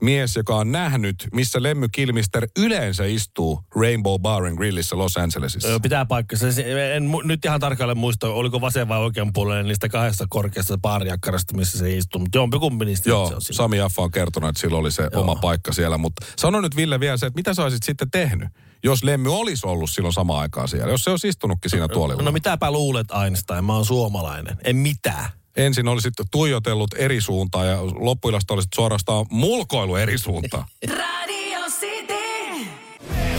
mies, 0.03 0.35
joka 0.35 0.55
on 0.55 0.71
nähnyt, 0.71 1.27
missä 1.33 1.63
Lemmy 1.63 1.87
Kilmister 1.91 2.47
yleensä 2.59 3.05
istuu 3.05 3.63
Rainbow 3.75 4.21
Bar 4.21 4.45
and 4.45 4.57
Grillissä 4.57 4.97
Los 4.97 5.17
Angelesissa. 5.17 5.67
Joo, 5.69 5.79
pitää 5.79 6.05
paikkansa. 6.05 6.51
Se- 6.51 6.95
En 6.95 7.03
mu- 7.03 7.27
nyt 7.27 7.45
ihan 7.45 7.59
tarkalleen 7.59 7.97
muista, 7.97 8.27
oliko 8.27 8.61
vasen 8.61 8.87
vai 8.87 8.99
oikean 8.99 9.33
puolelle 9.33 9.63
niistä 9.63 9.89
kahdesta 9.89 10.25
korkeasta 10.29 10.77
baariakkarasta, 10.77 11.55
missä 11.57 11.77
se 11.77 11.97
istuu. 11.97 12.19
Mutta 12.21 12.37
jompikumpi 12.37 12.85
niistä 12.85 13.09
Joo, 13.09 13.27
se 13.27 13.35
on. 13.35 13.41
Sami 13.41 13.77
Jaffa 13.77 14.01
on 14.01 14.11
kertonut, 14.11 14.49
että 14.49 14.61
sillä 14.61 14.77
oli 14.77 14.91
se 14.91 15.09
Joo. 15.11 15.21
oma 15.21 15.35
paikka 15.35 15.73
siellä. 15.73 15.97
Mutta 15.97 16.25
sano 16.37 16.61
nyt 16.61 16.75
Ville 16.75 16.99
vielä 16.99 17.17
se, 17.17 17.25
että 17.25 17.39
mitä 17.39 17.53
sä 17.53 17.63
olisit 17.63 17.83
sitten 17.83 18.11
tehnyt, 18.11 18.49
jos 18.83 19.03
Lemmy 19.03 19.33
olisi 19.39 19.67
ollut 19.67 19.89
silloin 19.89 20.13
samaan 20.13 20.39
aikaan 20.39 20.67
siellä. 20.67 20.91
Jos 20.91 21.03
se 21.03 21.09
olisi 21.09 21.27
istunutkin 21.27 21.71
siinä 21.71 21.87
tuolilla. 21.87 22.23
No 22.23 22.31
mitäpä 22.31 22.71
luulet 22.71 23.07
Einstein, 23.23 23.65
mä 23.65 23.73
oon 23.73 23.85
suomalainen. 23.85 24.57
En 24.63 24.75
mitään. 24.75 25.29
Ensin 25.57 25.87
olisit 25.87 26.13
tuijotellut 26.31 26.93
eri 26.97 27.21
suuntaan 27.21 27.67
ja 27.67 27.77
loppuilasta 27.83 28.53
olisit 28.53 28.73
suorastaan 28.75 29.25
mulkoilu 29.29 29.95
eri 29.95 30.17
suuntaan. 30.17 30.65
Radio 30.97 31.59
City. 31.79 32.67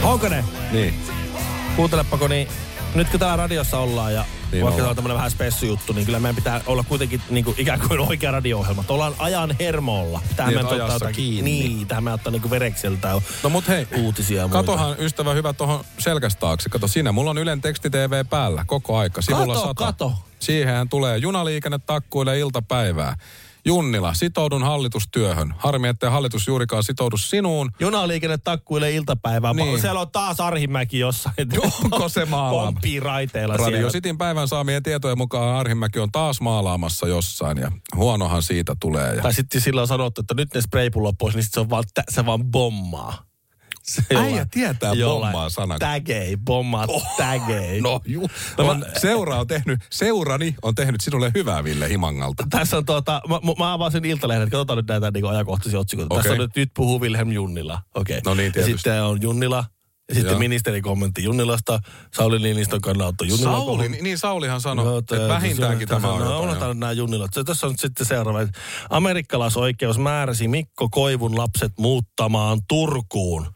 Honkonen, 0.03 0.43
niin. 0.71 0.93
kuuntelepako 1.75 2.27
niin, 2.27 2.47
nyt 2.95 3.09
kun 3.09 3.19
täällä 3.19 3.35
radiossa 3.35 3.79
ollaan 3.79 4.13
ja 4.13 4.21
Niin 4.21 4.51
vaikka 4.51 4.65
ollaan. 4.65 4.77
tämä 4.77 4.89
on 4.89 4.95
tämmöinen 4.95 5.15
vähän 5.17 5.31
spessujuttu, 5.31 5.93
niin 5.93 6.05
kyllä 6.05 6.19
meidän 6.19 6.35
pitää 6.35 6.61
olla 6.67 6.83
kuitenkin 6.83 7.21
niin 7.29 7.45
kuin, 7.45 7.55
ikään 7.59 7.79
kuin 7.87 7.99
oikea 7.99 8.31
radio-ohjelma. 8.31 8.83
Ollaan 8.87 9.15
ajan 9.19 9.55
hermolla. 9.59 10.21
Tähän 10.35 10.53
Niin, 10.53 10.65
meidän 10.65 10.73
että 10.81 10.85
ajassa 10.85 11.11
kiinni. 11.11 11.51
Niin, 11.51 11.87
tähän 11.87 12.03
me 12.03 12.13
ottaa 12.13 12.31
niin 12.31 12.49
verekseltä 12.49 13.21
No 13.43 13.49
mut 13.49 13.67
hei, 13.67 13.87
uutisia 13.97 14.41
ja. 14.41 14.47
Katohan 14.47 14.95
ystävä 14.99 15.33
hyvä 15.33 15.53
tuohon 15.53 15.83
selkästä 15.97 16.39
taakse. 16.39 16.69
Kato, 16.69 16.87
siinä 16.87 17.11
mulla 17.11 17.29
on 17.29 17.37
Ylen 17.37 17.61
teksti 17.61 17.89
TV 17.89 18.25
päällä 18.29 18.63
koko 18.67 18.97
aika. 18.97 19.21
Sivulla 19.21 19.53
Kato, 19.53 19.67
sata. 19.67 19.85
kato. 19.85 20.13
Siihenhän 20.45 20.89
tulee 20.89 21.17
junaliikenne 21.17 21.79
takkuille 21.79 22.39
iltapäivää. 22.39 23.15
Junnila, 23.67 24.13
sitoudun 24.13 24.63
hallitustyöhön. 24.63 25.53
Harmi, 25.57 25.87
ettei 25.87 26.09
hallitus 26.09 26.47
juurikaan 26.47 26.83
sitoudu 26.83 27.17
sinuun. 27.17 27.71
Junaliikenne 27.79 28.37
takkuilee 28.37 28.91
iltapäivää. 28.91 29.53
Niin. 29.53 29.81
Siellä 29.81 29.99
on 29.99 30.11
taas 30.11 30.39
Arhimäki 30.39 30.99
jossain. 30.99 31.35
Onko 31.83 32.09
se 32.09 32.25
maalaama? 32.25 32.65
Pomppii 32.71 32.99
raiteilla 32.99 33.57
Radio 33.57 33.75
siellä. 33.75 33.91
Cityn 33.91 34.17
päivän 34.17 34.47
saamien 34.47 34.83
tietojen 34.83 35.17
mukaan 35.17 35.55
Arhimäki 35.55 35.99
on 35.99 36.11
taas 36.11 36.41
maalaamassa 36.41 37.07
jossain 37.07 37.57
ja 37.57 37.71
huonohan 37.95 38.43
siitä 38.43 38.75
tulee. 38.79 39.15
Ja... 39.15 39.21
Tai 39.21 39.33
sitten 39.33 39.61
sillä 39.61 39.81
on 39.81 39.87
sanottu, 39.87 40.21
että 40.21 40.33
nyt 40.33 40.53
ne 40.53 40.61
spraypullot 40.61 41.15
pois, 41.17 41.35
niin 41.35 41.43
sit 41.43 41.53
se, 41.53 41.59
on 41.59 41.69
vaan, 41.69 41.83
tä- 41.93 42.03
se 42.09 42.25
vaan 42.25 42.43
bommaa. 42.43 43.25
Se 43.85 44.01
Äijä 44.15 44.45
tietää 44.51 44.93
bommaa 45.05 45.49
sanan. 45.49 45.79
Tägei, 45.79 46.37
bommaa, 46.37 46.85
oh. 46.87 47.17
tägei. 47.17 47.81
No, 47.81 48.01
ju, 48.05 48.21
No 48.57 48.69
on, 48.69 48.79
mä- 48.79 48.85
seura 48.97 49.35
on 49.39 49.47
tehnyt, 49.47 49.79
seurani 49.91 50.55
on 50.61 50.75
tehnyt 50.75 51.01
sinulle 51.01 51.31
hyvää 51.35 51.63
Ville 51.63 51.89
Himangalta. 51.89 52.47
Tässä 52.49 52.77
on 52.77 52.85
tuota, 52.85 53.21
mä, 53.27 53.39
mä- 53.59 53.73
avasin 53.73 54.05
iltalehdet, 54.05 54.49
katsotaan 54.49 54.77
nyt 54.77 54.87
näitä 54.87 55.11
niin 55.11 55.25
ajankohtaisia 55.25 55.79
otsikoita. 55.79 56.13
Okei. 56.15 56.23
Tässä 56.23 56.33
on 56.33 56.39
nyt, 56.39 56.55
nyt 56.55 56.71
puhuu 56.73 57.01
Wilhelm 57.01 57.31
Junnila. 57.31 57.81
Okei. 57.95 58.21
No 58.25 58.33
niin, 58.33 58.45
ja 58.45 58.51
tietysti. 58.51 58.77
sitten 58.77 59.03
on 59.03 59.21
Junnila. 59.21 59.65
Ja 60.09 60.15
sitten 60.15 60.31
Joo. 60.31 60.39
ministeri 60.39 60.81
kommentti 60.81 61.23
Junnilasta. 61.23 61.79
Sauli 62.13 62.39
Niinistön 62.39 62.81
kannalta 62.81 63.25
Junnila. 63.25 63.51
Sauli, 63.51 63.89
niin, 63.89 64.03
niin 64.03 64.17
Saulihan 64.17 64.61
sanoi, 64.61 64.85
No, 64.85 64.97
että 64.97 65.17
tää- 65.17 65.27
vähintäänkin 65.27 65.87
tämä 65.87 66.07
on 66.07 66.19
no, 66.19 66.25
jotain. 66.25 66.43
unohtan 66.43 66.79
nämä 66.79 66.91
junnilat. 66.91 67.33
Se- 67.33 67.43
Tässä 67.43 67.67
on 67.67 67.71
nyt 67.73 67.79
sitten 67.79 68.05
seuraava. 68.05 68.39
Amerikkalaisoikeus 68.89 69.97
määräsi 69.97 70.47
Mikko 70.47 70.89
Koivun 70.89 71.37
lapset 71.37 71.71
muuttamaan 71.79 72.59
Turkuun. 72.67 73.47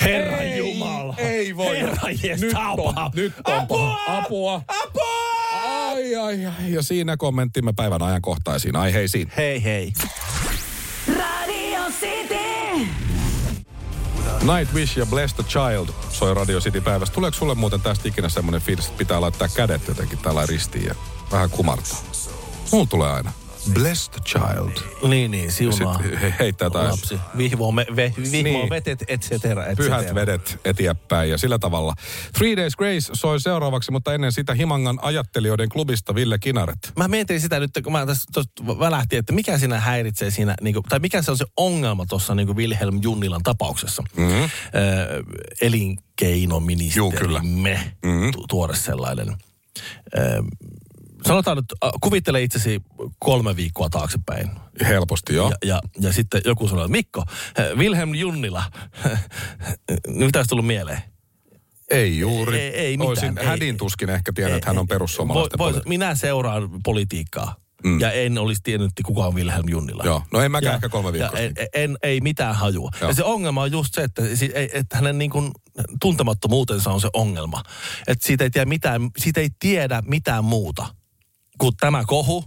Herra 0.00 0.36
Ei, 0.36 0.58
Jumala. 0.58 1.14
ei 1.18 1.56
voi. 1.56 1.78
Herra 1.78 2.10
jes, 2.22 2.40
Nyt 2.40 2.54
on, 2.54 2.62
apua. 2.62 3.10
nyt 3.14 3.32
on. 3.46 3.54
Apua. 3.54 3.96
Apua. 4.08 4.62
Ai, 5.88 6.14
ai, 6.16 6.46
ai. 6.46 6.72
Ja 6.72 6.82
siinä 6.82 7.16
kommenttimme 7.16 7.72
päivän 7.76 8.02
ajankohtaisiin 8.02 8.76
aiheisiin. 8.76 9.32
Hei 9.36 9.64
hei. 9.64 9.92
Radio 11.18 11.80
City. 12.00 12.88
Nightwish 14.56 14.98
ja 14.98 15.06
Bless 15.06 15.34
the 15.34 15.44
Child 15.44 15.88
soi 16.10 16.34
Radio 16.34 16.60
City 16.60 16.80
päivästä. 16.80 17.14
Tuleeko 17.14 17.36
sulle 17.36 17.54
muuten 17.54 17.80
tästä 17.80 18.08
ikinä 18.08 18.28
semmoinen 18.28 18.60
fiilis, 18.60 18.86
että 18.86 18.98
pitää 18.98 19.20
laittaa 19.20 19.48
kädet 19.48 19.88
jotenkin 19.88 20.18
tällä 20.18 20.46
ristiin 20.46 20.84
ja 20.86 20.94
vähän 21.32 21.50
kumartaa? 21.50 21.98
Mulla 22.72 22.86
tulee 22.86 23.12
aina. 23.12 23.32
Bless 23.72 24.08
the 24.08 24.20
Child. 24.20 24.70
Niin, 25.08 25.30
niin, 25.30 25.52
siunaa. 25.52 25.98
Sitten 25.98 26.18
he 26.18 26.34
heittää 26.38 26.66
jotain 26.66 26.90
Lapsi. 26.90 27.18
Vihmo, 27.36 27.72
me, 27.72 27.86
ve, 27.96 28.12
vihmo 28.32 28.58
Niin. 28.58 28.70
vetet, 28.70 29.04
et 29.08 29.20
cetera, 29.22 29.66
et 29.66 29.76
pyhät 29.76 30.00
cetera. 30.00 30.14
vedet 30.14 30.58
eteenpäin 30.64 31.30
ja 31.30 31.38
sillä 31.38 31.58
tavalla. 31.58 31.94
Three 32.38 32.56
Days 32.56 32.76
Grace 32.76 33.10
soi 33.12 33.40
seuraavaksi, 33.40 33.90
mutta 33.90 34.14
ennen 34.14 34.32
sitä 34.32 34.54
Himangan 34.54 34.98
ajattelijoiden 35.02 35.68
klubista 35.68 36.14
Ville 36.14 36.38
Kinaret. 36.38 36.92
Mä 36.96 37.08
mietin 37.08 37.40
sitä 37.40 37.60
nyt, 37.60 37.70
kun 37.84 37.92
mä 37.92 38.06
tässä 38.06 38.42
välähtin, 38.78 39.18
että 39.18 39.32
mikä 39.32 39.58
siinä 39.58 39.80
häiritsee 39.80 40.30
siinä, 40.30 40.54
niin 40.60 40.74
kuin, 40.74 40.82
tai 40.88 40.98
mikä 40.98 41.22
se 41.22 41.30
on 41.30 41.38
se 41.38 41.44
ongelma 41.56 42.06
tuossa 42.06 42.34
niin 42.34 42.56
Wilhelm 42.56 42.98
Junnilan 43.02 43.42
tapauksessa. 43.42 44.02
Mm-hmm. 44.16 44.42
Ö, 44.42 44.48
elinkeinoministerimme, 45.60 47.92
Mhm. 48.04 48.30
tu- 48.32 48.44
tuore 48.48 48.76
sellainen. 48.76 49.36
Ö, 50.18 50.42
sanotaan 51.26 51.56
nyt, 51.56 51.66
äh, 51.84 51.90
kuvittele 52.00 52.42
itsesi 52.42 52.82
kolme 53.18 53.56
viikkoa 53.56 53.88
taaksepäin. 53.90 54.50
Helposti 54.88 55.34
joo. 55.34 55.48
Ja, 55.50 55.56
ja, 55.64 55.80
ja 56.00 56.12
sitten 56.12 56.40
joku 56.44 56.68
sanoo, 56.68 56.88
Mikko, 56.88 57.24
äh, 57.58 57.76
Wilhelm 57.76 58.14
Junnila, 58.14 58.62
mitä 60.08 60.38
olisi 60.38 60.48
tullut 60.48 60.66
mieleen? 60.66 61.02
Ei 61.90 62.18
juuri. 62.18 62.60
Ei- 62.60 62.74
ei 62.76 62.96
mitään, 62.96 63.08
Olisin 63.08 63.38
ei. 63.38 63.46
hädin 63.46 63.76
tuskin 63.76 64.10
ehkä 64.10 64.32
tiennyt, 64.32 64.56
että 64.56 64.70
hän 64.70 64.78
on 64.78 64.88
perussuomalaisten 64.88 65.58
Voi- 65.58 65.72
voi-. 65.74 65.82
Minä 65.86 66.14
seuraan 66.14 66.68
politiikkaa. 66.84 67.56
Mm. 67.84 68.00
Ja 68.00 68.12
en 68.12 68.38
olisi 68.38 68.60
tiennyt, 68.64 68.90
kuka 69.06 69.26
on 69.26 69.34
Wilhelm 69.34 69.68
Junnila. 69.68 70.04
Joo. 70.04 70.22
No 70.32 70.40
en 70.40 70.50
mäkään 70.50 70.70
Ja- 70.70 70.74
ehkä 70.74 70.88
kolme 70.88 71.12
viikkoa 71.12 71.38
en, 71.38 71.52
en, 71.74 71.96
ei 72.02 72.20
mitään 72.20 72.54
hajua. 72.54 72.90
Joo. 73.00 73.10
Ja 73.10 73.14
se 73.14 73.24
ongelma 73.24 73.62
on 73.62 73.72
just 73.72 73.94
se, 73.94 74.02
että, 74.02 74.22
että 74.72 74.96
hänen 74.96 75.18
niin 75.18 75.30
kuin 75.30 75.50
tuntemattomuutensa 76.00 76.90
on 76.90 77.00
se 77.00 77.08
ongelma. 77.12 77.62
Että 78.06 78.26
siitä 78.26 78.44
ei 78.44 78.50
tiedä 78.50 78.64
mitään, 78.64 79.10
siitä 79.18 79.40
ei 79.40 79.48
tiedä 79.58 80.02
mitään 80.06 80.44
muuta 80.44 80.86
kuin 81.58 81.72
tämä 81.80 82.04
kohu. 82.06 82.44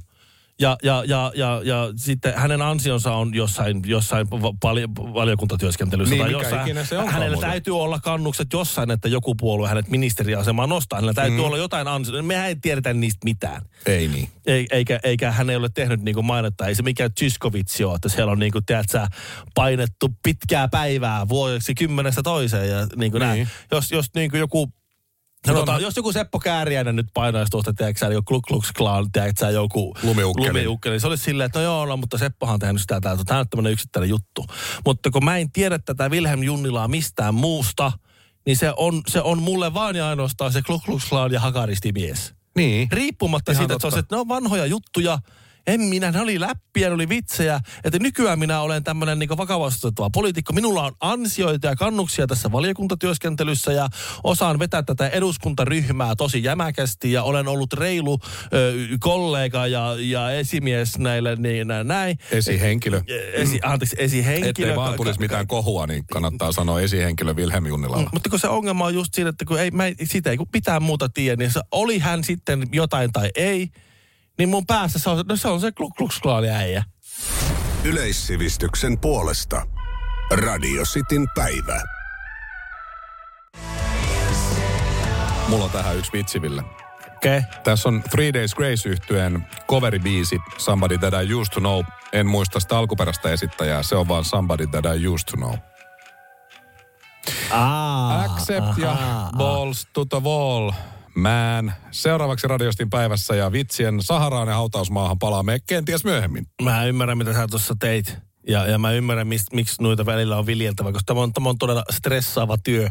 Ja, 0.62 0.78
ja, 0.84 1.04
ja, 1.08 1.32
ja, 1.36 1.62
ja 1.64 1.94
sitten 1.96 2.34
hänen 2.36 2.62
ansionsa 2.62 3.14
on 3.16 3.36
jossain, 3.36 3.82
jossain 3.86 4.32
va- 4.32 4.54
pali- 4.60 5.14
valiokuntatyöskentelyssä. 5.14 6.16
Niin, 6.16 6.24
tai 6.24 6.32
jossain, 6.32 6.62
ikinä 6.62 6.86
se 6.86 6.98
onkaan 6.98 7.14
hänellä 7.14 7.36
muuten. 7.36 7.50
täytyy 7.50 7.80
olla 7.82 8.00
kannukset 8.00 8.48
jossain, 8.54 8.92
että 8.92 9.08
joku 9.08 9.36
puolue 9.36 9.68
hänet 9.70 9.88
ministeriasemaan 9.90 10.70
nostaa. 10.70 10.98
Hänellä 10.98 11.14
täytyy 11.14 11.38
Mm. 11.38 11.44
olla 11.44 11.58
jotain 11.58 11.88
ansiota. 11.88 12.22
Mehän 12.24 12.48
ei 12.48 12.56
tiedetä 12.56 12.94
niistä 12.94 13.20
mitään. 13.24 13.62
Ei 13.86 14.08
niin. 14.08 14.30
Ei, 14.46 14.68
eikä, 14.72 15.00
eikä 15.04 15.32
hän 15.32 15.50
ei 15.50 15.56
ole 15.56 15.70
tehnyt 15.74 16.02
niinku 16.02 16.22
mainetta. 16.24 16.68
Ei 16.68 16.76
se 16.76 16.84
mikään 16.84 17.14
Tyskovitsi 17.14 17.84
ole, 17.84 17.96
että 17.96 18.10
siellä 18.10 18.32
on 18.32 18.40
niinku, 18.40 18.62
tiedätkö, 18.66 19.08
painettu 19.56 20.10
pitkää 20.24 20.68
päivää 20.68 21.30
vuodeksi 21.30 21.76
kymmenestä 21.76 22.24
toiseen 22.24 22.70
ja 22.70 22.88
niinku 22.96 23.18
Niin. 23.18 23.28
näin. 23.28 23.48
Jos, 23.72 23.92
jos 23.92 24.06
niinku 24.16 24.38
joku 24.38 24.72
Sanotaan, 25.48 25.76
onhan- 25.76 25.82
jos 25.88 25.96
joku 25.98 26.12
Seppo 26.12 26.40
Kääriäinen 26.40 26.96
nyt 26.96 27.08
painaisi 27.14 27.50
tuosta, 27.50 27.74
tiedätkö 27.74 28.00
sä, 28.00 28.06
joku 28.06 28.24
Klux 28.42 28.44
Klux 28.48 28.72
Klan, 28.78 29.12
tiedätkö 29.12 29.40
sä, 29.46 29.50
joku 29.50 29.96
Lumiukkeli. 30.04 30.48
lumiukkeli, 30.48 30.94
niin 30.94 31.02
se 31.02 31.08
olisi 31.08 31.24
silleen, 31.24 31.46
että 31.46 31.60
no 31.60 31.64
joo, 31.66 31.86
no, 31.86 31.98
mutta 31.98 32.18
Seppohan 32.18 32.54
on 32.54 32.60
tehnyt 32.60 32.82
sitä, 32.82 33.02
täältä. 33.02 33.24
tämä 33.26 33.40
on 33.40 33.50
tämmöinen 33.50 33.74
yksittäinen 33.74 34.10
juttu. 34.10 34.46
Mutta 34.86 35.12
kun 35.12 35.26
mä 35.26 35.38
en 35.38 35.52
tiedä 35.52 35.80
tätä 35.80 36.10
Wilhelm 36.10 36.44
Junnilaa 36.44 36.88
mistään 36.88 37.34
muusta, 37.36 37.92
niin 38.46 38.58
se 38.58 38.74
on, 38.78 39.02
se 39.08 39.22
on 39.22 39.42
mulle 39.42 39.74
vaan 39.74 39.96
ja 39.96 40.10
ainoastaan 40.10 40.54
se 40.54 40.62
Klux 40.62 41.10
Klan 41.10 41.32
ja 41.32 41.40
hakaristimies. 41.40 42.34
Niin. 42.58 42.88
Riippumatta 42.92 43.52
Ihan 43.52 43.62
siitä, 43.62 43.74
että 43.74 43.82
se 43.82 43.88
on, 43.88 43.92
totta. 43.92 43.96
se, 43.96 44.00
että 44.00 44.16
ne 44.16 44.20
on 44.20 44.28
vanhoja 44.28 44.66
juttuja. 44.66 45.20
En 45.68 45.82
minä, 45.82 46.12
ne 46.12 46.22
oli 46.22 46.40
läppiä, 46.40 46.88
ne 46.88 46.94
oli 46.94 47.10
vitsejä. 47.10 47.60
Että 47.84 48.00
nykyään 48.00 48.40
minä 48.40 48.62
olen 48.62 48.84
tämmöinen 48.84 49.20
niin 49.20 49.38
vakavasti 49.38 49.88
otettava 49.88 50.10
poliitikko. 50.10 50.54
Minulla 50.54 50.84
on 50.84 50.92
ansioita 51.00 51.68
ja 51.68 51.76
kannuksia 51.76 52.28
tässä 52.28 52.52
valiokuntatyöskentelyssä 52.52 53.72
ja 53.72 53.90
osaan 54.24 54.60
vetää 54.60 54.84
tätä 54.84 55.08
eduskuntaryhmää 55.08 56.16
tosi 56.16 56.44
jämäkästi 56.44 57.12
ja 57.12 57.24
olen 57.24 57.48
ollut 57.48 57.74
reilu 57.74 58.20
ö, 58.54 58.74
kollega 59.00 59.68
ja, 59.68 59.96
ja 60.00 60.32
esimies 60.32 60.98
näille 60.98 61.36
niin 61.36 61.68
nä- 61.68 61.84
näin. 61.84 62.18
Esihenkilö. 62.32 63.02
Esi, 63.34 63.60
anteeksi, 63.64 63.96
esihenkilö. 64.00 64.50
Ettei 64.50 64.76
vaan 64.76 64.96
tulisi 64.96 65.20
mitään 65.20 65.48
kohua, 65.48 65.88
niin 65.88 66.06
kannattaa 66.06 66.52
sanoa 66.52 66.82
esihenkilö 66.82 67.34
Wilhelm 67.34 67.66
Junnilalla. 67.66 68.10
mutta 68.14 68.30
kun 68.30 68.40
se 68.40 68.48
ongelma 68.48 68.86
on 68.86 68.94
just 68.94 69.14
siinä, 69.14 69.30
että 69.30 69.46
kun 69.46 69.60
ei, 69.60 69.72
mä, 69.72 69.84
siitä 70.04 70.30
ei 70.30 70.38
kun 70.38 70.48
mitään 70.54 70.84
muuta 70.84 71.10
tiedä, 71.10 71.36
niin 71.36 71.52
se, 71.52 71.62
oli 71.72 72.00
hän 72.00 72.24
sitten 72.24 72.68
jotain 72.72 73.12
tai 73.12 73.30
ei, 73.36 73.70
niin 74.38 74.50
mun 74.50 74.66
päässä 74.66 75.00
se 75.00 75.10
on, 75.10 75.26
no 75.30 75.36
se 75.36 75.48
on 75.48 75.62
se 75.62 75.72
Klan 76.22 76.46
äijä. 76.46 76.84
Yleissivistyksen 77.84 79.00
puolesta. 79.00 79.68
Radio 80.32 80.84
Cityn 80.84 81.28
päivä. 81.36 81.82
Mulla 85.48 85.66
on 85.66 85.72
tähän 85.72 85.98
yksi 85.98 86.14
vitsiville. 86.14 86.64
Okei. 87.16 87.38
Okay. 87.38 87.52
Tässä 87.64 87.90
on 87.90 88.04
Three 88.10 88.34
Days 88.34 88.56
Grace 88.56 88.90
yhtyeen 88.90 89.48
coveribiisi 89.68 90.40
Somebody 90.58 90.98
That 90.98 91.14
I 91.14 91.34
Used 91.34 91.54
to 91.54 91.60
Know. 91.60 91.84
En 92.14 92.28
muista 92.28 92.60
sitä 92.60 92.78
alkuperäistä 92.78 93.30
esittäjää, 93.30 93.84
se 93.84 93.96
on 93.96 94.08
vaan 94.08 94.26
Somebody 94.26 94.68
That 94.68 94.86
I 94.86 95.08
Used 95.08 95.26
to 95.32 95.38
Know. 95.38 95.56
Ah, 97.52 98.34
Accept 98.34 98.78
ja 98.78 98.98
balls 99.38 99.88
to 99.94 100.06
the 100.06 100.22
wall. 100.24 100.72
Man. 101.18 101.74
Seuraavaksi 101.92 102.48
Radiostin 102.48 102.90
päivässä 102.90 103.36
ja 103.36 103.52
vitsien 103.52 104.02
Saharaan 104.02 104.48
ja 104.48 104.56
hautausmaahan 104.56 105.20
palaamme 105.20 105.60
kenties 105.68 106.04
myöhemmin. 106.04 106.48
Mä 106.62 106.86
ymmärrän, 106.86 107.18
mitä 107.18 107.34
sä 107.34 107.48
tuossa 107.48 107.76
teit. 107.80 108.18
Ja, 108.48 108.68
ja 108.68 108.80
mä 108.80 108.92
ymmärrän, 108.92 109.28
mist, 109.28 109.48
miksi 109.54 109.76
noita 109.82 110.06
välillä 110.06 110.38
on 110.38 110.46
viljeltävä, 110.46 110.92
koska 110.92 111.06
tämä 111.06 111.22
on, 111.22 111.34
tämä 111.34 111.50
on 111.50 111.58
todella 111.58 111.84
stressaava 111.92 112.58
työ. 112.58 112.90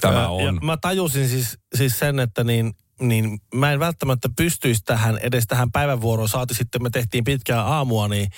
Tämä 0.00 0.20
Ää, 0.20 0.28
on. 0.28 0.44
Ja 0.44 0.52
mä 0.52 0.76
tajusin 0.76 1.28
siis, 1.28 1.58
siis 1.74 1.98
sen, 1.98 2.20
että 2.20 2.44
niin, 2.44 2.72
niin 3.00 3.38
mä 3.54 3.72
en 3.72 3.80
välttämättä 3.80 4.28
pystyisi 4.36 4.82
tähän, 4.84 5.18
edes 5.18 5.44
tähän 5.46 5.72
päivävuoroon. 5.72 6.28
Saati 6.28 6.54
sitten, 6.54 6.82
me 6.82 6.90
tehtiin 6.90 7.24
pitkää 7.24 7.62
aamua, 7.62 8.08
niin 8.08 8.28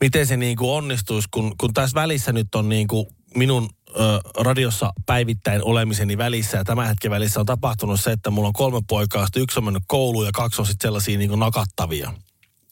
miten 0.00 0.26
se 0.26 0.36
niin 0.36 0.56
kuin 0.56 0.70
onnistuisi, 0.70 1.28
kun, 1.30 1.54
kun 1.60 1.74
tässä 1.74 1.94
välissä 1.94 2.32
nyt 2.32 2.54
on 2.54 2.68
niin 2.68 2.88
kuin 2.88 3.06
minun 3.36 3.70
ö, 4.00 4.20
radiossa 4.42 4.92
päivittäin 5.06 5.64
olemiseni 5.64 6.18
välissä 6.18 6.56
ja 6.58 6.64
tämän 6.64 6.88
hetken 6.88 7.10
välissä 7.10 7.40
on 7.40 7.46
tapahtunut 7.46 8.00
se, 8.00 8.12
että 8.12 8.30
mulla 8.30 8.48
on 8.48 8.52
kolme 8.52 8.80
poikaa, 8.88 9.26
sitten 9.26 9.42
yksi 9.42 9.58
on 9.58 9.64
mennyt 9.64 9.82
kouluun 9.86 10.26
ja 10.26 10.32
kaksi 10.34 10.62
on 10.62 10.66
sitten 10.66 10.88
sellaisia 10.88 11.18
niin 11.18 11.38
nakattavia. 11.38 12.12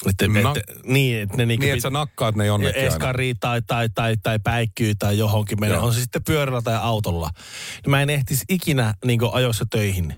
Että, 0.07 0.29
Na- 0.29 0.55
että, 0.57 0.73
niin, 0.85 1.21
että 1.23 1.37
ne 1.37 1.47
niin, 1.47 1.61
Niin, 1.61 1.73
että 1.73 1.83
sä 1.83 1.91
nakkaat 1.91 2.35
ne 2.37 2.47
jonnekin 2.47 2.83
aina. 2.83 2.95
eskari 2.95 3.35
tai, 3.41 3.63
tai, 3.63 3.89
tai, 3.89 4.17
tai 4.23 4.39
päikkyy 4.39 4.95
tai 4.95 5.19
johonkin. 5.19 5.59
Joo. 5.69 5.87
On 5.87 5.95
se 5.95 6.01
sitten 6.01 6.25
pyörällä 6.25 6.63
tai 6.63 6.77
autolla. 6.83 7.31
Mä 7.87 8.03
en 8.03 8.11
ehtisi 8.11 8.45
ikinä 8.49 8.95
niin 9.05 9.21
ajoissa 9.33 9.65
töihin. 9.71 10.15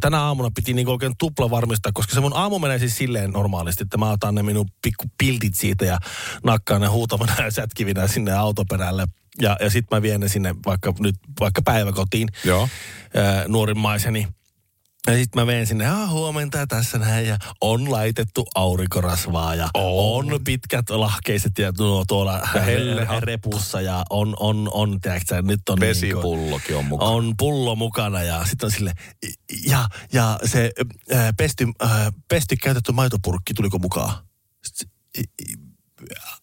Tänä 0.00 0.20
aamuna 0.22 0.50
piti 0.54 0.74
niin 0.74 0.88
oikein 0.88 1.12
tupla 1.18 1.50
varmistaa, 1.50 1.92
koska 1.94 2.14
se 2.14 2.20
mun 2.20 2.36
aamu 2.36 2.58
menee 2.58 2.78
siis 2.78 2.96
silleen 2.96 3.30
normaalisti, 3.30 3.82
että 3.82 3.96
mä 3.98 4.10
otan 4.10 4.34
ne 4.34 4.42
minun 4.42 4.66
pikku 4.82 5.04
piltit 5.18 5.54
siitä 5.54 5.84
ja 5.84 5.98
nakkaan 6.44 6.80
ne 6.80 6.86
huutamana 6.86 7.32
ja 7.44 7.50
sätkivinä 7.50 8.06
sinne 8.06 8.32
autoperälle. 8.32 9.06
Ja, 9.42 9.56
ja 9.60 9.70
sitten 9.70 9.96
mä 9.98 10.02
vien 10.02 10.20
ne 10.20 10.28
sinne 10.28 10.54
vaikka 10.66 10.94
nyt 10.98 11.16
vaikka 11.40 11.62
päiväkotiin 11.62 12.28
Joo. 12.44 12.68
ää, 13.14 13.44
nuorimmaiseni. 13.48 14.28
Ja 15.06 15.14
sitten 15.14 15.42
mä 15.42 15.46
menen 15.46 15.66
sinne, 15.66 15.86
ah, 15.86 16.10
huomenta 16.10 16.66
tässä 16.66 16.98
näin, 16.98 17.26
ja 17.26 17.38
on 17.60 17.90
laitettu 17.92 18.46
aurinkorasvaa, 18.54 19.54
ja 19.54 19.68
on, 19.74 20.32
on 20.32 20.40
pitkät 20.44 20.90
lahkeiset 20.90 21.58
ja 21.58 21.72
nuo 21.78 22.04
tuolla 22.08 22.40
Ja 22.54 22.60
he- 22.62 22.72
hellehattu. 22.72 23.26
repussa, 23.26 23.80
ja 23.80 24.04
on, 24.10 24.36
on, 24.40 24.68
on, 24.72 25.00
tiedätkö, 25.00 25.42
nyt 25.42 25.68
on 25.68 25.80
Vesipullokin 25.80 26.76
on 26.76 26.84
mukana. 26.84 27.10
on 27.10 27.34
pullo 27.38 27.76
mukana, 27.76 28.22
ja 28.22 28.44
sitten 28.44 28.66
on 28.66 28.70
sille, 28.70 28.92
ja, 29.66 29.88
ja 30.12 30.38
se 30.44 30.70
äh, 31.14 31.28
pesty, 31.36 31.66
äh, 31.82 31.90
pesty 32.28 32.56
käytetty 32.56 32.92
maitopurkki, 32.92 33.54
tuliko 33.54 33.78
mukaan? 33.78 34.14
Sitten, 34.64 34.88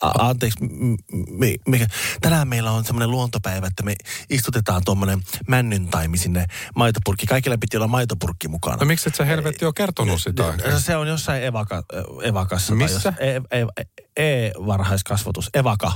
A- 0.06 0.28
anteeksi, 0.30 0.60
m- 0.64 0.95
mi- 1.30 1.56
mikä? 1.68 1.88
tänään 2.22 2.47
meillä 2.47 2.72
on 2.72 2.86
semmoinen 2.86 3.12
luontopäivä, 3.12 3.68
että 3.68 3.84
me 3.84 3.95
istutetaan 4.30 4.82
tuommoinen 4.86 5.22
männyntaimi 5.47 6.18
sinne 6.18 6.45
maitopurkki. 6.76 7.26
Kaikilla 7.26 7.58
piti 7.58 7.78
olla 7.78 7.88
maitopurkki 7.88 8.47
mukana. 8.47 8.78
No 8.80 8.86
miksi 8.86 9.10
et 9.10 9.16
sä 9.16 9.26
helvetti 9.26 9.66
ole 9.66 9.74
kertonut 9.74 10.22
sitä? 10.22 10.53
Se 10.80 10.95
on 10.95 11.08
jossain 11.08 11.43
evaka, 11.43 11.84
evakassa. 12.24 12.76
Missä? 12.76 13.14
jos- 13.20 13.20
E, 13.20 13.60
e, 13.62 13.66
e, 13.78 13.86
e-varhaiskasvatus, 14.18 15.49
evaka. 15.53 15.91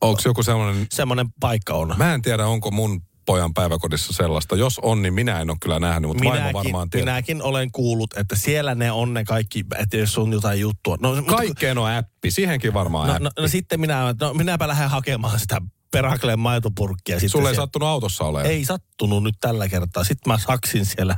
Onko 0.00 0.20
joku 0.24 0.42
sellainen... 0.42 0.86
Semmoinen 0.92 1.26
paikka 1.40 1.74
on. 1.74 1.94
Mä 1.96 2.14
en 2.14 2.22
tiedä, 2.22 2.46
onko 2.46 2.70
mun 2.70 3.02
pojan 3.26 3.54
päiväkodissa 3.54 4.12
sellaista. 4.12 4.56
Jos 4.56 4.78
on, 4.82 5.02
niin 5.02 5.14
minä 5.14 5.40
en 5.40 5.50
ole 5.50 5.56
kyllä 5.62 5.78
nähnyt, 5.78 6.08
mutta 6.08 6.24
vaimo 6.24 6.52
varmaan 6.52 6.90
tietää. 6.90 7.12
minäkin 7.14 7.42
olen 7.42 7.72
kuullut, 7.72 8.14
että 8.16 8.36
siellä 8.36 8.74
ne 8.74 8.92
on 8.92 9.14
ne 9.14 9.24
kaikki, 9.24 9.64
että 9.78 9.96
jos 9.96 10.18
on 10.18 10.32
jotain 10.32 10.60
juttua. 10.60 10.96
No, 11.00 11.14
mutta- 11.14 11.36
Kaikkeen 11.36 11.78
on 11.78 11.90
appi. 11.90 12.30
Siihenkin 12.30 12.74
varmaan 12.74 13.06
No, 13.08 13.12
appi. 13.14 13.24
no, 13.24 13.30
no 13.38 13.48
sitten 13.48 13.80
minä, 13.80 14.14
no 14.20 14.34
minäpä 14.34 14.68
lähden 14.68 14.90
hakemaan 14.90 15.38
sitä 15.40 15.60
Perakleen 15.90 16.38
maitopurkkia. 16.38 17.14
Sitten 17.16 17.30
Sulle 17.30 17.48
ei 17.48 17.54
siellä- 17.54 17.64
sattunut 17.66 17.88
autossa 17.88 18.24
olemaan. 18.24 18.50
Ei 18.50 18.64
sattunut 18.64 19.22
nyt 19.22 19.34
tällä 19.40 19.68
kertaa. 19.68 20.04
Sitten 20.04 20.32
mä 20.32 20.38
saksin 20.38 20.86
siellä 20.86 21.16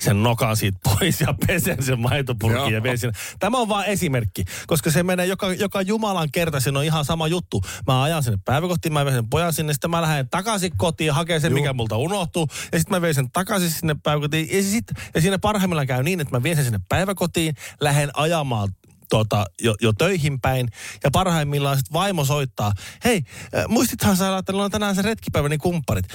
sen 0.00 0.22
nokan 0.22 0.56
siitä 0.56 0.78
pois 0.84 1.20
ja 1.20 1.34
pesen 1.46 1.82
sen 1.82 2.00
maitopurkin 2.00 2.74
ja 2.74 2.82
vein 2.82 2.98
sinne. 2.98 3.18
Tämä 3.38 3.58
on 3.58 3.68
vain 3.68 3.90
esimerkki, 3.90 4.44
koska 4.66 4.90
se 4.90 5.02
menee 5.02 5.26
joka, 5.26 5.52
joka 5.52 5.82
jumalan 5.82 6.28
kerta, 6.32 6.60
se 6.60 6.70
on 6.70 6.84
ihan 6.84 7.04
sama 7.04 7.28
juttu. 7.28 7.62
Mä 7.86 8.02
ajan 8.02 8.22
sinne 8.22 8.38
päiväkotiin, 8.44 8.92
mä 8.92 9.04
vein 9.04 9.16
sen 9.16 9.30
pojan 9.30 9.52
sinne, 9.52 9.72
sitten 9.72 9.90
mä 9.90 10.02
lähden 10.02 10.28
takaisin 10.28 10.72
kotiin 10.76 11.12
hakee 11.12 11.40
sen, 11.40 11.52
mikä 11.52 11.72
multa 11.72 11.96
unohtuu. 11.96 12.48
Ja 12.72 12.78
sitten 12.78 12.96
mä 12.96 13.00
vein 13.02 13.14
sen 13.14 13.30
takaisin 13.32 13.70
sinne 13.70 13.96
päiväkotiin. 14.02 14.48
Ja, 14.56 14.62
sit, 14.62 14.84
ja 15.14 15.20
siinä 15.20 15.38
parhaimmillaan 15.38 15.86
käy 15.86 16.02
niin, 16.02 16.20
että 16.20 16.36
mä 16.36 16.42
vien 16.42 16.56
sen 16.56 16.64
sinne 16.64 16.80
päiväkotiin, 16.88 17.54
lähden 17.80 18.10
ajamaan 18.14 18.68
tuota, 19.12 19.46
jo, 19.62 19.74
jo 19.80 19.92
töihin 19.92 20.40
päin. 20.40 20.68
Ja 21.04 21.10
parhaimmillaan 21.10 21.76
sitten 21.76 21.92
vaimo 21.92 22.24
soittaa, 22.24 22.72
hei, 23.04 23.22
muistithan 23.68 24.16
sä, 24.16 24.38
että 24.38 24.52
on 24.52 24.70
tänään 24.70 24.94
se 24.94 25.02
retkipäivä, 25.02 25.48
niin 25.48 25.60
kumpparit. 25.60 26.04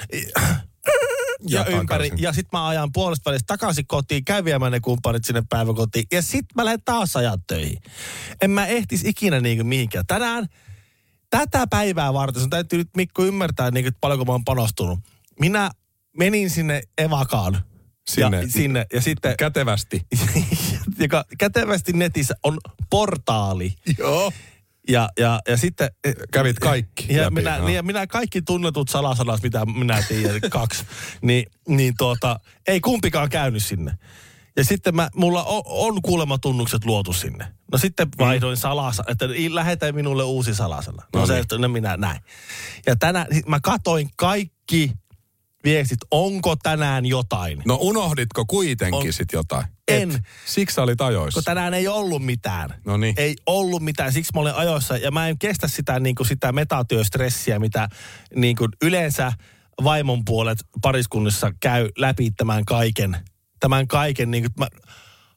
Ja, 1.50 1.60
Ja 1.60 1.66
ympäri. 1.66 1.86
takaisin. 2.10 2.24
Ja 2.24 2.34
sitten 2.34 2.60
mä 2.60 2.68
ajan 2.68 2.91
puolesta 2.91 3.30
välistä 3.30 3.48
takaisin 3.48 3.88
kotiin, 3.88 4.26
käyn 4.26 4.45
viemään 4.45 4.72
ne 4.72 4.80
kumppanit 4.80 5.26
sinne 5.26 5.43
päiväkotiin. 5.50 6.06
Ja 6.12 6.22
sitten 6.22 6.56
mä 6.56 6.66
lähden 6.66 6.80
taas 6.86 7.16
ajaa 7.16 7.38
töihin. 7.48 7.78
En 8.41 8.52
mä 8.52 8.66
ehtis 8.66 9.04
ikinä 9.06 9.39
niinku 9.39 9.64
mihinkään. 9.64 10.06
Tänään, 10.08 10.45
tätä 11.30 11.68
päivää 11.70 12.14
varten, 12.14 12.41
sun 12.41 12.50
täytyy 12.50 12.80
nyt 12.80 12.89
Mikko 12.98 13.26
ymmärtää, 13.26 13.72
niin, 13.72 13.88
että 13.88 13.98
paljonko 14.02 14.26
mä 14.26 14.32
oon 14.32 14.45
panostunut. 14.45 15.00
Minä 15.39 15.72
menin 16.18 16.50
sinne 16.50 16.82
Evakaan. 16.98 17.64
Sinne. 18.10 18.41
Ja, 18.41 18.48
sinne, 18.52 18.86
ja 18.93 19.02
sitten 19.02 19.36
Kätevästi. 19.38 20.02
joka 21.00 21.26
kätevästi 21.38 21.94
netissä 21.94 22.36
on 22.44 22.58
portaali. 22.90 23.74
Joo. 23.98 24.32
Ja, 24.90 25.10
ja, 25.20 25.40
ja 25.48 25.58
sitten... 25.58 25.90
Kävit 26.32 26.60
kaikki 26.60 27.14
Ja 27.14 27.24
läpi, 27.24 27.34
minä, 27.36 27.60
niin, 27.60 27.76
ja 27.76 27.84
minä 27.84 28.08
kaikki 28.08 28.42
tunnetut 28.42 28.90
salasanat, 28.90 29.44
mitä 29.44 29.66
minä 29.66 30.04
tiedän, 30.08 30.42
kaksi, 30.50 30.86
niin, 31.22 31.46
niin 31.68 31.94
tuota, 31.98 32.40
ei 32.68 32.80
kumpikaan 32.80 33.30
käynyt 33.30 33.64
sinne. 33.66 33.98
Ja 34.58 34.64
sitten 34.64 34.96
mä, 34.96 35.10
mulla 35.16 35.44
on, 35.44 35.62
on 35.66 36.02
kuulemma 36.02 36.38
tunnukset 36.38 36.86
luotu 36.86 37.14
sinne. 37.14 37.46
No 37.72 37.78
sitten 37.78 38.08
vaihdoin 38.18 38.58
salasana, 38.58 39.12
että 39.12 39.26
lähetä 39.50 39.92
minulle 39.92 40.24
uusi 40.24 40.56
salasana. 40.56 41.04
No, 41.14 41.20
No 41.20 41.26
se, 41.26 41.34
niin. 41.34 41.42
että 41.42 41.58
no 41.58 41.68
minä 41.68 41.98
näin. 41.98 42.20
Ja 42.86 42.96
tänään, 42.96 43.28
mä 43.48 43.60
katoin 43.64 44.10
kaikki 44.16 44.92
viestit, 45.64 46.00
onko 46.12 46.56
tänään 46.56 47.06
jotain. 47.06 47.62
No 47.66 47.78
unohditko 47.82 48.46
kuitenkin 48.46 49.08
On- 49.08 49.14
sit 49.14 49.30
jotain? 49.34 49.66
En. 49.88 50.12
Et. 50.12 50.22
Siksi 50.46 50.74
sä 50.74 50.84
olit 50.84 51.02
ajoissa. 51.02 51.38
kun 51.38 51.44
tänään 51.44 51.74
ei 51.74 51.88
ollut 51.88 52.26
mitään. 52.26 52.74
No 52.86 52.98
niin. 52.98 53.16
Ei 53.18 53.36
ollut 53.46 53.82
mitään, 53.82 54.14
siksi 54.14 54.32
mä 54.36 54.42
olen 54.42 54.56
ajoissa. 54.56 54.98
Ja 54.98 55.12
mä 55.12 55.28
en 55.28 55.38
kestä 55.40 55.68
sitä, 55.68 56.00
niin 56.00 56.16
kuin 56.16 56.28
sitä 56.28 56.52
metatyöstressiä, 56.52 57.60
mitä 57.60 57.90
niin 58.36 58.56
kuin 58.56 58.70
yleensä 58.82 59.32
vaimon 59.84 60.26
puolet 60.26 60.60
pariskunnissa 60.82 61.52
käy 61.60 61.90
läpi 61.98 62.32
tämän 62.32 62.66
kaiken. 62.66 63.18
Tämän 63.60 63.88
kaiken, 63.88 64.32
niin 64.32 64.44
kuin, 64.44 64.54
mä, 64.60 64.68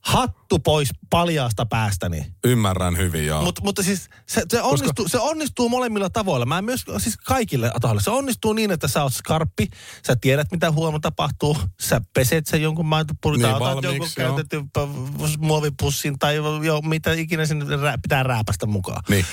hattu 0.01 0.59
pois 0.59 0.91
paljaasta 1.11 1.67
päästäni. 1.67 2.27
Ymmärrän 2.45 2.97
hyvin, 2.97 3.27
joo. 3.27 3.43
Mut, 3.43 3.61
mutta 3.63 3.83
siis 3.83 4.09
se, 4.27 4.43
se, 4.51 4.63
onnistuu, 4.63 5.09
se 5.09 5.19
onnistuu 5.19 5.69
molemmilla 5.69 6.11
tavoilla. 6.11 6.47
Mä 6.47 6.63
myös, 6.63 6.85
siis 6.99 7.17
kaikille 7.17 7.73
tahoille. 7.81 8.03
Se 8.03 8.11
onnistuu 8.11 8.53
niin, 8.53 8.71
että 8.71 8.89
sä 8.89 9.03
oot 9.03 9.15
skarppi, 9.15 9.69
sä 10.07 10.17
tiedät 10.21 10.51
mitä 10.51 10.71
huomenna 10.71 11.01
tapahtuu, 11.01 11.59
sä 11.81 12.01
peset 12.15 12.47
sen 12.47 12.63
jonkun 12.63 12.87
maitopurkin, 12.87 13.43
Niin, 13.43 13.59
tai 13.59 13.73
otat 13.73 13.85
jonkun 13.85 14.09
joo. 14.17 14.29
käytetty 14.29 14.63
p- 14.63 15.39
muovipussin 15.39 16.19
tai 16.19 16.37
jo, 16.37 16.81
mitä 16.81 17.13
ikinä 17.13 17.47
sinne 17.47 17.77
rää, 17.77 17.99
pitää 18.03 18.23
rääpästä 18.23 18.67
mukaan. 18.67 19.03
Niin. 19.09 19.25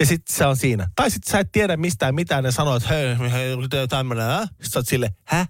Ja 0.00 0.06
sitten 0.06 0.36
se 0.36 0.46
on 0.46 0.56
siinä. 0.56 0.90
Tai 0.96 1.10
sitten 1.10 1.32
sä 1.32 1.38
et 1.38 1.52
tiedä 1.52 1.76
mistään 1.76 2.14
mitään, 2.14 2.44
ne 2.44 2.52
sanoo, 2.52 2.76
että 2.76 2.88
hei, 2.88 3.30
hei 3.32 3.88
tämmöinen, 3.88 4.30
äh? 4.30 4.40
Sitten 4.48 4.70
sä 4.70 4.78
oot 4.78 4.88
sille, 4.88 5.10
hä? 5.24 5.46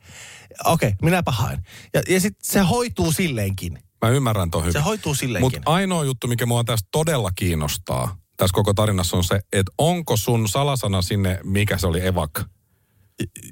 Okei, 0.64 0.88
okay, 0.88 0.98
minäpä 1.02 1.30
haen. 1.30 1.62
Ja, 1.94 2.02
ja 2.08 2.20
sitten 2.20 2.50
se 2.50 2.60
hoituu 2.60 3.12
silleenkin. 3.12 3.78
Mä 4.02 4.08
ymmärrän 4.08 4.50
ton 4.50 4.60
hyvin. 4.62 4.72
Se 4.72 4.78
hoituu 4.80 5.14
silleenkin. 5.14 5.60
Mutta 5.60 5.70
ainoa 5.70 6.04
juttu, 6.04 6.26
mikä 6.26 6.46
mua 6.46 6.64
tässä 6.64 6.86
todella 6.92 7.30
kiinnostaa, 7.34 8.16
tässä 8.36 8.54
koko 8.54 8.74
tarinassa 8.74 9.16
on 9.16 9.24
se, 9.24 9.40
että 9.52 9.72
onko 9.78 10.16
sun 10.16 10.48
salasana 10.48 11.02
sinne, 11.02 11.38
mikä 11.44 11.78
se 11.78 11.86
oli 11.86 12.06
evak, 12.06 12.30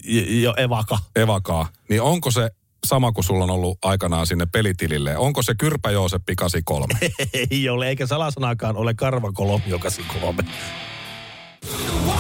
J- 0.04 0.42
jo 0.42 0.54
evaka. 0.56 0.98
evakaa, 1.16 1.68
niin 1.88 2.02
onko 2.02 2.30
se 2.30 2.50
sama 2.86 3.12
kuin 3.12 3.24
sulla 3.24 3.44
on 3.44 3.50
ollut 3.50 3.78
aikanaan 3.84 4.26
sinne 4.26 4.46
pelitilille? 4.52 5.16
Onko 5.16 5.42
se 5.42 5.54
Kyrpä 5.54 5.90
Jooseppi 5.90 6.34
83? 6.36 6.94
Ei 7.50 7.68
ole, 7.68 7.88
eikä 7.88 8.06
salasanaakaan 8.06 8.76
ole 8.76 8.94
karvakolomio 8.94 9.78
83. 9.78 10.44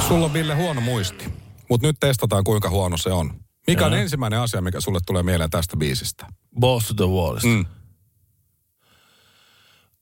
sulla 0.08 0.24
on 0.24 0.32
Ville 0.32 0.54
huono 0.54 0.80
muisti, 0.80 1.24
mutta 1.70 1.86
nyt 1.86 1.96
testataan 2.00 2.44
kuinka 2.44 2.70
huono 2.70 2.96
se 2.96 3.12
on. 3.12 3.34
Mikä 3.66 3.86
on 3.86 3.92
Joo. 3.92 4.00
ensimmäinen 4.02 4.40
asia, 4.40 4.60
mikä 4.60 4.80
sulle 4.80 4.98
tulee 5.06 5.22
mieleen 5.22 5.50
tästä 5.50 5.76
biisistä? 5.76 6.26
Boss 6.60 6.88
to 6.88 6.94
the 6.94 7.04
Wallista. 7.14 7.48
Mm. 7.48 7.64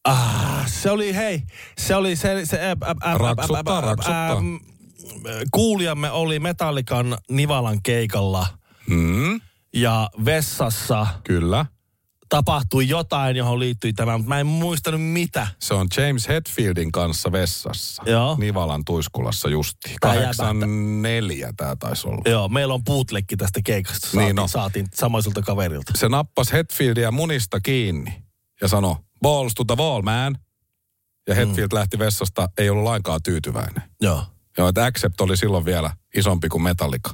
Ah, 0.09 0.67
se 0.67 0.91
oli, 0.91 1.15
hei, 1.15 1.43
se 1.79 1.95
oli 1.97 2.17
se... 2.17 2.47
se 2.47 2.61
ä, 2.61 2.71
ä, 2.71 2.95
ä, 3.13 3.19
Raksuttaa, 3.19 3.81
raksuttaa. 3.81 4.33
äm, 4.33 4.61
Kuulijamme 5.51 6.11
oli 6.11 6.39
Metallikan 6.39 7.19
Nivalan 7.31 7.83
keikalla 7.83 8.47
Mm, 8.91 9.41
ja 9.75 10.11
vessassa 10.25 11.07
kyllä. 11.25 11.67
tapahtui 12.29 12.89
jotain, 12.89 13.37
johon 13.37 13.59
liittyi 13.59 13.93
tämä, 13.93 14.19
mutta 14.19 14.29
mä 14.29 14.41
en 14.41 14.47
muistanut 14.47 15.03
mitä. 15.03 15.47
Se 15.59 15.75
on 15.75 15.87
James 15.97 16.29
Hetfieldin 16.29 16.93
kanssa 16.93 17.33
vessassa. 17.33 18.03
Joo. 18.07 18.37
Nivalan 18.41 18.85
tuiskulassa 18.85 19.49
justi. 19.49 19.89
Tää 20.01 20.15
Kahdeksan 20.15 20.57
neljä 21.03 21.53
tää 21.57 21.77
taisi 21.77 22.09
olla. 22.09 22.23
Joo, 22.31 22.49
meillä 22.49 22.75
on 22.75 22.85
bootlegki 22.85 23.37
tästä 23.37 23.61
keikasta. 23.65 24.07
Saatiin, 24.07 24.25
Niin 24.27 24.39
on. 24.39 24.49
saatiin 24.49 24.87
samaiselta 24.95 25.43
kaverilta. 25.43 25.93
Se 25.97 26.09
nappasi 26.09 26.53
Hetfieldia 26.53 27.11
munista 27.11 27.61
kiinni 27.61 28.23
ja 28.61 28.69
sanoi, 28.69 28.97
balls 29.23 29.55
to 29.55 29.65
the 29.65 29.77
wall, 29.77 30.03
man. 30.03 30.39
Ja 31.29 31.35
Hetfield 31.35 31.69
lähti 31.73 31.99
vessasta, 31.99 32.49
ei 32.59 32.71
ollut 32.71 32.85
lainkaan 32.85 33.21
tyytyväinen. 33.23 33.83
Joo. 34.01 34.25
Joo, 34.59 34.69
että 34.69 34.85
Accept 34.85 35.21
oli 35.21 35.37
silloin 35.37 35.65
vielä 35.65 35.91
isompi 36.17 36.49
kuin 36.49 36.63
Metallica. 36.63 37.11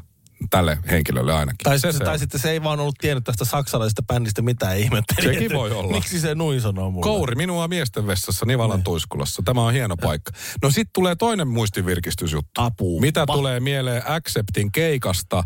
Tälle 0.51 0.79
henkilölle 0.91 1.35
ainakin. 1.35 1.59
Tai, 1.65 1.79
se, 1.79 1.93
se, 1.93 1.99
tai 2.05 2.19
sitten 2.19 2.41
se 2.41 2.51
ei 2.51 2.63
vaan 2.63 2.81
ollut 2.81 2.95
tiennyt 3.01 3.25
tästä 3.25 3.45
saksalaisesta 3.45 4.03
bändistä 4.03 4.43
mitään 4.43 4.79
ihmetteli. 4.79 5.23
Sekin 5.29 5.43
että 5.43 5.59
voi 5.59 5.71
olla. 5.73 5.93
Miksi 5.93 6.21
se 6.21 6.35
nuin 6.35 6.61
sanoo 6.61 6.91
mulle? 6.91 7.05
Kouri 7.05 7.35
minua 7.35 7.69
miesten 7.69 8.07
vessassa 8.07 8.47
Nivalan 8.47 8.77
Niin. 8.77 8.85
tuiskulassa. 8.85 9.43
Tämä 9.45 9.67
on 9.67 9.73
hieno 9.73 9.97
paikka. 9.97 10.33
No 10.63 10.71
sit 10.71 10.89
tulee 10.93 11.17
toinen 11.17 11.49
muistivirkistysjuttu. 11.49 12.51
Apua. 12.63 13.01
Mitä 13.01 13.25
Pa- 13.25 13.33
tulee 13.33 13.61
mieleen 13.61 14.03
Acceptin 14.07 14.73
keikasta 14.73 15.39
äh, 15.39 15.45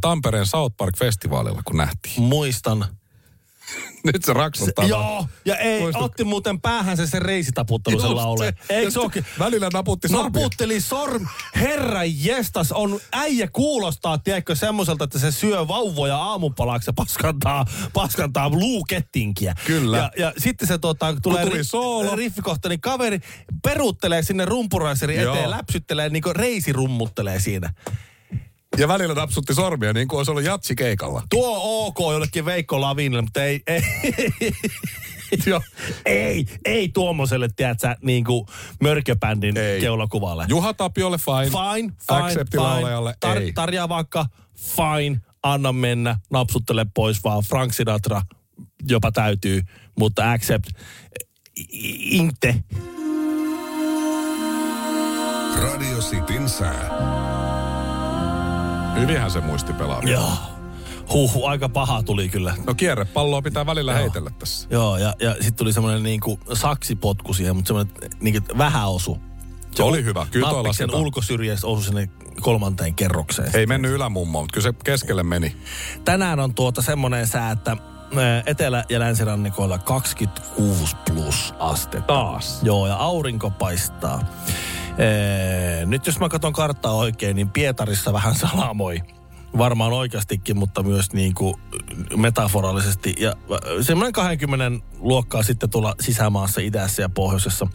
Tampereen 0.00 0.46
South 0.46 0.76
Park-festivaalilla, 0.76 1.62
kun 1.64 1.76
nähtiin? 1.76 2.22
Muistan. 2.22 2.84
Nyt 4.12 4.24
se 4.24 4.32
raksuttaa. 4.32 4.84
Joo, 4.84 5.26
ja 5.44 5.56
ei, 5.56 5.80
Muistatko? 5.80 6.04
otti 6.04 6.24
muuten 6.24 6.60
päähänsä 6.60 7.06
se 7.06 7.18
reisitaputtelu 7.18 8.00
sen 8.00 8.16
laule. 8.16 8.44
se. 8.44 8.74
Eikö 8.74 8.86
Ja 8.86 8.90
se 8.90 9.00
ookin? 9.00 9.26
Välillä 9.38 9.68
naputti 9.72 10.08
sormia. 10.08 10.24
Naputteli 10.24 10.80
sorm. 10.80 11.26
Herra 11.56 12.04
jestas, 12.04 12.72
on 12.72 13.00
äijä 13.12 13.48
kuulostaa, 13.52 14.18
tiedätkö, 14.18 14.54
semmoiselta, 14.54 15.04
että 15.04 15.18
se 15.18 15.30
syö 15.32 15.68
vauvoja 15.68 16.16
aamupalaksi 16.16 16.88
ja 16.88 16.92
paskantaa, 16.92 17.66
paskantaa 17.92 18.50
luukettinkiä. 18.50 19.54
Kyllä. 19.66 19.96
Ja, 19.96 20.10
ja 20.18 20.32
sitten 20.38 20.68
se 20.68 20.78
tota, 20.78 21.16
tulee 21.22 21.46
tuli 21.46 21.64
soolo. 21.64 22.16
riffikohta, 22.16 22.68
niin 22.68 22.80
kaveri 22.80 23.20
peruttelee 23.62 24.22
sinne 24.22 24.44
rumpuraiseri 24.44 25.16
Joo. 25.16 25.34
eteen, 25.34 25.50
läpsyttelee, 25.50 26.08
niin 26.08 26.22
kuin 26.22 26.36
reisi 26.36 26.72
rummuttelee 26.72 27.40
siinä. 27.40 27.72
Ja 28.78 28.88
välillä 28.88 29.14
napsutti 29.14 29.54
sormia, 29.54 29.92
niin 29.92 30.08
kuin 30.08 30.18
olisi 30.18 30.30
ollut 30.30 30.44
jatsi 30.44 30.74
keikalla. 30.76 31.22
Tuo 31.30 31.86
ok 31.86 31.98
jollekin 32.12 32.44
Veikko 32.44 32.80
Lavinille, 32.80 33.22
mutta 33.22 33.44
ei, 33.44 33.62
ei, 33.66 33.82
Joo. 35.46 35.60
ei, 36.06 36.46
ei 36.64 36.88
tuommoiselle, 36.88 37.48
tiedätkö, 37.56 37.96
niin 38.02 38.24
kuin 38.24 38.46
mörköbändin 38.82 39.56
Ei. 39.56 39.80
keulakuvalle. 39.80 40.46
Juha 40.48 40.74
Tapiolle 40.74 41.18
fine. 41.18 41.50
Fine, 41.50 41.92
fine, 42.08 42.22
Acceptin 42.22 42.60
fine. 42.60 42.62
laulajalle 42.62 43.14
ei. 43.36 43.52
tarjaa 43.52 43.88
vaikka 43.88 44.26
fine, 44.56 45.20
anna 45.42 45.72
mennä, 45.72 46.16
napsuttele 46.30 46.86
pois 46.94 47.24
vaan. 47.24 47.42
Frank 47.48 47.72
Sinatra 47.72 48.22
jopa 48.88 49.12
täytyy, 49.12 49.62
mutta 49.98 50.32
accept, 50.32 50.68
inte. 52.00 52.64
Radio 55.62 55.98
Cityn 55.98 56.48
sää. 56.48 57.37
Hyvinhän 59.00 59.30
se 59.30 59.40
muisti 59.40 59.72
pelaa. 59.72 60.02
Joo. 60.04 60.32
Huh, 61.12 61.48
aika 61.48 61.68
paha 61.68 62.02
tuli 62.02 62.28
kyllä. 62.28 62.54
No 62.66 62.74
kierrepalloa 62.74 63.42
pitää 63.42 63.66
välillä 63.66 63.92
Joo. 63.92 64.00
heitellä 64.00 64.30
tässä. 64.38 64.68
Joo, 64.70 64.96
ja, 64.96 65.14
ja 65.20 65.32
sitten 65.32 65.54
tuli 65.54 65.72
semmoinen 65.72 66.02
niinku 66.02 66.40
saksipotku 66.52 67.34
siihen, 67.34 67.56
mutta 67.56 67.66
semmoinen 67.68 67.94
niinku 68.20 68.58
vähän 68.58 68.88
osu. 68.88 69.18
Se 69.74 69.82
oli 69.82 70.04
hyvä. 70.04 70.26
Kyllä 70.30 70.52
Nappiksen 70.52 70.94
ulkosyrjässä 70.94 71.66
osui 71.66 71.84
sinne 71.84 72.08
kolmanteen 72.40 72.94
kerrokseen. 72.94 73.50
Ei 73.54 73.66
mennyt 73.66 73.92
ylämummoon, 73.92 74.44
mutta 74.44 74.54
kyllä 74.54 74.68
se 74.72 74.74
keskelle 74.84 75.22
meni. 75.22 75.56
Tänään 76.04 76.40
on 76.40 76.54
tuota 76.54 76.82
semmoinen 76.82 77.26
sää, 77.26 77.50
että 77.50 77.70
ää, 78.16 78.42
etelä- 78.46 78.84
ja 78.88 78.98
länsirannikoilla 78.98 79.78
26 79.78 80.96
plus 81.12 81.54
astetta. 81.58 82.06
Taas. 82.06 82.62
Joo, 82.62 82.86
ja 82.86 82.96
aurinko 82.96 83.50
paistaa. 83.50 84.22
Ee, 84.98 85.86
nyt 85.86 86.06
jos 86.06 86.20
mä 86.20 86.28
katson 86.28 86.52
karttaa 86.52 86.92
oikein, 86.92 87.36
niin 87.36 87.50
Pietarissa 87.50 88.12
vähän 88.12 88.34
salamoi. 88.46 89.00
Varmaan 89.58 89.92
oikeastikin, 89.92 90.58
mutta 90.58 90.82
myös 90.82 91.12
niin 91.12 91.34
kuin 91.34 91.54
metaforallisesti. 92.16 93.14
Ja 93.18 93.28
äh, 93.30 93.58
semmoinen 93.80 94.12
20 94.12 94.86
luokkaa 94.98 95.42
sitten 95.42 95.70
tulla 95.70 95.94
sisämaassa, 96.00 96.60
idässä 96.60 97.02
ja 97.02 97.08
pohjoisessa. 97.08 97.66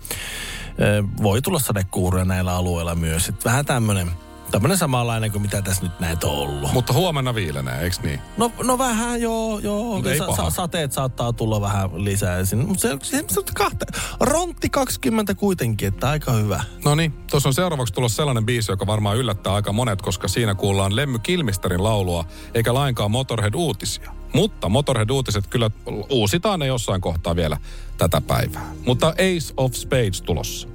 Ee, 0.77 1.03
voi 1.23 1.41
tulla 1.41 1.59
sadekuuruja 1.59 2.25
näillä 2.25 2.55
alueilla 2.55 2.95
myös. 2.95 3.29
Et 3.29 3.45
vähän 3.45 3.65
tämmöinen 3.65 4.11
tämmöinen 4.53 4.77
samanlainen 4.77 5.31
kuin 5.31 5.41
mitä 5.41 5.61
tässä 5.61 5.83
nyt 5.83 5.99
näitä 5.99 6.27
on 6.27 6.33
ollut. 6.33 6.73
Mutta 6.73 6.93
huomenna 6.93 7.35
viilenee, 7.35 7.81
eikö 7.83 7.95
niin? 8.03 8.19
No, 8.37 8.51
no 8.63 8.77
vähän 8.77 9.21
joo, 9.21 9.59
joo. 9.59 9.95
Mut 9.95 10.07
ei 10.07 10.17
Sa- 10.17 10.25
paha. 10.25 10.43
sa- 10.43 10.49
sateet 10.49 10.91
saattaa 10.91 11.33
tulla 11.33 11.61
vähän 11.61 12.03
lisää 12.03 12.45
sinne. 12.45 12.65
Mutta 12.65 12.81
se, 12.81 12.97
se, 13.03 13.23
se, 13.27 13.41
kahta, 13.55 13.85
rontti 14.19 14.69
20 14.69 15.35
kuitenkin, 15.35 15.87
että 15.87 16.09
aika 16.09 16.31
hyvä. 16.31 16.63
No 16.85 16.95
niin, 16.95 17.13
tuossa 17.31 17.49
on 17.49 17.53
seuraavaksi 17.53 17.93
tulossa 17.93 18.15
sellainen 18.15 18.45
biisi, 18.45 18.71
joka 18.71 18.87
varmaan 18.87 19.17
yllättää 19.17 19.53
aika 19.53 19.73
monet, 19.73 20.01
koska 20.01 20.27
siinä 20.27 20.55
kuullaan 20.55 20.95
Lemmy 20.95 21.19
Kilmisterin 21.19 21.83
laulua, 21.83 22.25
eikä 22.53 22.73
lainkaan 22.73 23.11
Motorhead-uutisia. 23.11 24.11
Mutta 24.33 24.69
Motorhead-uutiset 24.69 25.47
kyllä 25.47 25.71
uusitaan 26.09 26.59
ne 26.59 26.65
jossain 26.65 27.01
kohtaa 27.01 27.35
vielä 27.35 27.57
tätä 27.97 28.21
päivää. 28.21 28.71
Mutta 28.85 29.07
Ace 29.07 29.53
of 29.57 29.73
Spades 29.73 30.21
tulossa. 30.21 30.72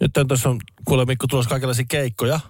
Nyt 0.00 0.16
on 0.16 0.28
tuossa 0.28 0.48
on 0.48 0.60
kuule 0.84 1.04
Mikko 1.04 1.26
tulossa 1.26 1.50
kaikenlaisia 1.50 1.84
keikkoja. 1.88 2.40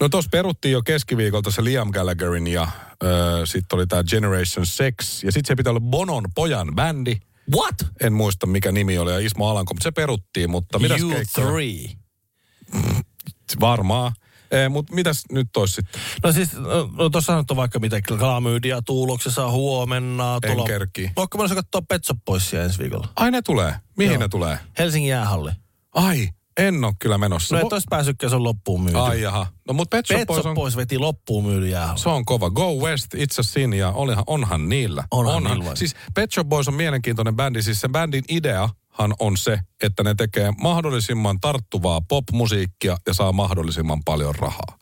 No 0.00 0.08
tuossa 0.08 0.28
peruttiin 0.28 0.72
jo 0.72 0.82
keskiviikolta 0.82 1.50
se 1.50 1.64
Liam 1.64 1.90
Gallagherin 1.90 2.46
ja 2.46 2.68
öö, 3.04 3.46
sitten 3.46 3.76
oli 3.76 3.86
tämä 3.86 4.04
Generation 4.04 4.66
Sex. 4.66 5.24
Ja 5.24 5.32
sitten 5.32 5.48
se 5.48 5.56
pitää 5.56 5.70
olla 5.70 5.80
Bonon 5.80 6.24
pojan 6.34 6.74
bändi. 6.74 7.16
What? 7.56 7.74
En 8.00 8.12
muista 8.12 8.46
mikä 8.46 8.72
nimi 8.72 8.98
oli 8.98 9.12
ja 9.12 9.18
Ismo 9.18 9.48
Alanko, 9.48 9.74
mutta 9.74 9.84
se 9.84 9.90
peruttiin. 9.90 10.50
Mutta 10.50 10.78
mitäs 10.78 11.00
you 11.00 11.10
keikkoja? 11.10 11.46
three. 11.46 11.88
Varmaan. 13.60 14.12
E, 14.50 14.68
mutta 14.68 14.94
mitäs 14.94 15.22
nyt 15.32 15.56
olisi 15.56 15.74
sitten? 15.74 16.00
No 16.22 16.32
siis, 16.32 16.52
no, 16.52 16.90
no 16.92 17.10
tuossa 17.10 17.36
on 17.36 17.56
vaikka 17.56 17.78
mitä 17.78 18.00
klamydia 18.02 18.82
tuuloksessa 18.82 19.50
huomenna. 19.50 20.38
En 20.42 20.64
kerki. 20.66 21.10
Voitko 21.16 21.38
mennä 21.38 21.54
katsoa 21.54 21.82
Petso 21.88 22.14
poissia 22.24 22.64
ensi 22.64 22.78
viikolla? 22.78 23.08
Ai 23.16 23.30
ne 23.30 23.42
tulee. 23.42 23.74
Mihin 23.96 24.12
Joo. 24.12 24.20
ne 24.20 24.28
tulee? 24.28 24.58
Helsingin 24.78 25.10
jäähalli. 25.10 25.50
Ai, 25.94 26.28
en 26.58 26.84
ole 26.84 26.92
kyllä 26.98 27.18
menossa. 27.18 27.56
No 27.56 27.66
et 27.66 27.72
olisi 27.72 27.86
päässytkään, 27.90 28.30
se 28.30 28.36
on 28.36 28.44
loppuun 28.44 28.82
myyty. 28.82 28.98
Ai 28.98 29.22
jaha. 29.22 29.46
No 29.68 29.74
mut 29.74 29.90
Pet 29.90 30.06
Shop 30.06 30.26
Boys 30.26 30.46
on, 30.46 30.54
pois 30.54 30.76
veti 30.76 30.98
loppuun 30.98 31.70
jäähalli. 31.70 32.00
se 32.00 32.08
on 32.08 32.24
kova. 32.24 32.50
Go 32.50 32.72
West, 32.74 33.14
It's 33.14 33.40
a 33.40 33.42
Sin 33.42 33.72
ja 33.72 33.90
olihan, 33.92 34.24
onhan 34.26 34.68
niillä. 34.68 35.04
Onhan 35.10 35.44
niillä 35.44 35.64
vai? 35.64 35.76
Siis 35.76 35.94
Pet 36.14 36.32
Shop 36.32 36.48
Boys 36.48 36.68
on 36.68 36.74
mielenkiintoinen 36.74 37.36
bändi. 37.36 37.62
Siis 37.62 37.80
sen 37.80 37.92
bändin 37.92 38.24
ideahan 38.28 39.14
on 39.18 39.36
se, 39.36 39.58
että 39.82 40.02
ne 40.02 40.14
tekee 40.14 40.52
mahdollisimman 40.60 41.40
tarttuvaa 41.40 42.00
popmusiikkia 42.08 42.96
ja 43.06 43.14
saa 43.14 43.32
mahdollisimman 43.32 44.04
paljon 44.04 44.34
rahaa. 44.34 44.78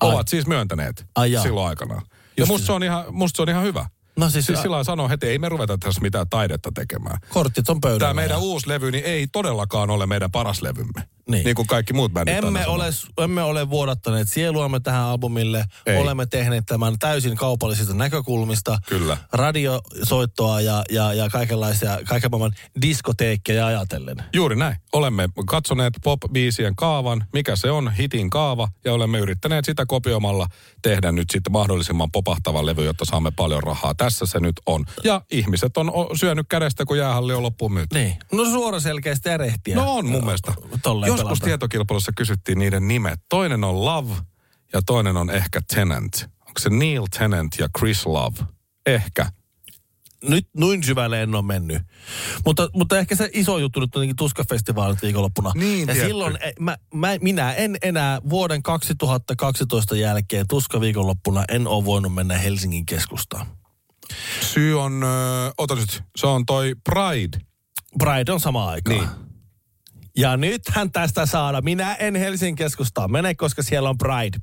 Ai. 0.00 0.10
Ovat 0.12 0.28
siis 0.28 0.46
myöntäneet 0.46 1.06
Ai 1.14 1.32
jaa. 1.32 1.42
silloin 1.42 1.68
aikanaan. 1.68 2.02
Ja 2.10 2.42
Just 2.42 2.48
musta 2.50 2.62
se. 2.62 2.66
se, 2.66 2.72
on 2.72 2.82
ihan, 2.82 3.04
musta 3.10 3.36
se 3.36 3.42
on 3.42 3.48
ihan 3.48 3.62
hyvä. 3.64 3.86
No 4.18 4.30
siis, 4.30 4.46
Siis 4.46 4.62
sillä 4.62 4.84
sanoo 4.84 5.08
heti, 5.08 5.26
ei 5.26 5.38
me 5.38 5.48
ruveta 5.48 5.78
tässä 5.78 6.00
mitään 6.00 6.28
taidetta 6.30 6.72
tekemään. 6.74 7.18
kortit 7.30 7.68
on 7.68 7.80
pöydällä. 7.80 7.98
Tämä 7.98 8.14
meidän 8.14 8.40
uusi 8.40 8.68
levy 8.68 8.90
niin 8.90 9.04
ei 9.04 9.26
todellakaan 9.26 9.90
ole 9.90 10.06
meidän 10.06 10.30
paras 10.30 10.62
levymme. 10.62 11.02
Niin. 11.30 11.44
Niin 11.44 11.56
kuin 11.56 11.66
kaikki 11.66 11.92
muut 11.92 12.12
bändit 12.12 12.34
Emme 12.34 12.66
ole, 12.66 12.90
emme 13.18 13.42
ole 13.42 13.70
vuodattaneet 13.70 14.28
sieluamme 14.28 14.80
tähän 14.80 15.02
albumille. 15.02 15.64
Ei. 15.86 15.96
Olemme 15.96 16.26
tehneet 16.26 16.66
tämän 16.66 16.98
täysin 16.98 17.36
kaupallisista 17.36 17.94
näkökulmista. 17.94 18.78
Kyllä. 18.88 19.16
Radiosoittoa 19.32 20.60
ja, 20.60 20.84
ja, 20.90 21.12
ja 21.12 21.28
kaikenlaisia, 21.30 21.98
kaiken 22.08 22.30
maailman 22.30 22.52
diskoteekkeja 22.82 23.66
ajatellen. 23.66 24.16
Juuri 24.32 24.56
näin. 24.56 24.76
Olemme 24.92 25.28
katsoneet 25.46 25.94
pop-biisien 26.04 26.74
kaavan, 26.76 27.24
mikä 27.32 27.56
se 27.56 27.70
on, 27.70 27.92
hitin 27.92 28.30
kaava, 28.30 28.68
ja 28.84 28.92
olemme 28.92 29.18
yrittäneet 29.18 29.64
sitä 29.64 29.86
kopioimalla 29.86 30.46
tehdä 30.82 31.12
nyt 31.12 31.30
sitten 31.30 31.52
mahdollisimman 31.52 32.10
popahtavan 32.10 32.66
levy, 32.66 32.84
jotta 32.84 33.04
saamme 33.04 33.30
paljon 33.30 33.62
rahaa. 33.62 33.94
Tässä 34.08 34.26
se 34.26 34.40
nyt 34.40 34.60
on. 34.66 34.84
Ja 35.04 35.22
ihmiset 35.30 35.76
on 35.76 35.92
syönyt 36.16 36.46
kädestä, 36.48 36.84
kun 36.84 36.98
jäähalli 36.98 37.34
on 37.34 37.42
loppuun 37.42 37.72
myyty. 37.72 37.98
Niin. 37.98 38.16
No 38.32 38.44
suoraselkeästi 38.44 39.28
erehtiä. 39.28 39.76
No 39.76 39.94
on 39.94 40.06
mun 40.06 40.24
mielestä. 40.24 40.52
Tolleen 40.82 41.10
Joskus 41.10 41.26
pelata. 41.26 41.44
tietokilpailussa 41.44 42.12
kysyttiin 42.16 42.58
niiden 42.58 42.88
nimet. 42.88 43.20
Toinen 43.28 43.64
on 43.64 43.84
Love 43.84 44.14
ja 44.72 44.80
toinen 44.86 45.16
on 45.16 45.30
ehkä 45.30 45.60
Tennant. 45.74 46.14
Onko 46.22 46.58
se 46.58 46.70
Neil 46.70 47.06
Tennant 47.18 47.56
ja 47.58 47.68
Chris 47.78 48.06
Love? 48.06 48.36
Ehkä. 48.86 49.26
Nyt 50.24 50.48
noin 50.56 50.82
syvälle 50.82 51.22
en 51.22 51.34
ole 51.34 51.42
mennyt. 51.42 51.82
Mutta, 52.44 52.68
mutta 52.74 52.98
ehkä 52.98 53.16
se 53.16 53.30
iso 53.32 53.58
juttu 53.58 53.80
nyt 53.80 53.96
on 53.96 54.16
Tuska-festivaalit 54.16 55.02
viikonloppuna. 55.02 55.52
Niin, 55.54 55.80
ja 55.80 55.86
tietty. 55.86 56.06
silloin 56.06 56.38
eh, 56.42 56.52
mä, 56.60 56.76
mä, 56.94 57.08
minä 57.20 57.52
en 57.52 57.76
enää 57.82 58.20
vuoden 58.30 58.62
2012 58.62 59.96
jälkeen 59.96 60.46
Tuska-viikonloppuna 60.48 61.44
en 61.48 61.66
ole 61.66 61.84
voinut 61.84 62.14
mennä 62.14 62.38
Helsingin 62.38 62.86
keskustaan. 62.86 63.46
Syy 64.40 64.80
on, 64.80 65.02
ö, 65.02 65.06
ota 65.58 65.74
nyt, 65.74 66.02
se 66.16 66.26
on 66.26 66.46
toi 66.46 66.74
Pride. 66.84 67.38
Pride 67.98 68.32
on 68.32 68.40
sama 68.40 68.68
aikaa. 68.70 68.94
Niin. 68.94 69.08
Ja 70.16 70.36
nythän 70.36 70.92
tästä 70.92 71.26
saada. 71.26 71.60
Minä 71.60 71.94
en 71.94 72.16
Helsingin 72.16 72.56
keskustaan 72.56 73.12
mene, 73.12 73.34
koska 73.34 73.62
siellä 73.62 73.88
on 73.88 73.98
Pride. 73.98 74.38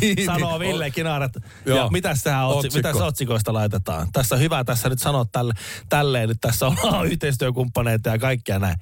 niin, 0.00 0.26
sanoo 0.26 0.58
Ville 0.58 0.90
Kinaret. 0.90 1.32
Joo. 1.66 1.78
Ja 1.78 1.88
mitä 1.90 2.14
tähän 2.24 2.46
otsi, 2.46 2.66
Otsikko. 2.66 2.88
mitä 2.88 3.04
otsikoista 3.04 3.52
laitetaan? 3.52 4.08
Tässä 4.12 4.34
on 4.34 4.40
hyvä 4.40 4.64
tässä 4.64 4.88
nyt 4.88 4.98
sanoa 4.98 5.24
tälle, 5.32 5.54
tälleen, 5.88 6.28
nyt 6.28 6.38
tässä 6.40 6.66
ollaan 6.66 7.06
yhteistyökumppaneita 7.12 8.08
ja 8.08 8.18
kaikkia 8.18 8.58
näin. 8.58 8.76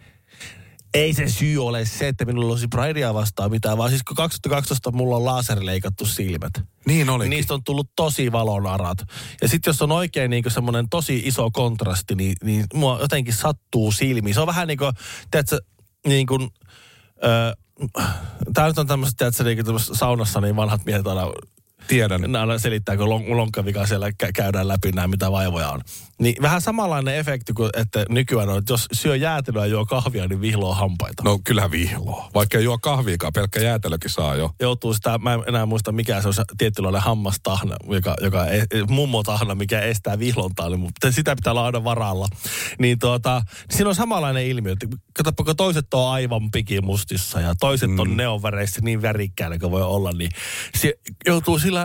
Ei 0.95 1.14
se 1.14 1.28
syy 1.28 1.66
ole 1.66 1.84
se, 1.84 2.09
että 2.09 2.24
minulla 2.24 2.53
olisi 2.53 2.68
Bridea 2.68 3.14
vastaan 3.14 3.51
mitään, 3.51 3.78
vaan 3.78 3.91
siis 3.91 4.03
kun 4.03 4.16
2012 4.16 4.93
mulla 4.93 5.16
on 5.16 5.24
laserleikattu 5.24 6.07
silmät. 6.07 6.53
Niin 6.86 7.11
olikin. 7.11 7.30
Niistä 7.30 7.55
on 7.55 7.64
tullut 7.64 7.91
tosi 7.97 8.32
valonarat. 8.32 8.99
Ja 9.43 9.49
sitten 9.49 9.70
jos 9.70 9.82
on 9.82 9.93
oikein 9.93 10.30
niin 10.30 10.45
semmoinen 10.49 10.88
tosi 10.88 11.22
iso 11.24 11.51
kontrasti, 11.51 12.14
niin, 12.14 12.36
niin 12.45 12.64
mua 12.74 12.99
jotenkin 13.01 13.34
sattuu 13.34 13.93
silmiin. 13.93 14.34
Se 14.34 14.41
on 14.41 14.47
vähän 14.47 14.68
niin 14.68 14.78
kuin, 14.78 14.93
tiedätkö, 15.30 15.59
niin 16.07 16.26
kuin, 16.26 16.49
öö, 17.24 17.53
Tämä 18.55 18.66
nyt 18.66 18.78
on 18.78 18.86
tämmöistä, 18.86 19.30
tiedätkö, 19.30 19.72
niin 19.72 19.80
saunassa 19.80 20.41
niin 20.41 20.57
vanhat 20.57 20.84
miehet 20.84 21.07
aina 21.07 21.32
Tiedän. 21.91 22.20
ne 22.26 22.38
aina 22.38 22.59
selittää, 22.59 22.97
kun 22.97 23.11
lon, 23.11 23.36
lonkkavika 23.36 23.86
siellä 23.86 24.11
kä- 24.11 24.30
käydään 24.34 24.68
läpi 24.68 24.93
nämä, 24.93 25.09
mitä 25.09 25.32
vaivoja 25.32 25.68
on. 25.68 25.80
Niin 26.18 26.43
vähän 26.43 26.61
samanlainen 26.61 27.16
efekti 27.16 27.53
kuin, 27.53 27.70
että 27.76 28.05
nykyään 28.09 28.49
on, 28.49 28.59
että 28.59 28.72
jos 28.72 28.88
syö 28.93 29.16
jäätelöä 29.16 29.66
ja 29.66 29.70
juo 29.70 29.86
kahvia, 29.86 30.26
niin 30.26 30.41
vihloo 30.41 30.74
hampaita. 30.74 31.22
No 31.22 31.38
kyllä 31.45 31.70
vihloa. 31.70 32.30
Vaikka 32.34 32.59
ei 32.59 32.64
juo 32.64 32.78
kahviikaan, 32.78 33.32
pelkkä 33.32 33.61
jäätelökin 33.61 34.11
saa 34.11 34.34
jo. 34.34 34.51
joutuu 34.61 34.95
sitä, 34.95 35.18
mä 35.18 35.34
en 35.34 35.43
enää 35.47 35.66
muista 35.66 35.93
mikä 35.93 36.22
se 36.22 36.28
on 36.28 36.34
se 36.34 36.43
tietynlainen 36.59 37.03
hammastahna, 37.03 37.76
joka, 37.88 38.16
joka 38.20 38.47
e, 38.47 38.64
mummotahna, 38.88 39.55
mikä 39.55 39.80
estää 39.80 40.18
vihlontaa, 40.18 40.68
niin 40.68 40.80
mutta 40.80 41.12
sitä 41.12 41.36
pitää 41.36 41.51
olla 41.51 41.66
aina 41.66 41.84
varalla. 41.84 42.28
Niin 42.78 42.99
tuota, 42.99 43.43
siinä 43.70 43.88
on 43.88 43.95
samanlainen 43.95 44.47
ilmiö, 44.47 44.72
että 44.72 44.86
katsoppa, 45.14 45.55
toiset 45.55 45.95
on 45.95 46.12
aivan 46.12 46.51
pikimustissa 46.51 47.41
ja 47.41 47.55
toiset 47.61 47.91
on 47.99 48.16
neonväreissä 48.16 48.80
niin 48.80 49.03
värikkäänä 49.03 49.59
kuin 49.59 49.72
voi 49.72 49.82
olla, 49.82 50.12
niin 50.12 50.30
se 50.74 50.95
joutuu 51.26 51.59
sillä 51.59 51.79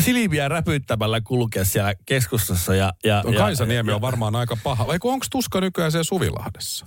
silmiä 0.00 0.48
räpyttämällä 0.48 1.20
kulkea 1.20 1.64
siellä 1.64 1.94
keskustassa. 2.06 2.74
Ja, 2.74 2.92
ja, 3.04 3.22
No 3.26 3.30
ja, 3.32 3.38
Kaisaniemi 3.38 3.90
ja, 3.90 3.94
on 3.94 4.00
varmaan 4.00 4.36
aika 4.36 4.56
paha. 4.62 4.86
Vai 4.86 4.98
onko 5.04 5.26
tuska 5.30 5.60
nykyään 5.60 5.92
siellä 5.92 6.04
Suvilahdessa? 6.04 6.86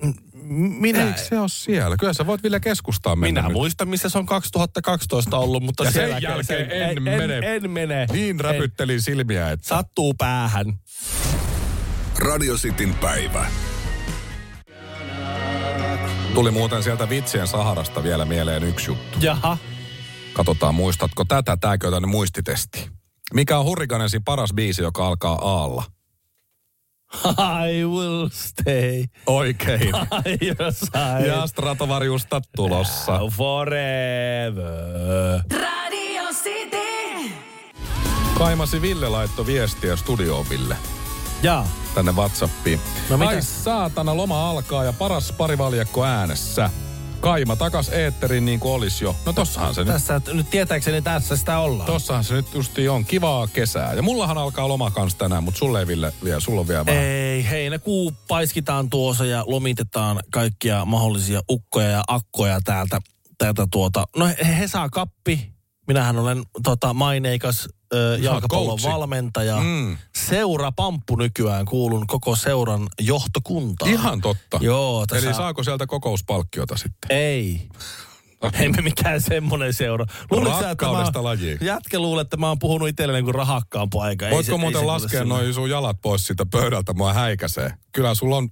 minä, 0.79 1.07
Eikö 1.07 1.19
se 1.21 1.39
ole 1.39 1.49
siellä? 1.49 1.97
Kyllä 1.99 2.13
sä 2.13 2.25
voit 2.27 2.43
Ville 2.43 2.59
keskustaan 2.59 3.19
mennä 3.19 3.41
minä 3.41 3.47
nyt. 3.49 3.53
muistan, 3.57 3.87
missä 3.89 4.09
se 4.09 4.17
on 4.17 4.25
2012 4.25 5.37
ollut, 5.37 5.63
mutta 5.63 5.83
Ja 5.83 5.91
sen 5.91 6.01
siellä- 6.01 6.19
jälkeen 6.21 6.71
en 6.71 6.97
en, 6.97 7.03
mene. 7.03 7.37
En, 7.37 7.43
en 7.43 7.71
mene. 7.71 8.05
Niin 8.11 8.29
En. 8.35 8.39
räpyttelin 8.39 9.01
silmiä, 9.01 9.51
että... 9.51 9.67
Sattuu 9.67 10.13
päähän. 10.13 10.65
Radio 12.19 12.55
Cityn 12.55 12.93
päivä. 12.95 13.45
Tuli 16.33 16.51
muuten 16.51 16.83
sieltä 16.83 17.09
vitsien 17.09 17.47
Saharasta 17.47 18.03
vielä 18.03 18.25
mieleen 18.25 18.63
yksi 18.63 18.91
juttu. 18.91 19.19
Jaha. 19.21 19.57
Katsotaan, 20.33 20.75
muistatko 20.75 21.25
tätä? 21.25 21.57
Tääkö 21.57 21.91
tänne 21.91 22.07
muistitesti? 22.07 22.89
Mikä 23.33 23.57
on 23.59 23.65
Hurricanesin 23.65 24.23
paras 24.23 24.53
biisi, 24.53 24.81
joka 24.81 25.07
alkaa 25.07 25.35
aalla? 25.41 25.83
I 27.69 27.85
will 27.85 28.29
stay. 28.31 29.05
Oikein. 29.27 29.81
I 30.25 30.47
ja 31.27 31.47
Stratovarjusta 31.47 32.41
tulossa. 32.55 33.19
forever. 33.37 34.63
Radio 35.61 36.23
City. 36.43 37.31
Kaimasi 38.37 38.81
Ville 38.81 39.09
laittoi 39.09 39.45
viestiä 39.45 39.95
studioon 39.95 40.45
Ville 40.49 40.77
Ja. 41.43 41.65
tänne 41.95 42.11
Whatsappiin. 42.11 42.79
No 43.09 43.27
Ai 43.27 43.41
saatana, 43.41 44.17
loma 44.17 44.49
alkaa 44.49 44.83
ja 44.83 44.93
paras 44.93 45.31
parivaljakko 45.31 46.05
äänessä. 46.05 46.69
Kaima 47.23 47.55
takas 47.55 47.89
eetteriin 47.89 48.45
niin 48.45 48.59
kuin 48.59 48.71
olisi 48.73 49.03
jo. 49.03 49.15
No 49.25 49.33
tossahan 49.33 49.75
se 49.75 49.81
nyt. 49.81 49.93
Tässä, 49.93 50.21
nyt 50.33 50.49
tietääkseni 50.49 51.01
tässä 51.01 51.37
sitä 51.37 51.59
ollaan. 51.59 51.85
Tossahan 51.87 52.23
se 52.23 52.33
nyt 52.33 52.53
justiin 52.53 52.91
on. 52.91 53.05
Kivaa 53.05 53.47
kesää. 53.47 53.93
Ja 53.93 54.01
mullahan 54.01 54.37
alkaa 54.37 54.67
loma 54.67 54.91
kans 54.91 55.15
tänään, 55.15 55.43
mutta 55.43 55.57
sulle 55.57 55.79
ei 55.79 55.87
Ville 55.87 56.13
vielä. 56.23 56.39
Sulla 56.39 56.61
on 56.61 56.67
vielä 56.67 56.85
vähän. 56.85 57.03
Ei, 57.03 57.49
heinäkuu 57.49 58.13
paiskitaan 58.27 58.89
tuossa 58.89 59.25
ja 59.25 59.43
lomitetaan 59.47 60.19
kaikkia 60.31 60.85
mahdollisia 60.85 61.41
ukkoja 61.49 61.89
ja 61.89 62.03
akkoja 62.07 62.59
täältä, 62.63 62.99
täältä 63.37 63.67
tuota. 63.71 64.05
No 64.15 64.27
he- 64.27 64.57
Hesa 64.59 64.89
Kappi, 64.91 65.51
minähän 65.87 66.17
olen 66.19 66.43
tota, 66.63 66.93
maineikas 66.93 67.69
ö, 67.93 68.17
jalkapallon 68.21 68.77
coachi. 68.77 68.87
valmentaja. 68.87 69.57
Mm. 69.61 69.97
Seura 70.15 70.71
Pamppu 70.71 71.15
nykyään, 71.15 71.65
kuulun 71.65 72.07
koko 72.07 72.35
seuran 72.35 72.87
johtokuntaan. 73.01 73.91
Ihan 73.91 74.21
totta. 74.21 74.59
Joo, 74.61 75.05
tässä... 75.07 75.27
Eli 75.27 75.35
saako 75.35 75.63
sieltä 75.63 75.87
kokouspalkkiota 75.87 76.77
sitten? 76.77 77.17
Ei. 77.17 77.69
Ei 78.59 78.69
me 78.69 78.81
mikään 78.81 79.21
semmoinen 79.21 79.73
seura. 79.73 80.05
Luulit 80.31 80.51
sä, 80.51 80.57
että 80.57 80.67
Rakkaudesta 80.67 81.19
mä, 81.19 81.23
lajiin. 81.23 81.57
Jätkä 81.61 81.99
luulee, 81.99 82.21
että 82.21 82.37
mä 82.37 82.47
oon 82.47 82.59
puhunut 82.59 82.87
itselleni 82.87 83.23
kuin 83.23 83.35
rahakkaan. 83.35 83.89
Ei 84.09 84.31
Voitko 84.31 84.51
ei 84.51 84.57
muuten 84.57 84.81
se 84.81 84.85
laskea 84.85 85.23
noin 85.23 85.53
sun 85.53 85.69
jalat 85.69 85.97
pois 86.01 86.27
siitä 86.27 86.45
pöydältä, 86.45 86.93
mua 86.93 87.13
häikäisee. 87.13 87.73
Kyllä 87.91 88.15
sulla 88.15 88.37
on, 88.37 88.49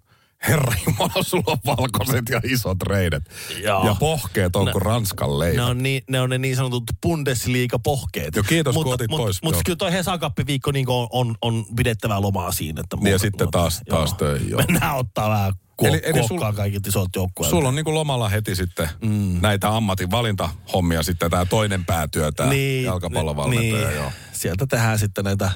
herra 0.47 0.73
Jumala, 0.85 1.23
sulla 1.23 1.43
on 1.47 1.57
valkoiset 1.65 2.29
ja 2.29 2.41
isot 2.43 2.83
reidet. 2.83 3.23
Joo. 3.63 3.85
Ja 3.85 3.95
pohkeet 3.99 4.55
on 4.55 4.71
kuin 4.71 4.81
Ranskan 4.81 5.39
leivä. 5.39 5.55
Ne 5.55 5.63
on, 5.63 5.83
niin, 5.83 6.03
ne 6.09 6.21
on 6.21 6.29
ne 6.29 6.37
niin 6.37 6.55
sanotut 6.55 6.83
Bundesliga-pohkeet. 7.01 8.35
Joo, 8.35 8.43
kiitos, 8.47 8.75
kun 8.75 8.83
mutta, 8.83 8.93
otit 8.95 9.09
mutta, 9.09 9.23
pois, 9.23 9.43
Mutta 9.43 9.57
joo. 9.57 9.61
kyllä 9.65 9.77
toi 9.77 9.91
Hesakappi-viikko 9.91 10.71
niin 10.71 10.89
on, 10.89 11.07
on, 11.11 11.35
on 11.41 11.65
pidettävää 11.75 12.21
lomaa 12.21 12.51
siinä. 12.51 12.79
Että 12.81 12.97
Niin 12.97 13.11
ja 13.11 13.19
sitten 13.19 13.51
taas- 13.51 13.81
taas 13.89 14.13
töihin, 14.13 14.49
joo. 14.49 14.61
Mennään 14.67 14.95
ottaa 14.97 15.29
vähän 15.29 15.53
kuok- 15.81 15.87
Eli- 15.87 16.01
eli 16.03 16.19
sul- 16.21 16.55
kaikilta 16.55 16.89
isot 16.89 17.09
joukkueet. 17.15 17.49
Sulla 17.49 17.67
on 17.69 17.75
niinku 17.75 17.93
lomalla 17.93 18.29
heti 18.29 18.55
sitten 18.55 18.89
mm. 19.01 19.39
näitä 19.41 19.75
ammatin 19.75 20.11
valintahommia 20.11 21.03
sitten 21.03 21.31
tämä 21.31 21.45
toinen 21.45 21.85
päätyö, 21.85 22.31
tämä 22.31 22.49
niin, 22.49 22.83
jalkapallovalmentaja. 22.85 23.87
niin. 23.87 23.95
Joo. 23.97 24.11
Sieltä 24.31 24.65
tehdään 24.67 24.99
sitten 24.99 25.23
näitä, 25.23 25.51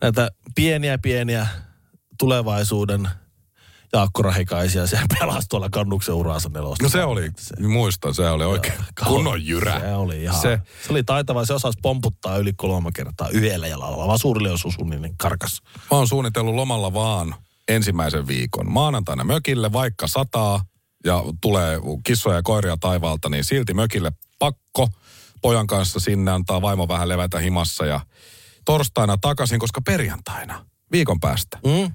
näitä 0.00 0.30
pieniä 0.54 0.98
pieniä 0.98 1.46
tulevaisuuden 2.18 3.08
Jaakko 3.92 4.22
Rahikaisia. 4.22 4.86
Se 4.86 4.98
pelasi 5.18 5.48
tuolla 5.48 5.70
kannuksen 5.70 6.14
uraansa 6.14 6.48
nelosta. 6.54 6.84
No 6.84 6.88
se 6.88 7.04
oli, 7.04 7.30
muistan, 7.68 8.14
se 8.14 8.30
oli 8.30 8.44
oikein 8.44 8.74
kunnon 9.06 9.46
jyrä. 9.46 9.80
Se 9.80 9.94
oli 9.94 10.22
ihan, 10.22 10.36
Se, 10.36 10.40
se, 10.40 10.86
se 10.86 10.92
oli 10.92 11.02
taitava, 11.04 11.44
se 11.44 11.54
osasi 11.54 11.78
pomputtaa 11.82 12.36
yli 12.36 12.52
kolme 12.52 12.90
kertaa 12.94 13.28
yhdellä 13.28 13.66
jalalla, 13.66 14.06
vaan 14.06 14.18
suurille 14.18 14.50
osui, 14.50 14.70
niin 14.84 15.14
karkas. 15.18 15.62
mä 15.90 15.96
oon 15.96 16.08
suunnitellut 16.08 16.54
lomalla 16.54 16.92
vaan 16.92 17.34
ensimmäisen 17.68 18.26
viikon. 18.26 18.72
Maanantaina 18.72 19.24
mökille, 19.24 19.72
vaikka 19.72 20.06
sataa 20.06 20.64
ja 21.04 21.24
tulee 21.40 21.78
kissoja 22.04 22.36
ja 22.36 22.42
koiria 22.42 22.76
taivaalta, 22.76 23.28
niin 23.28 23.44
silti 23.44 23.74
mökille 23.74 24.12
pakko. 24.38 24.88
Pojan 25.42 25.66
kanssa 25.66 26.00
sinne 26.00 26.30
antaa 26.30 26.62
vaimo 26.62 26.88
vähän 26.88 27.08
levätä 27.08 27.38
himassa 27.38 27.86
ja 27.86 28.00
torstaina 28.64 29.16
takaisin, 29.18 29.60
koska 29.60 29.80
perjantaina, 29.80 30.66
viikon 30.92 31.20
päästä. 31.20 31.58
Mm? 31.64 31.92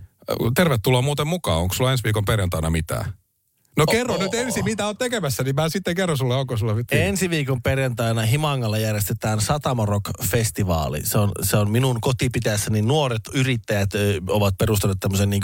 Tervetuloa 0.55 1.01
muuten 1.01 1.28
mukaan. 1.28 1.57
Onko 1.57 1.74
sulla 1.74 1.91
ensi 1.91 2.03
viikon 2.03 2.26
perjantaina 2.26 2.69
mitään? 2.69 3.13
No 3.78 3.86
kerro 3.86 4.17
nyt 4.17 4.34
ensin, 4.34 4.63
mitä 4.65 4.88
on 4.88 4.97
tekemässä, 4.97 5.43
niin 5.43 5.55
mä 5.55 5.69
sitten 5.69 5.95
kerron 5.95 6.17
sulle, 6.17 6.36
onko 6.36 6.57
sulla 6.57 6.74
mitään. 6.74 7.01
Ensi 7.01 7.30
viikon 7.30 7.61
perjantaina 7.61 8.22
Himangalla 8.22 8.78
järjestetään 8.78 9.41
Satama 9.41 9.86
Rock-festivaali. 9.86 11.01
Se 11.03 11.17
on, 11.17 11.32
se 11.41 11.57
on 11.57 11.72
minun 11.72 12.01
kotipitäessäni 12.01 12.82
nuoret 12.82 13.22
yrittäjät 13.34 13.95
ö, 13.95 14.22
ovat 14.28 14.57
perustaneet 14.57 14.97
tämmöisen 14.99 15.30
niin 15.30 15.41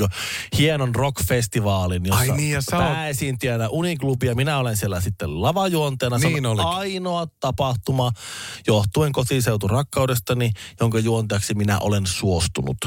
hienon 0.57 0.95
rock-festivaalin, 0.95 2.05
jossa 2.05 2.21
Ai 2.21 2.38
niin, 2.38 2.51
ja 2.51 2.61
sä 2.61 2.78
pääesiintiönä 2.78 3.69
Uniklubi 3.69 4.28
ja 4.28 4.36
minä 4.36 4.57
olen 4.57 4.78
siellä 4.78 5.01
sitten 5.01 5.41
lavajuonteena. 5.41 6.19
Se 6.19 6.28
Niin 6.28 6.45
on 6.45 6.51
olikin. 6.51 6.67
ainoa 6.71 7.28
tapahtuma 7.39 8.11
johtuen 8.67 9.11
kotiseutu 9.11 9.67
rakkaudestani, 9.67 10.51
jonka 10.80 10.99
juontajaksi 10.99 11.53
minä 11.53 11.80
olen 11.80 12.05
suostunut. 12.05 12.78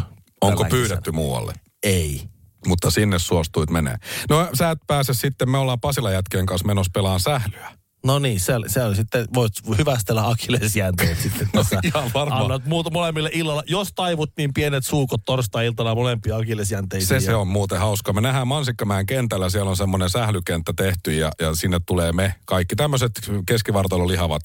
Onko 0.41 0.65
pyydetty 0.65 1.13
muualle? 1.13 1.53
Ei. 1.83 2.23
Mutta 2.67 2.91
sinne 2.91 3.19
suostuit 3.19 3.71
menee. 3.71 3.97
No 4.31 4.49
sä 4.55 4.71
et 4.71 4.79
pääse 4.87 5.15
sitten, 5.15 5.51
me 5.51 5.59
ollaan 5.59 5.81
Pasila 5.81 6.11
jätkien 6.11 6.47
kanssa 6.47 6.67
menossa 6.67 6.91
pelaan 6.95 7.21
sählyä. 7.21 7.81
No 8.05 8.19
niin, 8.19 8.41
se, 8.41 8.53
se 8.67 8.83
on 8.83 8.97
sitten, 8.97 9.27
voit 9.35 9.53
hyvästellä 9.79 10.29
akillesjänteet 10.29 11.19
sitten 11.23 11.49
No 11.55 11.65
ihan 11.85 12.11
varmaan. 12.15 12.43
Annat 12.43 12.67
muuta 12.67 12.91
molemmille 12.91 13.31
illalla. 13.33 13.63
Jos 13.67 13.93
taivut, 13.95 14.31
niin 14.37 14.55
pienet 14.55 14.87
suukot 14.87 15.21
torstai-iltana 15.27 15.95
molempia 15.95 16.37
akillesjänteisiä. 16.37 17.21
Se 17.21 17.25
se 17.25 17.35
on 17.35 17.49
muuten 17.49 17.79
hauska. 17.79 18.13
Me 18.13 18.21
nähdään 18.21 18.49
Mansikkamäen 18.49 19.07
kentällä, 19.07 19.49
siellä 19.49 19.71
on 19.71 19.77
semmoinen 19.77 20.11
sählykenttä 20.11 20.73
tehty 20.77 21.15
ja, 21.15 21.31
ja 21.41 21.55
sinne 21.55 21.79
tulee 21.87 22.13
me 22.13 22.35
kaikki 22.47 22.77
tämmöiset 22.77 23.13
keskivartalolihavat. 23.47 24.43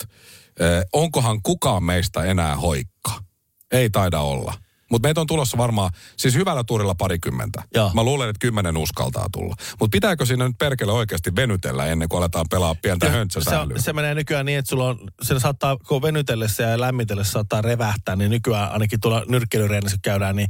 Eh, 0.59 0.83
onkohan 0.93 1.41
kukaan 1.43 1.83
meistä 1.83 2.23
enää 2.23 2.55
hoikka? 2.55 3.11
Ei 3.71 3.89
taida 3.89 4.19
olla. 4.19 4.53
Mutta 4.95 5.07
meitä 5.07 5.21
on 5.21 5.27
tulossa 5.27 5.57
varmaan, 5.57 5.91
siis 6.17 6.35
hyvällä 6.35 6.63
tuurilla 6.63 6.95
parikymmentä. 6.95 7.63
Joo. 7.73 7.91
Mä 7.93 8.03
luulen, 8.03 8.29
että 8.29 8.39
kymmenen 8.39 8.77
uskaltaa 8.77 9.27
tulla. 9.33 9.55
Mutta 9.79 9.95
pitääkö 9.95 10.25
siinä 10.25 10.47
nyt 10.47 10.57
perkele 10.57 10.91
oikeasti 10.91 11.35
venytellä 11.35 11.85
ennen 11.85 12.09
kuin 12.09 12.17
aletaan 12.17 12.45
pelaa 12.49 12.75
pientä 12.75 13.05
se, 13.05 13.11
höntsäsäilyä? 13.11 13.75
on- 13.75 13.81
se 13.81 13.93
menee 13.93 14.15
nykyään 14.15 14.45
niin, 14.45 14.59
että 14.59 14.69
sulla 14.69 14.85
on, 14.89 14.99
se 15.21 15.39
saattaa, 15.39 15.77
kun 15.77 16.01
venytellessä 16.01 16.63
ja 16.63 16.79
lämmitellessä 16.79 17.31
saattaa 17.31 17.61
revähtää, 17.61 18.15
niin 18.15 18.31
nykyään 18.31 18.71
ainakin 18.71 18.99
tuolla 18.99 19.23
nyrkkeilyreenissä 19.27 19.97
kun 19.97 20.01
käydään, 20.01 20.35
niin 20.35 20.47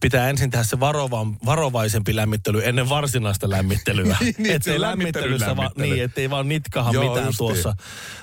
pitää 0.00 0.28
ensin 0.30 0.50
tehdä 0.50 0.64
se 0.64 0.80
varovan, 0.80 1.36
varovaisempi 1.46 2.16
lämmittely 2.16 2.60
ennen 2.64 2.88
varsinaista 2.88 3.50
lämmittelyä. 3.50 4.16
Niin, 4.26 4.34
niin, 4.38 4.54
ettei 4.56 4.74
se 4.74 4.80
lämmittelyn 4.80 5.40
va, 5.40 5.46
lämmittely. 5.46 5.86
niin, 5.90 6.04
ettei 6.04 6.30
vaan 6.30 6.48
nitkahan 6.48 6.94
Joo, 6.94 7.04
mitään 7.08 7.26
justiin. 7.26 7.46
tuossa. 7.48 7.74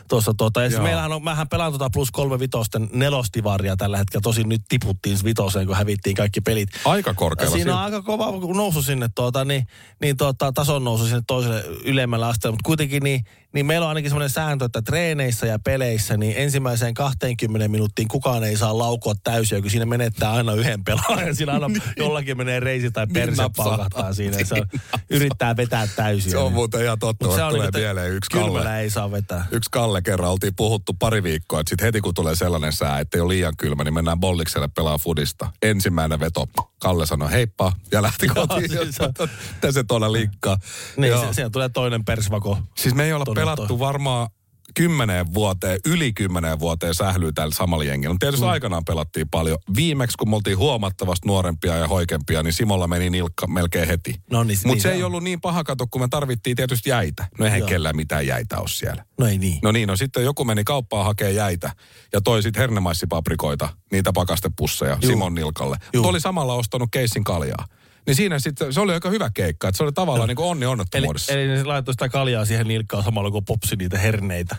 tuossa 0.08 0.34
tuota. 0.34 0.64
Ja 0.64 0.70
siis 0.70 0.82
meillähän 0.82 1.12
on, 1.12 1.24
mähän 1.24 1.50
pelaan 1.50 1.72
tuota 1.72 1.90
plus 1.94 2.12
kolme 2.12 2.40
vitosten 2.40 2.90
nelostivaria 2.94 3.76
tällä 3.76 3.98
hetkellä. 3.98 4.22
Tosin 4.22 4.50
nyt 4.50 4.62
tiputtiin 4.70 5.18
vitoseen, 5.54 5.68
kun 5.68 5.76
hävittiin 5.76 6.16
kaikki 6.16 6.42
pelit. 6.42 6.70
Aika 6.86 7.14
korkealla. 7.14 7.56
Siinä 7.56 7.74
on 7.74 7.84
silti. 7.84 7.96
aika 7.96 8.06
kova 8.06 8.54
nousu 8.54 8.82
sinne, 8.82 9.10
tuota, 9.16 9.46
niin, 9.46 9.68
niin 10.02 10.18
tuota, 10.18 10.52
tason 10.52 10.84
nousu 10.84 11.06
sinne 11.06 11.22
toiselle 11.28 11.64
ylemmälle 11.84 12.26
asteelle. 12.26 12.54
Mutta 12.54 12.68
kuitenkin 12.68 13.04
niin, 13.04 13.24
niin 13.54 13.66
meillä 13.66 13.86
on 13.86 13.90
ainakin 13.90 14.10
semmoinen 14.10 14.30
sääntö, 14.30 14.66
että 14.66 14.82
treeneissä 14.82 15.48
ja 15.48 15.60
peleissä 15.60 16.18
niin 16.18 16.34
ensimmäiseen 16.38 16.94
20 16.94 17.68
minuuttiin 17.68 18.08
kukaan 18.08 18.44
ei 18.44 18.58
saa 18.58 18.78
laukua 18.78 19.14
täysiä, 19.24 19.62
kun 19.62 19.72
siinä 19.72 19.86
menettää 19.86 20.32
aina 20.32 20.54
yhden 20.54 20.84
pelaajan. 20.84 21.36
Siinä 21.36 21.52
aina 21.52 21.68
jollakin 21.98 22.38
menee 22.38 22.60
reisi 22.60 22.92
tai 22.92 23.08
perse 23.08 23.42
napsahtaa. 23.42 23.78
palkahtaa 23.78 24.14
siinä. 24.14 24.44
Se 24.44 24.56
on, 24.56 24.80
yrittää 25.10 25.56
vetää 25.56 25.88
täysiä. 25.96 26.32
Se 26.32 26.38
on 26.38 26.54
muuten 26.54 26.84
ihan 26.84 27.00
totta, 27.00 27.26
Mut 27.26 27.36
että 27.36 27.50
tulee 27.50 27.62
niinku, 27.62 27.80
mieleen 27.80 28.12
yksi 28.12 28.30
Kalle. 28.30 28.80
ei 28.80 28.90
saa 28.90 29.12
vetää. 29.12 29.46
Yksi 29.52 29.70
Kalle 29.72 30.02
kerran 30.02 30.32
oltiin 30.32 30.56
puhuttu 30.56 30.94
pari 30.94 31.24
viikkoa, 31.24 31.60
että 31.60 31.70
sitten 31.70 31.86
heti 31.86 32.02
kun 32.02 32.14
tulee 32.14 32.36
sellainen 32.36 32.74
sää, 32.74 33.00
että 33.00 33.18
ei 33.18 33.22
ole 33.22 33.34
liian 33.34 33.54
kylmä, 33.58 33.84
niin 33.84 33.94
mennään 33.94 34.20
bollikselle 34.20 34.70
pelaa 34.76 34.98
fudista. 34.98 35.52
Ensimmäinen 35.62 36.20
veto. 36.20 36.48
Kalle 36.84 37.06
sanoi 37.06 37.32
heippa 37.32 37.72
ja 37.92 38.02
lähti 38.02 38.26
Joo, 38.26 38.48
kotiin. 38.48 38.70
siis 38.70 39.00
on. 39.02 39.14
Mitä 39.54 39.72
se 39.72 39.84
tuolla 39.84 40.12
liikkaa? 40.12 40.58
Niin, 40.98 41.12
Joo. 41.12 41.26
se, 41.28 41.34
siellä 41.34 41.50
tulee 41.50 41.70
toinen 41.70 42.06
persvako. 42.06 42.58
Siis 42.78 42.96
me 42.96 43.04
ei 43.06 43.14
olla 43.14 43.26
pelattu 43.36 43.80
varmaan 43.80 44.28
kymmeneen 44.76 45.34
vuoteen, 45.34 45.80
yli 45.86 46.14
kymmeneen 46.14 46.60
vuoteen 46.60 46.96
sählyy 46.96 47.34
tällä 47.34 47.54
samalla 47.56 47.84
jengillä. 47.84 48.16
Tietysti 48.20 48.46
mm. 48.46 48.52
aikanaan 48.52 48.86
pelattiin 48.86 49.30
paljon. 49.30 49.58
Viimeksi, 49.76 50.18
kun 50.18 50.30
me 50.30 50.36
oltiin 50.36 50.58
huomattavasti 50.58 51.28
nuorempia 51.28 51.76
ja 51.76 51.88
hoikempia, 51.88 52.44
niin 52.44 52.54
Simolla 52.54 52.88
meni 52.88 53.10
nilkka 53.10 53.48
melkein 53.48 53.88
heti. 53.88 54.16
No 54.32 54.44
niin, 54.44 54.58
Mutta 54.58 54.74
niin 54.74 54.82
se 54.82 54.92
ei 54.92 55.04
on. 55.04 55.08
ollut 55.08 55.24
niin 55.24 55.42
paha 55.42 55.64
kato, 55.64 55.88
kun 55.92 56.02
me 56.02 56.08
tarvittiin 56.08 56.56
tietysti 56.56 56.90
jäitä. 56.90 57.28
No 57.40 57.46
eihän 57.46 57.66
kellään 57.66 57.96
mitään 57.96 58.28
jäitä 58.28 58.60
ole 58.60 58.68
siellä. 58.68 59.06
No 59.20 59.28
ei 59.28 59.38
niin. 59.38 59.60
No 59.64 59.72
niin, 59.72 59.88
no 59.88 59.96
sitten 59.96 60.24
joku 60.24 60.46
meni 60.46 60.64
kauppaan 60.64 61.06
hakee 61.06 61.32
jäitä 61.32 61.72
ja 62.14 62.22
toi 62.22 62.44
sitten 62.44 62.62
hernemaisipaprikoita, 62.62 63.70
niitä 63.92 64.12
pakastepusseja 64.14 64.98
Juu. 65.02 65.12
Simon 65.12 65.36
nilkalle. 65.36 65.78
Mutta 65.96 66.10
oli 66.10 66.22
samalla 66.22 66.54
ostanut 66.54 66.90
keissin 66.92 67.24
kaljaa. 67.24 67.66
Niin 68.08 68.16
siinä 68.16 68.40
sitten, 68.40 68.74
se 68.74 68.80
oli 68.80 68.94
aika 68.94 69.10
hyvä 69.10 69.30
keikka, 69.34 69.68
että 69.68 69.78
se 69.78 69.84
oli 69.84 69.92
tavallaan 69.92 70.28
niin 70.28 70.36
kuin 70.36 70.48
onni 70.48 70.64
Eli, 70.66 70.72
onnettomuudessa. 70.72 71.34
eli 71.34 71.48
ne 71.48 71.64
laittoi 71.64 71.94
sitä 71.94 72.10
kaljaa 72.10 72.46
siihen 72.46 72.68
nilkkaan 72.68 73.04
samalla 73.04 73.32
kun 73.32 73.46
popsi 73.46 73.76
niitä 73.76 73.98
herneitä. 73.98 74.56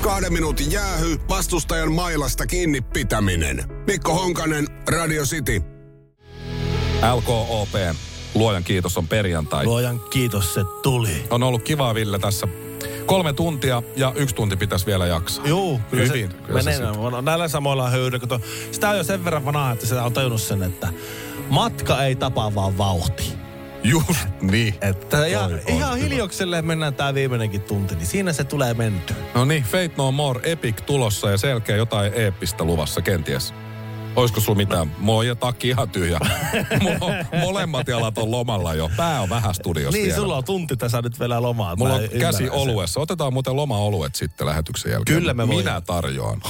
Kahden 0.00 0.32
minuutin 0.32 0.72
jäähy, 0.72 1.16
vastustajan 1.28 1.92
mailasta 1.92 2.46
kiinni 2.46 2.80
pitäminen. 2.80 3.64
Mikko 3.86 4.14
Honkanen, 4.14 4.66
Radio 4.88 5.22
City. 5.24 5.62
LKOP, 7.16 7.68
luojan 8.34 8.64
kiitos, 8.64 8.98
on 8.98 9.08
perjantai. 9.08 9.64
Luojan 9.64 10.00
kiitos, 10.10 10.54
se 10.54 10.60
tuli. 10.82 11.26
On 11.30 11.42
ollut 11.42 11.62
kivaa, 11.62 11.94
Ville, 11.94 12.18
tässä 12.18 12.48
kolme 13.06 13.32
tuntia 13.32 13.82
ja 13.96 14.12
yksi 14.16 14.34
tunti 14.34 14.56
pitäisi 14.56 14.86
vielä 14.86 15.06
jaksaa. 15.06 15.46
Juu, 15.46 15.80
kyllä 15.90 16.04
Hyvin, 16.04 16.30
se 16.30 16.36
kyllä 16.36 16.62
se 16.62 16.70
menee. 16.70 16.92
sit- 16.94 17.24
näillä 17.24 17.48
samoilla 17.48 17.90
höyryillä. 17.90 18.40
Sitä 18.72 18.90
on 18.90 18.96
jo 18.96 19.04
sen 19.04 19.24
verran 19.24 19.44
vanhaa, 19.44 19.72
että 19.72 19.86
sitä 19.86 20.02
on 20.02 20.12
tajunnut 20.12 20.42
sen, 20.42 20.62
että 20.62 20.88
matka 21.50 22.02
ei 22.04 22.16
tapa 22.16 22.54
vaan 22.54 22.78
vauhti. 22.78 23.32
Just 23.84 24.26
niin. 24.40 24.74
Että 24.80 25.18
on 25.18 25.60
ihan 25.66 25.98
hiljokselle 25.98 26.62
mennään 26.62 26.94
tää 26.94 27.14
viimeinenkin 27.14 27.60
tunti, 27.62 27.94
niin 27.94 28.06
siinä 28.06 28.32
se 28.32 28.44
tulee 28.44 28.74
mentyä. 28.74 29.16
No 29.34 29.44
niin, 29.44 29.62
Fate 29.62 29.90
No 29.96 30.12
More 30.12 30.40
Epic 30.52 30.76
tulossa 30.86 31.30
ja 31.30 31.38
selkeä 31.38 31.76
jotain 31.76 32.12
eeppistä 32.14 32.64
luvassa 32.64 33.00
kenties. 33.02 33.54
Olisiko 34.16 34.40
sulla 34.40 34.56
mitään? 34.56 34.90
On 35.06 35.26
jo 35.26 35.34
takki 35.34 35.68
ihan 35.68 35.88
tyhjä. 35.90 36.18
Molemmat 37.40 37.88
jalat 37.88 38.18
on 38.18 38.30
lomalla 38.30 38.74
jo. 38.74 38.90
Pää 38.96 39.20
on 39.20 39.28
vähän 39.28 39.54
studiossa 39.54 39.96
Niin, 39.98 40.04
vielä. 40.06 40.16
sulla 40.16 40.36
on 40.36 40.44
tunti 40.44 40.76
tässä 40.76 41.02
nyt 41.02 41.20
vielä 41.20 41.42
lomaa. 41.42 41.76
Mulla 41.76 41.94
on 41.94 42.00
käsi 42.20 42.38
sen. 42.38 42.52
oluessa. 42.52 43.00
Otetaan 43.00 43.32
muuten 43.32 43.56
loma-oluet 43.56 44.14
sitten 44.14 44.46
lähetyksen 44.46 44.92
jälkeen. 44.92 45.18
Kyllä 45.18 45.34
me 45.34 45.46
Minä 45.46 45.80
tarjoan. 45.80 46.42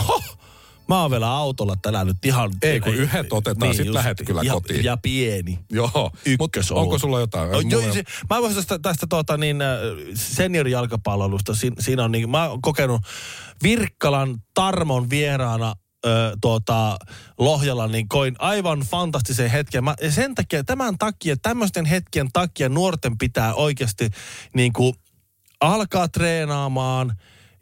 Mä 0.88 1.02
oon 1.02 1.10
vielä 1.10 1.30
autolla 1.30 1.76
tänään 1.82 2.06
nyt 2.06 2.24
ihan... 2.24 2.50
Ei, 2.62 2.80
kun 2.80 2.94
yhdet 2.94 3.32
otetaan, 3.32 3.74
sit 3.74 3.86
just. 3.86 3.94
lähet 3.94 4.22
kyllä 4.26 4.42
ja, 4.42 4.52
kotiin. 4.52 4.84
Ja 4.84 4.96
pieni. 4.96 5.58
Joo. 5.70 6.10
Mutta 6.38 6.60
onko 6.70 6.98
sulla 6.98 7.20
jotain? 7.20 7.54
Oh, 7.54 7.62
joo, 7.68 7.92
se, 7.92 8.02
mä 8.30 8.42
voisin 8.42 8.56
tästä, 8.56 8.78
tästä 8.78 9.06
tuota, 9.10 9.36
niin, 9.36 9.62
äh, 9.62 9.68
seniorijalkapalvelusta. 10.14 11.54
Siin, 11.54 11.72
siinä 11.78 12.04
on 12.04 12.12
niin, 12.12 12.30
mä 12.30 12.48
oon 12.48 12.62
kokenut 12.62 13.02
Virkkalan 13.62 14.42
Tarmon 14.54 15.10
vieraana 15.10 15.74
ö, 16.06 16.36
tuota, 16.40 16.96
Lohjalla, 17.38 17.86
niin 17.86 18.08
koin 18.08 18.34
aivan 18.38 18.80
fantastisen 18.80 19.50
hetken. 19.50 19.84
Mä, 19.84 19.94
ja 20.02 20.12
sen 20.12 20.34
takia, 20.34 20.64
tämän 20.64 20.98
takia, 20.98 21.36
tämmöisten 21.36 21.84
hetkien 21.84 22.28
takia 22.32 22.68
nuorten 22.68 23.18
pitää 23.18 23.54
oikeasti 23.54 24.10
niin 24.54 24.72
kuin, 24.72 24.94
alkaa 25.60 26.08
treenaamaan 26.08 27.16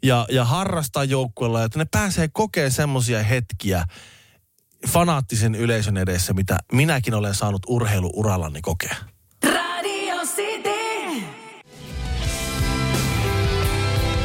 ja, 0.05 0.25
ja 0.29 0.45
harrastaa 0.45 1.03
joukkueella, 1.03 1.63
että 1.63 1.79
ne 1.79 1.85
pääsee 1.91 2.27
kokea 2.33 2.69
semmoisia 2.69 3.23
hetkiä 3.23 3.85
fanaattisen 4.87 5.55
yleisön 5.55 5.97
edessä, 5.97 6.33
mitä 6.33 6.57
minäkin 6.71 7.13
olen 7.13 7.35
saanut 7.35 7.61
urheiluurallani 7.67 8.61
kokea. 8.61 8.95
Radio 9.43 10.15
City. 10.35 11.23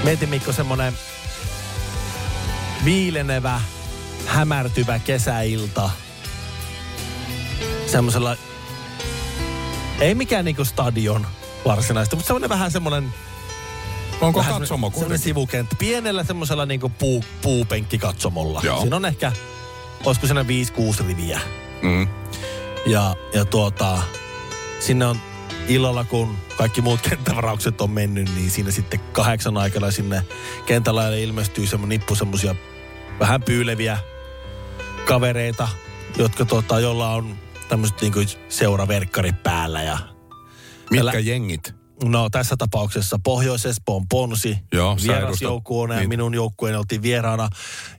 Mieti 0.05 0.27
Mikko 0.27 0.53
semmonen 0.53 0.93
viilenevä, 2.85 3.61
hämärtyvä 4.27 4.99
kesäilta. 4.99 5.91
Semmoisella, 7.87 8.37
ei 10.01 10.15
mikään 10.15 10.45
niinku 10.45 10.65
stadion 10.65 11.27
varsinaisesti, 11.65 12.17
mutta 12.17 12.27
semmoinen 12.27 12.51
vähän 12.51 12.71
semmoinen 12.71 13.15
Onko 14.21 14.39
vähän 14.41 14.59
katsomo 14.59 14.91
kuitenkin? 14.91 15.19
sivukenttä. 15.19 15.77
Pienellä 15.79 16.25
semmoisella 16.25 16.67
niinku 16.67 16.89
puu, 16.89 17.25
puupenkkikatsomolla. 17.43 18.61
Joo. 18.65 18.81
Siinä 18.81 18.97
on 18.97 19.05
ehkä, 19.05 19.33
olisiko 20.05 20.27
siinä 20.27 20.43
5-6 20.43 21.07
riviä. 21.09 21.41
Mm. 21.83 22.09
Ja, 22.87 23.17
ja 23.35 23.45
tuota, 23.45 23.99
sinne 24.81 25.07
on 25.07 25.17
illalla, 25.69 26.05
kun 26.05 26.37
kaikki 26.57 26.81
muut 26.83 27.01
kenttävaraukset 27.09 27.81
on 27.81 27.91
mennyt, 27.91 28.35
niin 28.35 28.51
siinä 28.51 28.71
sitten 28.71 29.01
kahdeksan 29.13 29.57
aikana 29.57 29.91
sinne 29.91 30.23
kentällä 30.67 31.17
ilmestyy 31.17 31.67
semmoinen 31.67 31.99
nippu 31.99 32.15
semmoisia 32.15 32.55
vähän 33.21 33.43
pyyleviä 33.43 33.99
kavereita, 35.07 35.69
jotka 36.19 36.45
tota, 36.45 36.81
jolla 36.81 37.11
on 37.11 37.37
tämmöiset 37.69 38.01
niinku 38.01 38.21
seuraverkkarit 38.49 39.43
päällä 39.43 39.83
ja 39.83 39.99
Mitkä 40.91 41.03
Älä- 41.11 41.19
jengit? 41.19 41.75
No 42.05 42.31
tässä 42.31 42.57
tapauksessa 42.57 43.19
Pohjois-Espoon 43.25 44.09
Ponsi, 44.09 44.59
Joo, 44.73 44.97
ja 45.07 45.21
edustat- 45.21 45.43
minun 46.09 46.35
joukkueeni 46.35 46.79
oltiin 46.79 47.03
vieraana 47.03 47.49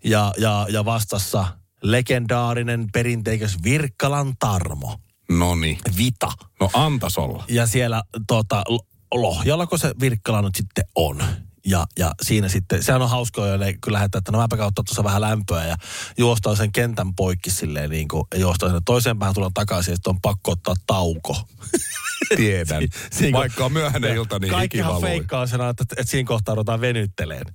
ja, 0.03 0.33
ja, 0.37 0.65
ja 0.69 0.85
vastassa 0.85 1.45
legendaarinen 1.83 2.87
perinteikäs 2.93 3.57
Virkkalan 3.63 4.33
Tarmo, 4.39 4.99
Noni. 5.29 5.77
Vita. 5.97 6.31
No 6.59 6.69
antas 6.73 7.17
olla. 7.17 7.43
Ja 7.47 7.67
siellä 7.67 8.03
tota, 8.27 8.63
Lo- 8.67 8.85
Lohjalla, 9.13 9.67
kun 9.67 9.79
se 9.79 9.93
Virkkala 9.99 10.41
nyt 10.41 10.55
sitten 10.55 10.83
on. 10.95 11.23
Ja, 11.65 11.85
ja 11.99 12.11
siinä 12.21 12.49
sitten, 12.49 12.83
sehän 12.83 13.01
on 13.01 13.09
hauskaa, 13.09 13.47
jo, 13.47 13.57
kun 13.83 13.93
lähdetään, 13.93 14.19
että 14.19 14.31
no 14.31 14.37
mäpä 14.37 14.57
kautta 14.57 14.83
tuossa 14.83 15.03
vähän 15.03 15.21
lämpöä 15.21 15.65
ja 15.65 15.75
juostaan 16.17 16.57
sen 16.57 16.71
kentän 16.71 17.15
poikki 17.15 17.49
silleen 17.49 17.89
niin 17.89 18.07
kuin, 18.07 18.23
ja 18.33 18.39
juostaan 18.39 18.69
sinne 18.71 18.81
toiseen 18.85 19.19
päähän 19.19 19.33
tulla 19.35 19.51
takaisin 19.53 19.91
ja 19.91 19.95
sitten 19.95 20.11
on 20.11 20.21
pakko 20.21 20.51
ottaa 20.51 20.75
tauko. 20.87 21.37
Tiedän. 22.35 22.83
Siinä- 23.11 23.37
Vaikka 23.39 23.65
on 23.65 23.73
myöhäinen 23.73 24.15
ilta, 24.15 24.39
niin 24.39 24.51
Kaikkihan 24.51 25.01
feikkaa 25.01 25.47
sen, 25.47 25.61
että, 25.61 25.83
että 25.97 26.11
siinä 26.11 26.27
kohtaa 26.27 26.55
ruvetaan 26.55 26.81
venytteleen. 26.81 27.45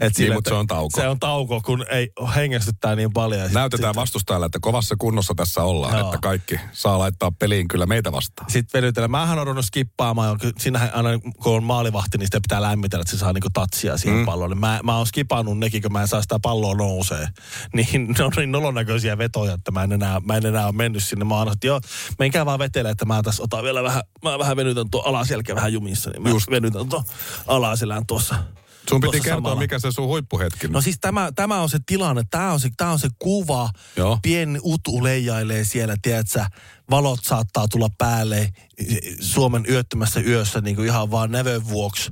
Et 0.00 0.18
Niin, 0.18 0.32
mutta 0.32 0.50
se 0.50 0.54
on 0.54 0.66
tauko. 0.66 1.00
Se 1.00 1.08
on 1.08 1.20
tauko, 1.20 1.60
kun 1.64 1.84
ei 1.90 2.10
hengästyttää 2.36 2.96
niin 2.96 3.12
paljon. 3.12 3.52
Näytetään 3.52 3.94
sit- 3.94 4.00
vastustajalle, 4.00 4.46
että 4.46 4.58
kovassa 4.62 4.94
kunnossa 4.98 5.34
tässä 5.36 5.62
ollaan, 5.62 5.98
Joo. 5.98 6.08
että 6.08 6.18
kaikki 6.22 6.60
saa 6.72 6.98
laittaa 6.98 7.32
peliin 7.38 7.68
kyllä 7.68 7.86
meitä 7.86 8.12
vastaan. 8.12 8.50
Sitten 8.50 8.82
venytellä. 8.82 9.08
Mähän 9.08 9.38
on 9.38 9.62
skippaamaan. 9.62 10.38
Siinähän 10.58 10.90
aina 10.94 11.10
kun 11.42 11.56
on 11.56 11.64
maalivahti, 11.64 12.18
niin 12.18 12.26
sitä 12.26 12.40
pitää 12.40 12.62
lämmitellä, 12.62 13.00
että 13.00 13.10
se 13.10 13.18
saa 13.18 13.32
niinku 13.32 13.48
tatsia 13.52 13.96
siihen 13.96 14.18
mm. 14.18 14.26
palloon. 14.26 14.50
Niin 14.50 14.60
mä, 14.60 14.80
mä 14.84 14.96
oon 14.96 15.06
skipannut 15.06 15.58
nekin, 15.58 15.82
kun 15.82 15.92
mä 15.92 16.02
en 16.02 16.08
saa 16.08 16.22
sitä 16.22 16.38
palloa 16.42 16.74
nousee. 16.74 17.28
Niin 17.72 18.14
ne 18.18 18.24
on 18.24 18.32
niin 18.36 18.52
nolonäköisiä 18.52 19.18
vetoja, 19.18 19.54
että 19.54 19.70
mä 19.70 19.82
en 19.82 19.92
enää, 19.92 20.20
mä 20.20 20.36
en 20.36 20.46
enää 20.46 20.66
ole 20.66 20.74
mennyt 20.74 21.04
sinne. 21.04 21.24
Mä 21.24 21.34
oon 21.34 21.52
että 21.52 21.66
joo, 21.66 21.80
menkää 22.18 22.46
vaan 22.46 22.58
vetele, 22.58 22.90
että 22.90 23.04
mä 23.04 23.22
tässä 23.22 23.42
otan 23.42 23.64
vielä 23.64 23.82
vähän, 23.82 24.02
mä 24.22 24.38
vähän 24.38 24.56
venytän 24.56 24.90
tuo 24.90 25.02
alaselkä 25.02 25.54
vähän 25.54 25.72
jumissa. 25.72 26.10
Niin 26.10 26.22
mä. 26.22 26.28
Just. 26.28 26.50
venytän 26.50 26.88
tuon 26.88 27.04
alaselän 27.46 28.06
tuossa. 28.06 28.34
Sun 28.88 29.00
piti 29.00 29.20
kertoa, 29.20 29.36
samalla. 29.36 29.60
mikä 29.60 29.78
se 29.78 29.92
sun 29.92 30.06
huippuhetki. 30.06 30.68
No 30.68 30.80
siis 30.80 30.96
tämä, 31.00 31.32
tämä 31.34 31.60
on 31.60 31.68
se 31.68 31.78
tilanne, 31.86 32.22
tämä 32.30 32.52
on 32.52 32.60
se, 32.60 32.68
tämä 32.76 32.90
on 32.90 32.98
se 32.98 33.08
kuva. 33.18 33.70
Joo. 33.96 34.18
Pieni 34.22 34.58
utu 34.64 35.04
leijailee 35.04 35.64
siellä, 35.64 35.96
tiedätkö, 36.02 36.44
valot 36.90 37.24
saattaa 37.24 37.68
tulla 37.68 37.88
päälle 37.98 38.52
Suomen 39.20 39.64
yöttömässä 39.68 40.20
yössä 40.20 40.60
niin 40.60 40.76
kuin 40.76 40.86
ihan 40.86 41.10
vaan 41.10 41.30
nävön 41.30 41.68
vuoksi. 41.68 42.10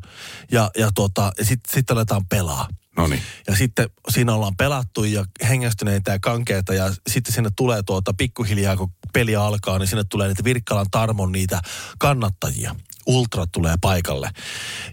Ja, 0.53 0.71
ja 0.79 0.91
tota, 0.95 1.33
sitten 1.43 1.75
sit 1.75 1.91
aletaan 1.91 2.27
pelaa. 2.27 2.69
No 2.97 3.07
niin. 3.07 3.23
Ja 3.47 3.57
sitten 3.57 3.91
siinä 4.09 4.35
ollaan 4.35 4.57
pelattu 4.57 5.05
ja 5.05 5.25
hengästyneitä 5.49 6.13
ja 6.13 6.19
kankeita 6.19 6.75
ja 6.75 6.93
sitten 7.09 7.35
sinne 7.35 7.51
tulee 7.57 7.83
tuota 7.83 8.15
pikkuhiljaa, 8.15 8.77
kun 8.77 8.93
peli 9.13 9.37
alkaa, 9.37 9.79
niin 9.79 9.87
sinne 9.87 10.05
tulee 10.05 10.29
niitä 10.29 10.45
Virkkalan 10.45 10.87
Tarmon 10.91 11.33
niitä 11.33 11.61
kannattajia. 11.99 12.77
Ultrat 13.07 13.53
tulee 13.53 13.75
paikalle. 13.81 14.31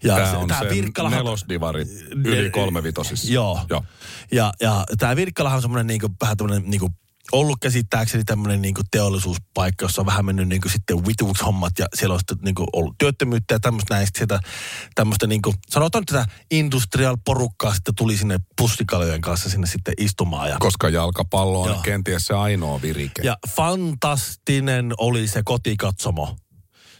Ja 0.03 0.15
Tämä 0.15 0.37
on 0.37 0.47
tää 0.47 0.59
se 0.59 0.69
Virkkalahan- 0.69 1.11
nelosdivari 1.15 1.85
yli 2.25 2.49
kolmevitosissa. 2.49 3.33
Joo. 3.33 3.59
Joo. 3.69 3.83
Ja, 4.31 4.53
ja 4.59 4.83
tämä 4.97 5.15
Virkkalahan 5.15 5.55
on 5.57 5.61
semmoinen 5.61 5.87
niinku, 5.87 6.09
vähän 6.21 6.37
tämmöinen 6.37 6.69
niinku, 6.69 6.89
ollut 7.31 7.57
käsittääkseni 7.61 8.23
tämmöinen 8.23 8.61
niinku 8.61 8.81
teollisuuspaikka, 8.91 9.85
jossa 9.85 10.01
on 10.01 10.05
vähän 10.05 10.25
mennyt 10.25 10.47
niinku 10.47 10.69
sitten 10.69 11.05
vituuksi 11.05 11.43
hommat 11.43 11.79
ja 11.79 11.85
siellä 11.95 12.13
on 12.13 12.19
sitten 12.19 12.37
niinku 12.41 12.65
ollut 12.73 12.95
työttömyyttä 12.97 13.55
ja 13.55 13.59
tämmöistä 13.59 13.95
näistä 13.95 14.19
sitä 14.19 14.39
tämmöistä 14.95 15.27
niinku, 15.27 15.53
sanotaan 15.69 16.05
tätä 16.05 16.25
industrial 16.51 17.17
porukkaa 17.25 17.73
sitten 17.73 17.95
tuli 17.95 18.17
sinne 18.17 18.39
pussikaljojen 18.57 19.21
kanssa 19.21 19.49
sinne 19.49 19.67
sitten 19.67 19.93
istumaan 19.97 20.49
ja 20.49 20.57
Koska 20.59 20.89
jalkapallo 20.89 21.61
on 21.61 21.69
Joo. 21.69 21.81
kenties 21.81 22.27
se 22.27 22.33
ainoa 22.33 22.81
virike. 22.81 23.21
ja 23.21 23.37
fantastinen 23.55 24.93
oli 24.97 25.27
se 25.27 25.41
kotikatsomo. 25.45 26.35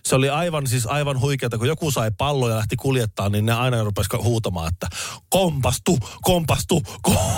Se 0.08 0.16
oli 0.16 0.30
aivan 0.30 0.68
siis 0.68 0.86
aivan 0.86 1.20
huikeata, 1.20 1.58
kun 1.58 1.68
joku 1.68 1.92
sai 1.92 2.12
pallon 2.18 2.50
ja 2.50 2.58
lähti 2.58 2.76
kuljettaa, 2.76 3.30
niin 3.30 3.46
ne 3.46 3.54
aina 3.54 3.84
rupesi 3.84 4.10
huutamaan, 4.18 4.68
että 4.68 4.88
kompastu, 5.30 6.00
kompastu, 6.22 6.84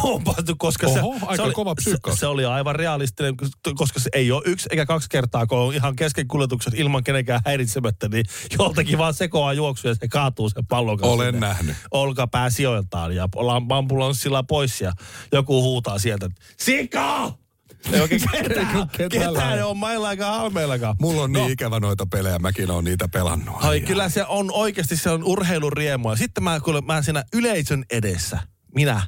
kompastu, 0.01 0.55
koska 0.57 0.87
se, 0.87 0.99
Oho, 1.01 1.13
aika 1.13 1.35
se, 1.35 1.41
oli, 1.41 1.53
kova 1.53 1.75
se, 1.79 1.97
se, 2.19 2.27
oli 2.27 2.45
aivan 2.45 2.75
realistinen, 2.75 3.35
koska 3.75 3.99
se 3.99 4.09
ei 4.13 4.31
ole 4.31 4.41
yksi 4.45 4.69
eikä 4.71 4.85
kaksi 4.85 5.09
kertaa, 5.09 5.47
kun 5.47 5.57
on 5.57 5.73
ihan 5.73 5.95
kesken 5.95 6.27
kuljetukset 6.27 6.73
ilman 6.73 7.03
kenenkään 7.03 7.41
häiritsemättä, 7.45 8.09
niin 8.09 8.25
joltakin 8.59 8.97
vaan 8.97 9.13
sekoaa 9.13 9.53
juoksu 9.53 9.87
ja 9.87 9.95
se 9.95 10.07
kaatuu 10.07 10.49
sen 10.49 10.65
pallon 10.65 10.97
kanssa. 10.97 11.13
Olen 11.13 11.33
sinne 11.33 11.47
nähnyt. 11.47 11.75
Olkapää 11.91 12.49
sijoiltaan 12.49 13.15
ja 13.15 13.29
ollaan 13.35 13.65
ambulanssilla 13.69 14.43
pois 14.43 14.81
ja 14.81 14.93
joku 15.31 15.61
huutaa 15.61 15.99
sieltä, 15.99 16.29
Sika! 16.57 17.44
Ei 17.93 18.01
oikein 18.01 18.21
ketään, 18.31 18.89
ketään 18.97 19.65
ole 19.65 19.73
maillakaan 19.77 20.39
halmeillakaan. 20.39 20.95
Mulla 21.01 21.21
on 21.21 21.31
No. 21.33 21.39
niin 21.39 21.51
ikävä 21.51 21.79
noita 21.79 22.05
pelejä, 22.05 22.39
mäkin 22.39 22.71
oon 22.71 22.83
niitä 22.83 23.07
pelannut. 23.07 23.55
Ai, 23.59 23.81
kyllä 23.81 24.09
se 24.09 24.25
on 24.25 24.51
oikeasti, 24.51 24.97
se 24.97 25.09
on 25.09 25.23
urheilun 25.23 25.73
riemua. 25.73 26.15
Sitten 26.15 26.43
mä, 26.43 26.59
kuule, 26.59 26.81
mä 26.81 27.01
siinä 27.01 27.23
yleisön 27.33 27.85
edessä, 27.91 28.39
minä, 28.75 28.95
äh, 28.95 29.07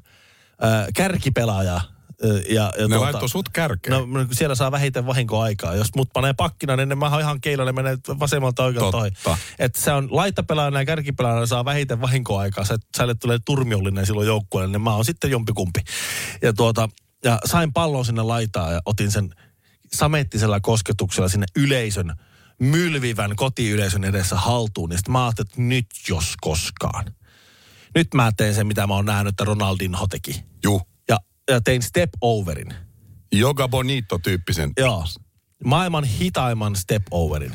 kärkipelaaja, 0.95 1.75
äh, 1.75 1.81
ja, 2.49 2.73
ja 2.79 2.87
Ne 2.87 2.97
laittoi 2.97 3.29
sut 3.29 3.49
kärkeen. 3.49 3.91
No 4.13 4.25
siellä 4.31 4.55
saa 4.55 4.71
vähiten 4.71 5.05
vahinkoaikaa. 5.05 5.75
Jos 5.75 5.95
mut 5.95 6.09
panee 6.13 6.33
pakkina, 6.33 6.75
niin 6.75 6.97
mä 6.97 7.09
oon 7.09 7.21
ihan 7.21 7.41
keilalla 7.41 7.73
menee 7.73 7.97
vasemmalta 8.19 8.63
oikealta 8.63 8.91
toi. 8.91 9.11
Että 9.59 9.81
se 9.81 9.91
on 9.91 10.07
laittapelaajana 10.11 10.79
ja 10.81 10.85
kärkipelaajana 10.85 11.45
saa 11.45 11.65
vähiten 11.65 12.01
vahinkoaikaa. 12.01 12.65
Sä, 12.65 12.77
sälle 12.97 13.15
tulee 13.15 13.39
turmiollinen 13.45 14.05
silloin 14.05 14.27
joukkueelle, 14.27 14.71
niin 14.71 14.81
mä 14.81 14.95
oon 14.95 15.05
sitten 15.05 15.31
jompikumpi. 15.31 15.79
Ja 16.41 16.53
tuota, 16.53 16.89
ja 17.23 17.39
sain 17.45 17.73
pallon 17.73 18.05
sinne 18.05 18.21
laitaan 18.21 18.73
ja 18.73 18.81
otin 18.85 19.11
sen 19.11 19.29
samettisella 19.93 20.59
kosketuksella 20.59 21.29
sinne 21.29 21.45
yleisön, 21.55 22.13
mylvivän 22.59 23.35
kotiyleisön 23.35 24.03
edessä 24.03 24.35
haltuun. 24.35 24.89
Niin 24.89 24.97
sitten 24.97 25.11
mä 25.11 25.25
ajattelin, 25.25 25.49
että 25.49 25.61
nyt 25.61 25.85
jos 26.09 26.33
koskaan. 26.41 27.05
Nyt 27.95 28.13
mä 28.13 28.31
teen 28.37 28.55
sen, 28.55 28.67
mitä 28.67 28.87
mä 28.87 28.93
oon 28.93 29.05
nähnyt, 29.05 29.31
että 29.31 29.43
Ronaldinho 29.43 30.07
teki. 30.07 30.43
Juh. 30.63 30.87
Ja, 31.09 31.19
ja 31.49 31.61
tein 31.61 31.81
step 31.81 32.09
overin. 32.21 32.73
Joga 33.31 33.67
Bonito-tyyppisen. 33.67 34.71
Joo. 34.77 35.05
Maailman 35.63 36.03
hitaimman 36.03 36.75
step 36.75 37.03
overin. 37.11 37.53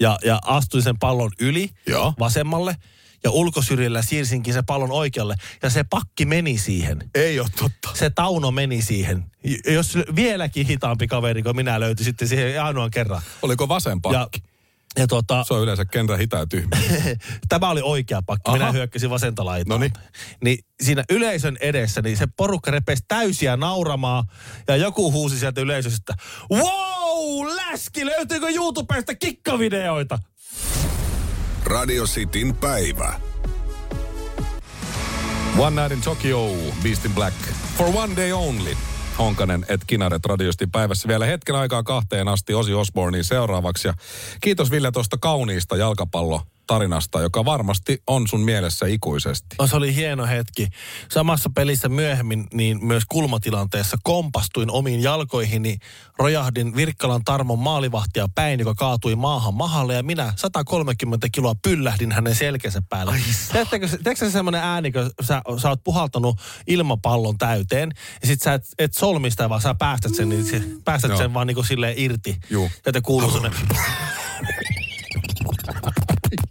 Ja, 0.00 0.18
ja 0.24 0.38
astuin 0.44 0.82
sen 0.82 0.98
pallon 0.98 1.30
yli 1.40 1.70
Joo. 1.86 2.14
vasemmalle 2.18 2.76
ja 3.24 3.30
ulkosyrjällä 3.30 4.02
siirsinkin 4.02 4.54
sen 4.54 4.66
pallon 4.66 4.90
oikealle. 4.92 5.34
Ja 5.62 5.70
se 5.70 5.84
pakki 5.90 6.24
meni 6.24 6.58
siihen. 6.58 7.10
Ei 7.14 7.40
ole 7.40 7.48
totta. 7.58 7.90
Se 7.94 8.10
Tauno 8.10 8.50
meni 8.50 8.82
siihen. 8.82 9.24
Jos 9.68 9.98
vieläkin 10.16 10.66
hitaampi 10.66 11.06
kaveri 11.06 11.42
kuin 11.42 11.56
minä 11.56 11.80
löytyi 11.80 12.04
sitten 12.04 12.28
siihen 12.28 12.62
ainoan 12.62 12.90
kerran. 12.90 13.22
Oliko 13.42 13.68
vasen 13.68 14.00
Ja, 14.12 14.18
pakki? 14.20 14.42
ja 14.98 15.06
tuota, 15.06 15.44
Se 15.44 15.54
on 15.54 15.62
yleensä 15.62 15.84
kentän 15.84 16.18
hitä 16.18 16.36
ja 16.36 16.46
tyhmä. 16.46 16.76
tämä 17.48 17.70
oli 17.70 17.80
oikea 17.84 18.22
pakki. 18.26 18.50
Minä 18.52 18.64
Aha. 18.64 18.72
hyökkäsin 18.72 19.10
vasenta 19.10 19.44
laitaa. 19.44 19.74
Noniin. 19.78 19.92
Niin 20.44 20.58
siinä 20.82 21.04
yleisön 21.10 21.56
edessä, 21.60 22.02
niin 22.02 22.16
se 22.16 22.26
porukka 22.36 22.70
repesi 22.70 23.04
täysiä 23.08 23.56
nauramaa. 23.56 24.24
Ja 24.68 24.76
joku 24.76 25.12
huusi 25.12 25.38
sieltä 25.38 25.60
yleisöstä, 25.60 26.14
wow, 26.50 27.46
läski, 27.56 28.06
löytyykö 28.06 28.48
YouTubesta 28.48 29.14
kikkavideoita? 29.14 30.18
Radio 31.66 32.04
Cityn 32.04 32.56
päivä. 32.56 33.20
One 35.58 35.82
Night 35.82 35.92
in 35.92 36.00
Tokyo, 36.00 36.50
Beast 36.82 37.04
in 37.04 37.14
Black. 37.14 37.36
For 37.76 37.86
one 37.94 38.16
day 38.16 38.32
only. 38.32 38.76
Honkanen 39.18 39.66
et 39.68 39.80
Kinaret 39.86 40.24
radiosti 40.24 40.66
päivässä 40.66 41.08
vielä 41.08 41.26
hetken 41.26 41.54
aikaa 41.54 41.82
kahteen 41.82 42.28
asti 42.28 42.54
Osi 42.54 42.74
Osbornein 42.74 43.24
seuraavaksi. 43.24 43.88
Ja 43.88 43.94
kiitos 44.40 44.70
Ville 44.70 44.90
tuosta 44.90 45.16
kauniista 45.20 45.76
jalkapallo 45.76 46.40
tarinasta, 46.66 47.20
joka 47.20 47.44
varmasti 47.44 48.02
on 48.06 48.28
sun 48.28 48.40
mielessä 48.40 48.86
ikuisesti. 48.86 49.56
No, 49.58 49.66
se 49.66 49.76
oli 49.76 49.94
hieno 49.94 50.26
hetki. 50.26 50.68
Samassa 51.10 51.50
pelissä 51.54 51.88
myöhemmin, 51.88 52.46
niin 52.54 52.86
myös 52.86 53.02
kulmatilanteessa 53.08 53.96
kompastuin 54.02 54.70
omiin 54.70 55.02
jalkoihini, 55.02 55.78
rojahdin 56.18 56.76
Virkkalan 56.76 57.24
Tarmon 57.24 57.58
maalivahtia 57.58 58.28
päin, 58.34 58.60
joka 58.60 58.74
kaatui 58.74 59.16
maahan 59.16 59.54
mahalle 59.54 59.94
ja 59.94 60.02
minä 60.02 60.32
130 60.36 61.28
kiloa 61.32 61.54
pyllähdin 61.62 62.12
hänen 62.12 62.34
selkänsä 62.34 62.82
päälle. 62.88 63.20
Tiedättekö, 63.52 63.88
se- 64.16 64.30
semmoinen 64.30 64.60
ääni, 64.60 64.92
kun 64.92 65.10
sä, 65.22 65.42
sä 65.62 65.68
oot 65.68 65.84
puhaltanut 65.84 66.40
ilmapallon 66.66 67.38
täyteen 67.38 67.90
ja 68.22 68.26
sit 68.26 68.42
sä 68.42 68.54
et, 68.54 68.62
et 68.78 68.94
solmi 68.94 69.30
sitä, 69.30 69.48
vaan 69.48 69.60
sä 69.60 69.74
päästät 69.74 70.14
sen, 70.14 70.28
niin 70.28 70.82
päästät 70.84 71.08
Joo. 71.08 71.18
sen 71.18 71.34
vaan 71.34 71.46
niinku 71.46 71.62
silleen 71.62 71.94
irti. 71.96 72.36
Juu. 72.50 72.70
Ja 72.86 72.92
te 72.92 73.00
kuuluu 73.00 73.30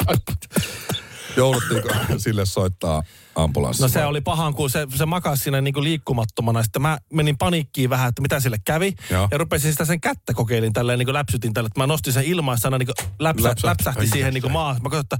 Jouduttiinko 1.37 1.89
sille 2.17 2.45
soittaa 2.45 3.03
ambulanssi? 3.35 3.81
No 3.83 3.87
se 3.89 4.05
oli 4.05 4.21
pahan, 4.21 4.53
kun 4.53 4.69
se, 4.69 4.87
se 4.95 5.05
makasi 5.05 5.43
siinä 5.43 5.61
niinku 5.61 5.83
liikkumattomana. 5.83 6.63
Sitten 6.63 6.81
mä 6.81 6.97
menin 7.13 7.37
paniikkiin 7.37 7.89
vähän, 7.89 8.09
että 8.09 8.21
mitä 8.21 8.39
sille 8.39 8.57
kävi. 8.65 8.93
Joo. 9.09 9.27
Ja 9.31 9.37
rupesin 9.37 9.71
sitä 9.71 9.85
sen 9.85 10.01
kättä 10.01 10.33
kokeilin 10.33 10.73
tälleen, 10.73 10.99
niinku 10.99 11.13
läpsytin 11.13 11.53
tällä. 11.53 11.67
Että 11.67 11.79
mä 11.79 11.87
nostin 11.87 12.13
sen 12.13 12.23
ilmaan, 12.23 12.57
sana 12.57 12.77
niinku 12.77 12.93
läpsä, 13.19 13.49
Läpsä- 13.49 13.67
läpsähti 13.67 14.07
siihen 14.07 14.33
niinku 14.33 14.49
maahan. 14.49 14.81
Mä 14.83 14.89
katsoin, 14.89 15.01
että 15.01 15.17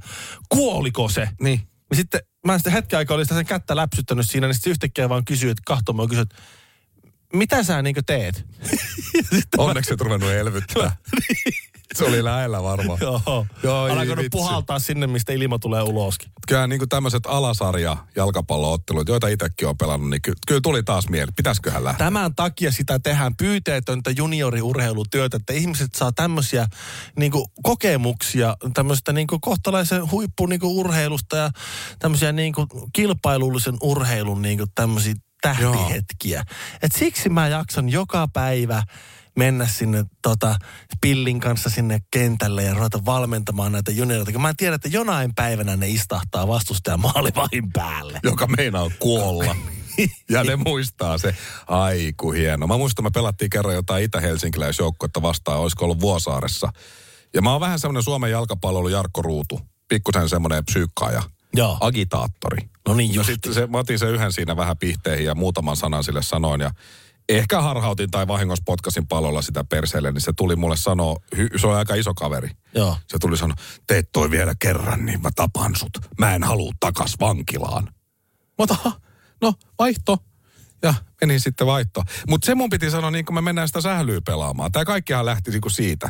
kuoliko 0.49 1.09
se? 1.09 1.29
Niin. 1.41 1.61
Ja 1.89 1.95
sitten 1.95 2.21
mä 2.45 2.57
sitten 2.57 2.73
hetken 2.73 2.97
aikaa 2.97 3.15
olin 3.15 3.25
sitä 3.25 3.35
sen 3.35 3.45
kättä 3.45 3.75
läpsyttänyt 3.75 4.29
siinä, 4.29 4.47
niin 4.47 4.55
sitten 4.55 4.71
yhtäkkiä 4.71 5.09
vaan 5.09 5.25
kysyi, 5.25 5.49
että 5.49 5.63
kahtomaan 5.65 6.09
kysyi, 6.09 6.21
että 6.21 6.35
mitä 7.33 7.63
sä 7.63 7.81
niinku 7.81 8.01
teet? 8.05 8.45
Mä- 9.57 9.63
Onneksi 9.63 9.93
et 9.93 10.01
ruvennut 10.01 10.31
elvyttää. 10.31 10.95
Se 11.95 12.05
oli 12.05 12.23
lähellä 12.23 12.63
varmaan. 12.63 12.99
Joo. 13.05 13.45
Joo, 13.63 13.83
Alkanut 13.83 14.25
puhaltaa 14.31 14.79
sinne, 14.79 15.07
mistä 15.07 15.33
ilma 15.33 15.59
tulee 15.59 15.81
uloskin. 15.81 16.31
Kyllä 16.47 16.67
niin 16.67 16.89
tämmöiset 16.89 17.25
alasarja 17.25 17.97
jalkapalloottelut, 18.15 19.07
joita 19.07 19.27
itsekin 19.27 19.67
on 19.67 19.77
pelannut, 19.77 20.09
niin 20.09 20.21
ky- 20.21 20.33
kyllä 20.47 20.61
tuli 20.61 20.83
taas 20.83 21.09
mieli. 21.09 21.31
Pitäisiköhän 21.35 21.83
lähteä? 21.83 22.05
Tämän 22.05 22.35
takia 22.35 22.71
sitä 22.71 22.99
tehdään 22.99 23.35
pyyteetöntä 23.35 24.11
junioriurheilutyötä, 24.11 25.37
että 25.37 25.53
ihmiset 25.53 25.95
saa 25.95 26.11
tämmöisiä 26.11 26.67
niin 27.19 27.31
kokemuksia 27.63 28.57
tämmöistä 28.73 29.13
niin 29.13 29.27
kohtalaisen 29.41 30.11
huippu 30.11 30.45
niin 30.45 30.59
urheilusta 30.63 31.37
ja 31.37 31.49
tämmöisiä 31.99 32.31
niin 32.31 32.53
kilpailullisen 32.93 33.77
urheilun 33.81 34.41
niin 34.41 34.59
tämmöisiä 34.75 35.13
tähtihetkiä. 35.41 36.43
Et 36.81 36.91
siksi 36.91 37.29
mä 37.29 37.47
jaksan 37.47 37.89
joka 37.89 38.27
päivä 38.33 38.83
mennä 39.35 39.67
sinne 39.67 40.05
tota, 40.21 40.55
pillin 41.01 41.39
kanssa 41.39 41.69
sinne 41.69 41.99
kentälle 42.11 42.63
ja 42.63 42.73
ruveta 42.73 43.05
valmentamaan 43.05 43.71
näitä 43.71 43.91
junioreita. 43.91 44.39
Mä 44.39 44.53
tiedän, 44.57 44.75
että 44.75 44.87
jonain 44.87 45.35
päivänä 45.35 45.75
ne 45.75 45.87
istahtaa 45.89 46.47
vastustajan 46.47 46.99
maalivahin 46.99 47.71
päälle. 47.73 48.19
joka 48.23 48.47
meinaa 48.47 48.89
kuolla. 48.99 49.55
Ja 50.29 50.43
ne 50.43 50.55
muistaa 50.55 51.17
se. 51.17 51.35
Aiku 51.67 52.31
hieno. 52.31 52.67
Mä 52.67 52.77
muistan, 52.77 53.05
me 53.05 53.09
pelattiin 53.13 53.49
kerran 53.49 53.75
jotain 53.75 54.03
itä-helsinkiläisjoukkuetta 54.03 55.21
vastaan, 55.21 55.59
olisiko 55.59 55.85
ollut 55.85 55.99
Vuosaaressa. 56.01 56.69
Ja 57.33 57.41
mä 57.41 57.51
oon 57.51 57.61
vähän 57.61 57.79
semmoinen 57.79 58.03
Suomen 58.03 58.31
jalkapallo 58.31 58.89
Jarkko 58.89 59.21
Ruutu. 59.21 59.61
Pikkusen 59.87 60.29
semmoinen 60.29 60.65
psyykkaaja. 60.65 61.23
Joo. 61.53 61.77
Agitaattori. 61.79 62.69
No 62.87 62.93
niin 62.93 63.09
Ja 63.11 63.15
just. 63.15 63.29
sitten 63.29 63.53
se, 63.53 63.67
mä 63.67 63.77
otin 63.77 63.99
sen 63.99 64.09
yhden 64.09 64.31
siinä 64.33 64.55
vähän 64.55 64.77
pihteihin 64.77 65.25
ja 65.25 65.35
muutaman 65.35 65.75
sanan 65.75 66.03
sille 66.03 66.21
sanoin. 66.21 66.61
Ja 66.61 66.71
ehkä 67.29 67.61
harhautin 67.61 68.11
tai 68.11 68.27
vahingossa 68.27 68.63
potkasin 68.65 69.07
pallolla 69.07 69.41
sitä 69.41 69.63
perseelle, 69.63 70.11
niin 70.11 70.21
se 70.21 70.33
tuli 70.37 70.55
mulle 70.55 70.77
sanoa, 70.77 71.15
hy, 71.37 71.49
se 71.57 71.67
on 71.67 71.75
aika 71.75 71.95
iso 71.95 72.13
kaveri. 72.13 72.49
Joo. 72.75 72.97
Se 73.07 73.17
tuli 73.19 73.37
sanoa, 73.37 73.55
teet 73.87 74.09
toi 74.11 74.31
vielä 74.31 74.53
kerran, 74.59 75.05
niin 75.05 75.21
mä 75.21 75.29
tapan 75.35 75.75
sut. 75.75 75.97
Mä 76.19 76.35
en 76.35 76.43
halua 76.43 76.71
takas 76.79 77.15
vankilaan. 77.19 77.89
"Ha, 78.83 78.91
no 79.41 79.53
vaihto. 79.79 80.17
Ja 80.83 80.93
menin 81.21 81.39
sitten 81.39 81.67
vaihto. 81.67 82.03
Mutta 82.29 82.45
se 82.45 82.55
mun 82.55 82.69
piti 82.69 82.91
sanoa, 82.91 83.11
niin 83.11 83.25
kun 83.25 83.35
me 83.35 83.41
mennään 83.41 83.67
sitä 83.67 83.81
sählyä 83.81 84.21
pelaamaan. 84.25 84.71
Tämä 84.71 84.85
kaikkihan 84.85 85.25
lähti 85.25 85.51
niinku 85.51 85.69
siitä. 85.69 86.09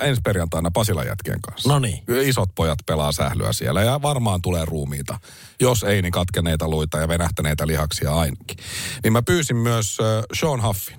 Ensi 0.00 0.20
perjantaina 0.24 0.70
Pasilan 0.70 1.06
jätkien 1.06 1.40
kanssa. 1.40 1.68
Noniin. 1.68 2.02
Isot 2.22 2.50
pojat 2.54 2.78
pelaa 2.86 3.12
sählyä 3.12 3.52
siellä 3.52 3.82
ja 3.82 4.02
varmaan 4.02 4.42
tulee 4.42 4.64
ruumiita. 4.64 5.18
Jos 5.60 5.82
ei, 5.82 6.02
niin 6.02 6.12
katkeneita 6.12 6.68
luita 6.68 6.98
ja 6.98 7.08
venähtäneitä 7.08 7.66
lihaksia 7.66 8.14
ainakin. 8.14 8.56
Niin 9.02 9.12
mä 9.12 9.22
pyysin 9.22 9.56
myös 9.56 9.96
Sean 10.40 10.62
Huffin, 10.62 10.98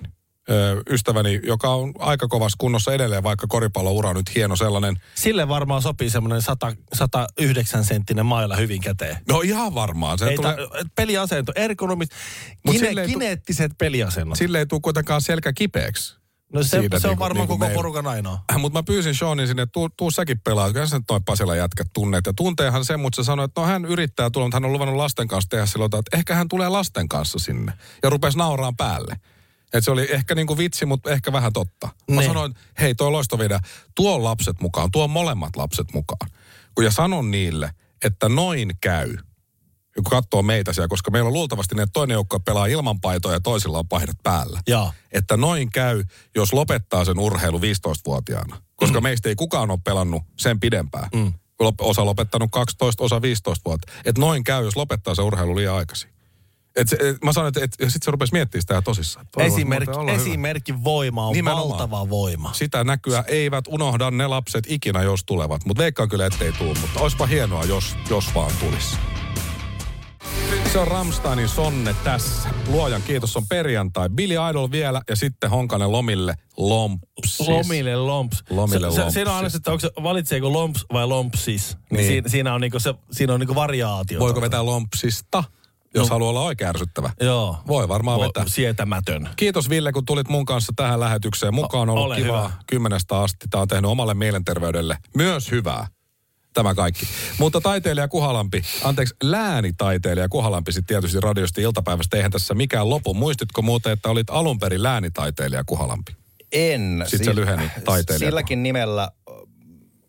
ystäväni, 0.90 1.40
joka 1.42 1.70
on 1.70 1.92
aika 1.98 2.28
kovassa 2.28 2.56
kunnossa 2.58 2.92
edelleen, 2.92 3.22
vaikka 3.22 3.46
koripalloura 3.46 4.10
on 4.10 4.16
nyt 4.16 4.34
hieno 4.34 4.56
sellainen. 4.56 4.96
Sille 5.14 5.48
varmaan 5.48 5.82
sopii 5.82 6.10
semmoinen 6.10 6.42
100, 6.42 6.72
109 6.94 7.84
senttinen 7.84 8.26
maila 8.26 8.56
hyvin 8.56 8.80
käteen. 8.80 9.16
No 9.28 9.40
ihan 9.40 9.74
varmaan. 9.74 10.18
Se 10.18 10.26
Ei 10.26 10.36
tulee, 10.36 10.56
ta, 10.56 10.62
peliasento, 10.94 11.52
ergonomit, 11.56 12.10
kine, 12.72 13.06
kineettiset 13.06 13.72
peliasennot. 13.78 14.38
sille 14.38 14.58
ei 14.58 14.66
tule 14.66 14.80
kuitenkaan 14.80 15.20
selkä 15.20 15.52
kipeäksi. 15.52 16.16
No 16.56 16.62
se, 16.62 16.78
Siitä 16.80 16.98
se 16.98 17.06
on 17.06 17.10
niinku- 17.10 17.24
varmaan 17.24 17.42
niinku 17.42 17.54
koko 17.54 17.64
meillä. 17.64 17.74
porukan 17.74 18.06
ainoa. 18.06 18.38
Mutta 18.58 18.78
mä 18.78 18.82
pyysin 18.82 19.14
Seanin 19.14 19.46
sinne, 19.46 19.62
että 19.62 19.72
tuu, 19.72 19.88
tuu 19.88 20.10
säkin 20.10 20.40
pelaa. 20.40 20.72
Kyllä 20.72 20.86
nyt 20.92 21.02
toi 21.06 21.20
Pasila 21.24 21.56
jätkät 21.56 21.86
tunnet. 21.92 22.26
Ja 22.26 22.32
tunteehan 22.36 22.84
sen, 22.84 23.00
mutta 23.00 23.16
se 23.22 23.26
sanoi, 23.26 23.44
että 23.44 23.60
no 23.60 23.66
hän 23.66 23.84
yrittää 23.84 24.30
tulla, 24.30 24.46
mutta 24.46 24.56
hän 24.56 24.64
on 24.64 24.72
luvannut 24.72 24.96
lasten 24.96 25.28
kanssa 25.28 25.48
tehdä 25.48 25.66
silloin, 25.66 25.90
että 25.98 26.16
ehkä 26.16 26.34
hän 26.34 26.48
tulee 26.48 26.68
lasten 26.68 27.08
kanssa 27.08 27.38
sinne. 27.38 27.72
Ja 28.02 28.10
rupesi 28.10 28.38
nauraan 28.38 28.76
päälle. 28.76 29.16
Et 29.72 29.84
se 29.84 29.90
oli 29.90 30.06
ehkä 30.10 30.34
niinku 30.34 30.58
vitsi, 30.58 30.86
mutta 30.86 31.10
ehkä 31.10 31.32
vähän 31.32 31.52
totta. 31.52 31.86
Mä 32.10 32.20
Niin. 32.20 32.26
sanoin, 32.30 32.54
hei 32.80 32.94
toi 32.94 33.10
loistovideo, 33.10 33.58
tuo 33.94 34.24
lapset 34.24 34.60
mukaan, 34.60 34.90
tuo 34.90 35.08
molemmat 35.08 35.56
lapset 35.56 35.86
mukaan. 35.94 36.30
Kun 36.74 36.84
ja 36.84 36.90
sanon 36.90 37.30
niille, 37.30 37.70
että 38.04 38.28
noin 38.28 38.70
käy, 38.80 39.16
kun 40.02 40.10
katsoo 40.10 40.42
meitä 40.42 40.72
siellä, 40.72 40.88
koska 40.88 41.10
meillä 41.10 41.26
on 41.26 41.32
luultavasti 41.32 41.74
ne 41.74 41.86
toinen 41.92 42.14
joukko 42.14 42.40
pelaa 42.40 42.66
ilman 42.66 43.00
paitoja 43.00 43.36
ja 43.36 43.40
toisilla 43.40 43.78
on 43.78 43.88
paidat 43.88 44.16
päällä. 44.22 44.60
Joo. 44.66 44.92
Että 45.12 45.36
noin 45.36 45.70
käy, 45.70 46.04
jos 46.34 46.52
lopettaa 46.52 47.04
sen 47.04 47.18
urheilu 47.18 47.58
15-vuotiaana. 47.58 48.56
Koska 48.76 49.00
mm. 49.00 49.02
meistä 49.02 49.28
ei 49.28 49.34
kukaan 49.34 49.70
ole 49.70 49.78
pelannut 49.84 50.22
sen 50.36 50.60
pidempään. 50.60 51.08
Mm. 51.14 51.32
Osa 51.80 52.04
lopettanut 52.04 52.50
12, 52.52 53.04
osa 53.04 53.22
15 53.22 53.62
vuotta. 53.64 53.92
Että 54.04 54.20
noin 54.20 54.44
käy, 54.44 54.64
jos 54.64 54.76
lopettaa 54.76 55.14
se 55.14 55.22
urheilu 55.22 55.56
liian 55.56 55.74
aikaisin. 55.74 56.10
Et 56.76 56.88
se, 56.88 56.96
et, 56.96 57.24
mä 57.24 57.32
sanoin, 57.32 57.48
että 57.48 57.64
et, 57.64 57.74
ja 57.80 57.90
sitten 57.90 58.04
se 58.04 58.10
rupesi 58.10 58.32
miettimään 58.32 58.62
sitä 58.62 58.82
tosissaan. 58.82 59.26
että 59.26 59.40
voisi 59.40 59.54
Esimerkki, 59.54 60.00
hyvä. 60.00 60.12
esimerkki 60.12 60.84
voima 60.84 61.26
on 61.26 61.32
Nimenomaan. 61.32 61.68
valtava 61.68 62.10
voima. 62.10 62.52
Sitä 62.52 62.84
näkyä 62.84 63.24
eivät 63.28 63.64
unohda 63.68 64.10
ne 64.10 64.26
lapset 64.26 64.64
ikinä, 64.68 65.02
jos 65.02 65.24
tulevat. 65.24 65.64
Mutta 65.64 65.82
veikkaan 65.82 66.08
kyllä, 66.08 66.26
ettei 66.26 66.52
tule. 66.52 66.78
Mutta 66.80 67.00
olisipa 67.00 67.26
hienoa, 67.26 67.64
jos, 67.64 67.96
jos 68.10 68.34
vaan 68.34 68.52
tulisi. 68.60 68.96
Se 70.76 70.80
on 70.80 70.88
Ramsteinin 70.88 71.48
sonne 71.48 71.94
tässä. 72.04 72.48
Luojan 72.68 73.02
kiitos 73.02 73.36
on 73.36 73.46
perjantai. 73.48 74.08
Billy 74.08 74.34
Idol 74.50 74.70
vielä 74.70 75.02
ja 75.10 75.16
sitten 75.16 75.50
Honkanen 75.50 75.92
lomille 75.92 76.34
lompsis. 76.56 77.48
Lomille 77.48 77.96
lomps. 77.96 78.44
Lomille 78.50 78.90
se, 78.90 78.94
se, 78.94 79.00
lompsis. 79.00 79.14
siinä 79.14 79.30
on 79.30 79.36
aina 79.36 79.48
se, 79.48 79.56
että 79.56 79.70
onko 79.70 79.80
se, 79.80 79.90
valitseeko 80.02 80.52
lomps 80.52 80.84
vai 80.92 81.06
lompsis. 81.06 81.76
Niin, 81.76 81.96
Niin. 81.96 82.06
Siinä, 82.06 82.28
siinä, 82.28 82.54
on 82.54 82.60
niinku 82.60 82.80
se, 82.80 82.94
siinä 83.12 83.34
on 83.34 83.40
niinku 83.40 83.54
variaatio. 83.54 84.20
Voiko 84.20 84.40
vetää 84.40 84.64
lompsista, 84.64 85.44
jos 85.94 86.08
No. 86.08 86.14
haluaa 86.14 86.30
olla 86.30 86.42
oikein 86.42 86.68
ärsyttävä? 86.70 87.10
Joo. 87.20 87.56
Voi 87.66 87.88
varmaan 87.88 88.20
Vo- 88.20 88.22
vetää. 88.24 88.44
Sietämätön. 88.46 89.28
Kiitos 89.36 89.68
Ville, 89.70 89.92
kun 89.92 90.04
tulit 90.04 90.28
mun 90.28 90.44
kanssa 90.44 90.72
tähän 90.76 91.00
lähetykseen. 91.00 91.54
Mukaan 91.54 91.82
on 91.82 91.88
ollut 91.88 92.06
ole 92.06 92.16
kivaa 92.16 92.48
hyvä. 92.48 92.56
kymmenestä 92.66 93.18
asti. 93.20 93.46
Tämä 93.50 93.62
on 93.62 93.68
tehnyt 93.68 93.90
omalle 93.90 94.14
mielenterveydelle 94.14 94.96
myös 95.16 95.50
hyvää. 95.50 95.86
Tämä 96.56 96.74
kaikki. 96.74 97.06
Mutta 97.38 97.60
taiteilija 97.60 98.08
Kuhalampi, 98.08 98.62
anteeksi, 98.84 99.14
läänitaiteilija 99.22 100.28
Kuhalampi 100.28 100.72
sitten 100.72 100.86
tietysti 100.86 101.20
radiosta 101.20 101.60
iltapäivästä. 101.60 102.16
Eihän 102.16 102.30
tässä 102.32 102.54
mikään 102.54 102.90
lopu. 102.90 103.14
Muistitko 103.14 103.62
muuten, 103.62 103.92
että 103.92 104.08
olit 104.08 104.30
alun 104.30 104.58
perin 104.58 104.82
läänitaiteilija 104.82 105.64
Kuhalampi? 105.64 106.16
En. 106.52 107.04
Sitten 107.06 107.24
se 107.24 107.34
lyheni 107.34 107.70
taiteilija. 107.84 108.28
Silläkin 108.28 108.62
nimellä 108.62 109.10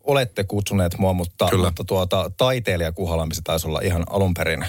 olette 0.04 0.44
kutsuneet 0.44 0.98
mua, 0.98 1.12
mutta, 1.12 1.48
Kyllä. 1.50 1.66
mutta 1.66 1.84
tuota, 1.84 2.30
taiteilija 2.36 2.92
Kuhalampi 2.92 3.34
se 3.34 3.42
taisi 3.44 3.66
olla 3.66 3.80
ihan 3.80 4.04
alun 4.10 4.34
perin. 4.34 4.64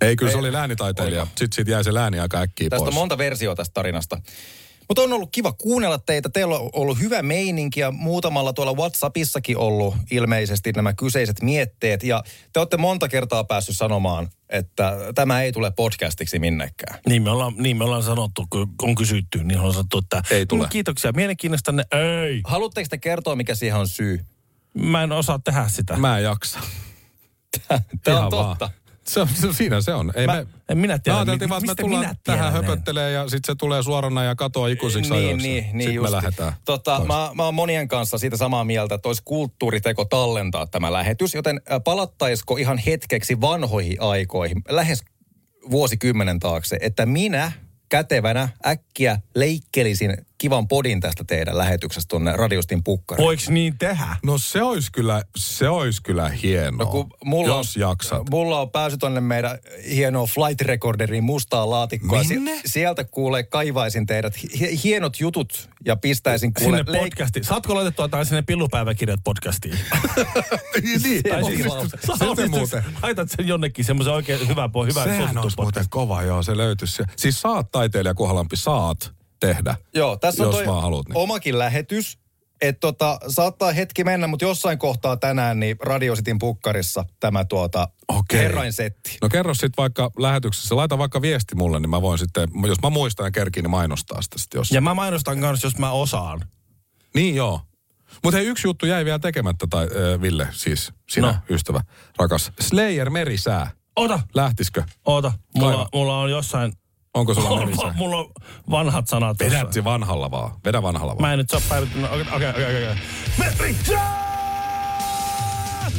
Ei, 0.00 0.16
kyllä 0.16 0.32
se 0.32 0.38
oli 0.38 0.52
läänitaiteilija. 0.52 1.26
Sitten 1.26 1.52
siitä 1.52 1.70
jäi 1.70 1.84
se 1.84 1.94
lääni 1.94 2.20
aika 2.20 2.40
äkkiä 2.40 2.68
Tästä 2.70 2.84
pois. 2.84 2.88
on 2.88 3.00
monta 3.00 3.18
versiota 3.18 3.56
tästä 3.56 3.74
tarinasta. 3.74 4.18
Mutta 4.92 5.02
on 5.02 5.12
ollut 5.12 5.32
kiva 5.32 5.52
kuunnella 5.52 5.98
teitä. 5.98 6.28
Teillä 6.28 6.58
on 6.58 6.70
ollut 6.72 6.98
hyvä 7.00 7.22
meininki 7.22 7.80
ja 7.80 7.90
muutamalla 7.90 8.52
tuolla 8.52 8.74
WhatsAppissakin 8.74 9.58
ollut 9.58 9.94
ilmeisesti 10.10 10.72
nämä 10.72 10.92
kyseiset 10.92 11.42
mietteet. 11.42 12.02
Ja 12.02 12.22
te 12.52 12.60
olette 12.60 12.76
monta 12.76 13.08
kertaa 13.08 13.44
päässyt 13.44 13.76
sanomaan, 13.76 14.28
että 14.48 14.96
tämä 15.14 15.42
ei 15.42 15.52
tule 15.52 15.70
podcastiksi 15.70 16.38
minnekään. 16.38 16.98
Niin 17.08 17.22
me 17.22 17.30
ollaan, 17.30 17.54
niin 17.56 17.76
me 17.76 17.84
ollaan 17.84 18.02
sanottu, 18.02 18.46
kun 18.50 18.74
on 18.82 18.94
kysytty, 18.94 19.44
niin 19.44 19.60
on 19.60 19.72
sanottu, 19.72 19.98
että 19.98 20.22
Ei 20.30 20.46
tule. 20.46 20.62
"Mm, 20.62 20.68
kiitoksia 20.68 21.12
mielenkiinnostanne. 21.12 21.84
Ei. 21.92 22.40
Haluatteko 22.44 22.86
te 22.90 22.98
kertoa, 22.98 23.36
mikä 23.36 23.54
siihen 23.54 23.78
on 23.78 23.88
syy? 23.88 24.20
Mä 24.74 25.02
en 25.02 25.12
osaa 25.12 25.38
tehdä 25.38 25.68
sitä. 25.68 25.96
Mä 25.96 26.18
en 26.18 26.24
jaksa. 26.24 26.58
Tämä 28.04 28.26
on 28.26 28.30
vaan. 28.30 28.56
Se 29.04 29.20
on, 29.20 29.28
se, 29.28 29.52
siinä 29.52 29.80
se 29.80 29.94
on. 29.94 30.12
Ei 30.14 30.26
Mä, 30.26 30.32
me, 30.32 30.46
en 30.68 30.78
minä 30.78 30.94
me 30.94 30.98
tiedä. 30.98 31.18
ajateltiin 31.18 31.48
mi- 31.48 31.50
vaan, 31.50 31.62
että 31.70 31.82
me 31.82 31.88
tullaan 31.88 32.16
tähän 32.24 32.52
tiedän? 32.52 32.52
höpöttelee 32.52 33.12
ja 33.12 33.22
sitten 33.28 33.54
se 33.54 33.54
tulee 33.58 33.82
suorana 33.82 34.24
ja 34.24 34.34
katoaa 34.34 34.68
ikuisiksi 34.68 35.10
niin, 35.12 35.26
ajoiksi. 35.26 35.48
niin, 35.48 35.64
niin 35.72 35.88
sitten 35.88 36.02
me 36.02 36.10
lähdetään. 36.10 36.52
Tota, 36.64 36.96
pois. 36.96 37.08
mä, 37.08 37.30
mä 37.34 37.44
oon 37.44 37.54
monien 37.54 37.88
kanssa 37.88 38.18
siitä 38.18 38.36
samaa 38.36 38.64
mieltä, 38.64 38.94
että 38.94 39.08
olisi 39.08 39.22
kulttuuriteko 39.24 40.04
tallentaa 40.04 40.66
tämä 40.66 40.92
lähetys, 40.92 41.34
joten 41.34 41.60
palattaisiko 41.84 42.56
ihan 42.56 42.78
hetkeksi 42.78 43.40
vanhoihin 43.40 43.96
aikoihin, 44.00 44.62
lähes 44.68 45.04
vuosikymmenen 45.70 46.38
taakse, 46.40 46.78
että 46.80 47.06
minä 47.06 47.52
kätevänä 47.88 48.48
äkkiä 48.66 49.18
leikkelisin 49.34 50.26
kivan 50.42 50.68
podin 50.68 51.00
tästä 51.00 51.24
teidän 51.24 51.58
lähetyksestä 51.58 52.08
tuonne 52.08 52.36
Radiostin 52.36 52.84
pukkariin. 52.84 53.24
Voiko 53.26 53.42
niin 53.48 53.78
tehdä? 53.78 54.16
No 54.24 54.38
se 54.38 54.62
olisi 54.62 54.92
kyllä, 54.92 55.22
se 55.36 55.68
olisi 55.68 56.02
kyllä 56.02 56.28
hienoa, 56.28 56.84
No 56.84 56.90
kun 56.90 57.10
mulla 57.24 57.56
jos 57.56 57.76
on, 57.76 57.80
jaksat. 57.80 58.30
Mulla 58.30 58.60
on 58.60 58.70
pääsy 58.70 58.96
tonne 58.98 59.20
meidän 59.20 59.58
hienoa 59.90 60.26
flight 60.26 60.60
recorderiin 60.60 61.24
mustaa 61.24 61.70
laatikkoa. 61.70 62.24
Minne? 62.24 62.54
Si- 62.54 62.60
sieltä 62.66 63.04
kuulee, 63.04 63.42
kaivaisin 63.42 64.06
teidät 64.06 64.34
hi- 64.42 64.80
hienot 64.84 65.20
jutut 65.20 65.70
ja 65.84 65.96
pistäisin 65.96 66.54
kuule 66.54 66.76
Sinne 66.76 66.98
podcastiin. 67.00 67.44
Saatko 67.44 67.74
laitettua 67.74 68.08
tai 68.08 68.26
sinne 68.26 68.42
pillupäiväkirjat 68.42 69.20
podcastiin? 69.24 69.74
niin, 71.02 71.22
Tai 71.22 71.42
Onkin 71.42 71.58
siis, 71.62 71.72
Se 72.18 72.24
onnistus- 72.24 72.50
muuten. 72.50 72.84
Laitat 73.02 73.28
sen 73.36 73.48
jonnekin 73.48 73.84
semmoisen 73.84 74.12
oikein 74.14 74.48
hyvä, 74.48 74.68
po- 74.68 74.86
hyvä 74.86 75.04
Sehän 75.04 75.38
olisi 75.38 75.56
muuten 75.60 75.84
kova, 75.90 76.22
joo, 76.22 76.42
se 76.42 76.56
löytyisi. 76.56 77.02
Siis 77.16 77.40
saat 77.40 77.70
taiteilija 77.72 78.14
Kuhalampi, 78.14 78.56
saat 78.56 79.12
tehdä. 79.46 79.76
Joo, 79.94 80.16
tässä 80.16 80.42
on 80.42 80.48
jos 80.48 80.56
toi 80.56 80.66
vaan 80.66 80.82
haluat. 80.82 81.08
Niin. 81.08 81.16
omakin 81.16 81.58
lähetys. 81.58 82.18
Että 82.60 82.80
tota, 82.80 83.18
saattaa 83.28 83.72
hetki 83.72 84.04
mennä, 84.04 84.26
mutta 84.26 84.44
jossain 84.44 84.78
kohtaa 84.78 85.16
tänään 85.16 85.60
niin 85.60 85.76
Radio 85.82 86.14
Cityn 86.16 86.38
pukkarissa 86.38 87.04
tämä 87.20 87.44
tuota 87.44 87.88
Okei. 88.08 88.40
herrain 88.40 88.72
setti. 88.72 89.18
No 89.22 89.28
kerro 89.28 89.54
sitten 89.54 89.72
vaikka 89.76 90.10
lähetyksessä, 90.18 90.76
laita 90.76 90.98
vaikka 90.98 91.22
viesti 91.22 91.54
mulle, 91.54 91.80
niin 91.80 91.90
mä 91.90 92.02
voin 92.02 92.18
sitten, 92.18 92.48
jos 92.66 92.80
mä 92.82 92.90
muistan 92.90 93.26
ja 93.26 93.30
kerkiin, 93.30 93.62
niin 93.64 93.70
mainostaa 93.70 94.22
sitä 94.22 94.38
sitten 94.38 94.58
jos. 94.58 94.70
Ja 94.70 94.80
mä 94.80 94.94
mainostan 94.94 95.40
kanssa, 95.40 95.66
jos 95.66 95.78
mä 95.78 95.90
osaan. 95.90 96.40
Niin 97.14 97.34
joo. 97.34 97.60
Mutta 98.24 98.38
hei, 98.38 98.46
yksi 98.46 98.66
juttu 98.68 98.86
jäi 98.86 99.04
vielä 99.04 99.18
tekemättä, 99.18 99.66
tai 99.70 99.84
äh, 99.84 100.20
Ville, 100.20 100.48
siis 100.52 100.92
sinä, 101.10 101.26
No. 101.26 101.32
no. 101.32 101.38
ystävä, 101.50 101.80
rakas. 102.18 102.52
Slayer 102.60 103.10
merisää. 103.10 103.70
Ota, 103.96 104.20
Lähtisikö? 104.34 104.82
ota. 105.04 105.32
Mulla, 105.54 105.68
Kaiva. 105.72 105.88
mulla 105.94 106.18
on 106.18 106.30
jossain... 106.30 106.72
Onko 107.14 107.34
sulla 107.34 107.48
On, 107.50 107.58
merisää? 107.58 107.94
mulla 107.96 108.16
on 108.16 108.30
vanhat 108.70 109.08
sanat. 109.08 109.38
tuossa. 109.38 109.58
Vedät 109.58 109.72
se 109.72 109.84
vanhalla 109.84 110.30
vaan. 110.30 110.50
Vedä 110.64 110.82
vanhalla 110.82 111.12
vaan. 111.12 111.22
Mä 111.22 111.32
en 111.32 111.38
nyt 111.38 111.50
saa 111.50 111.60
päivittää. 111.68 112.10
Okei, 112.10 112.26
okei, 112.32 112.48
okei. 112.50 112.88
okei. 112.88 113.96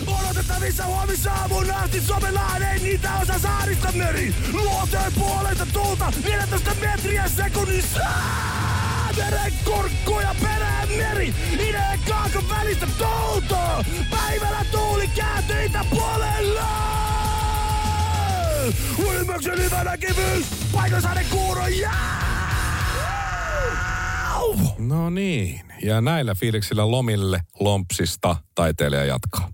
Odotettavissa 0.08 0.86
huomisaamuna 0.86 1.78
asti 1.80 2.02
Suomellaan 2.02 2.64
ei 2.64 2.80
niitä 2.80 3.10
osa 3.22 3.40
saarista 3.40 3.92
meri. 3.92 4.36
Luoteen 4.54 5.14
puolesta 5.20 5.66
tulta 5.74 6.14
14 6.26 6.72
metriä 6.82 7.28
sekunnissa. 7.28 8.00
Meren 9.18 9.54
kurkku 9.66 10.20
ja 10.20 10.36
perään 10.42 10.90
meri. 10.90 11.34
Ideen 11.54 12.00
kaakon 12.10 12.50
välistä 12.50 12.88
tulta. 12.98 13.86
Päivällä 14.12 14.66
tuuli 14.72 15.08
kääntyy 15.08 15.70
puolella. 18.96 19.20
Uimuksen 19.20 19.64
hyvä 19.64 19.84
näkemys. 19.84 20.46
Paikallisainen 20.74 21.26
kuuro. 21.30 21.64
No 24.78 25.10
niin. 25.10 25.62
Ja 25.84 26.02
näillä 26.02 26.36
fiiliksillä 26.36 26.92
lomille 26.92 27.40
lompsista 27.60 28.36
taiteilija 28.56 29.06
jatkaa. 29.06 29.50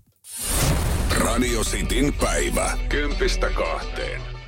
Radio 1.18 1.60
Cityn 1.64 2.12
päivä. 2.12 2.78
Kympistä 2.88 3.50
kahteen. 3.50 4.39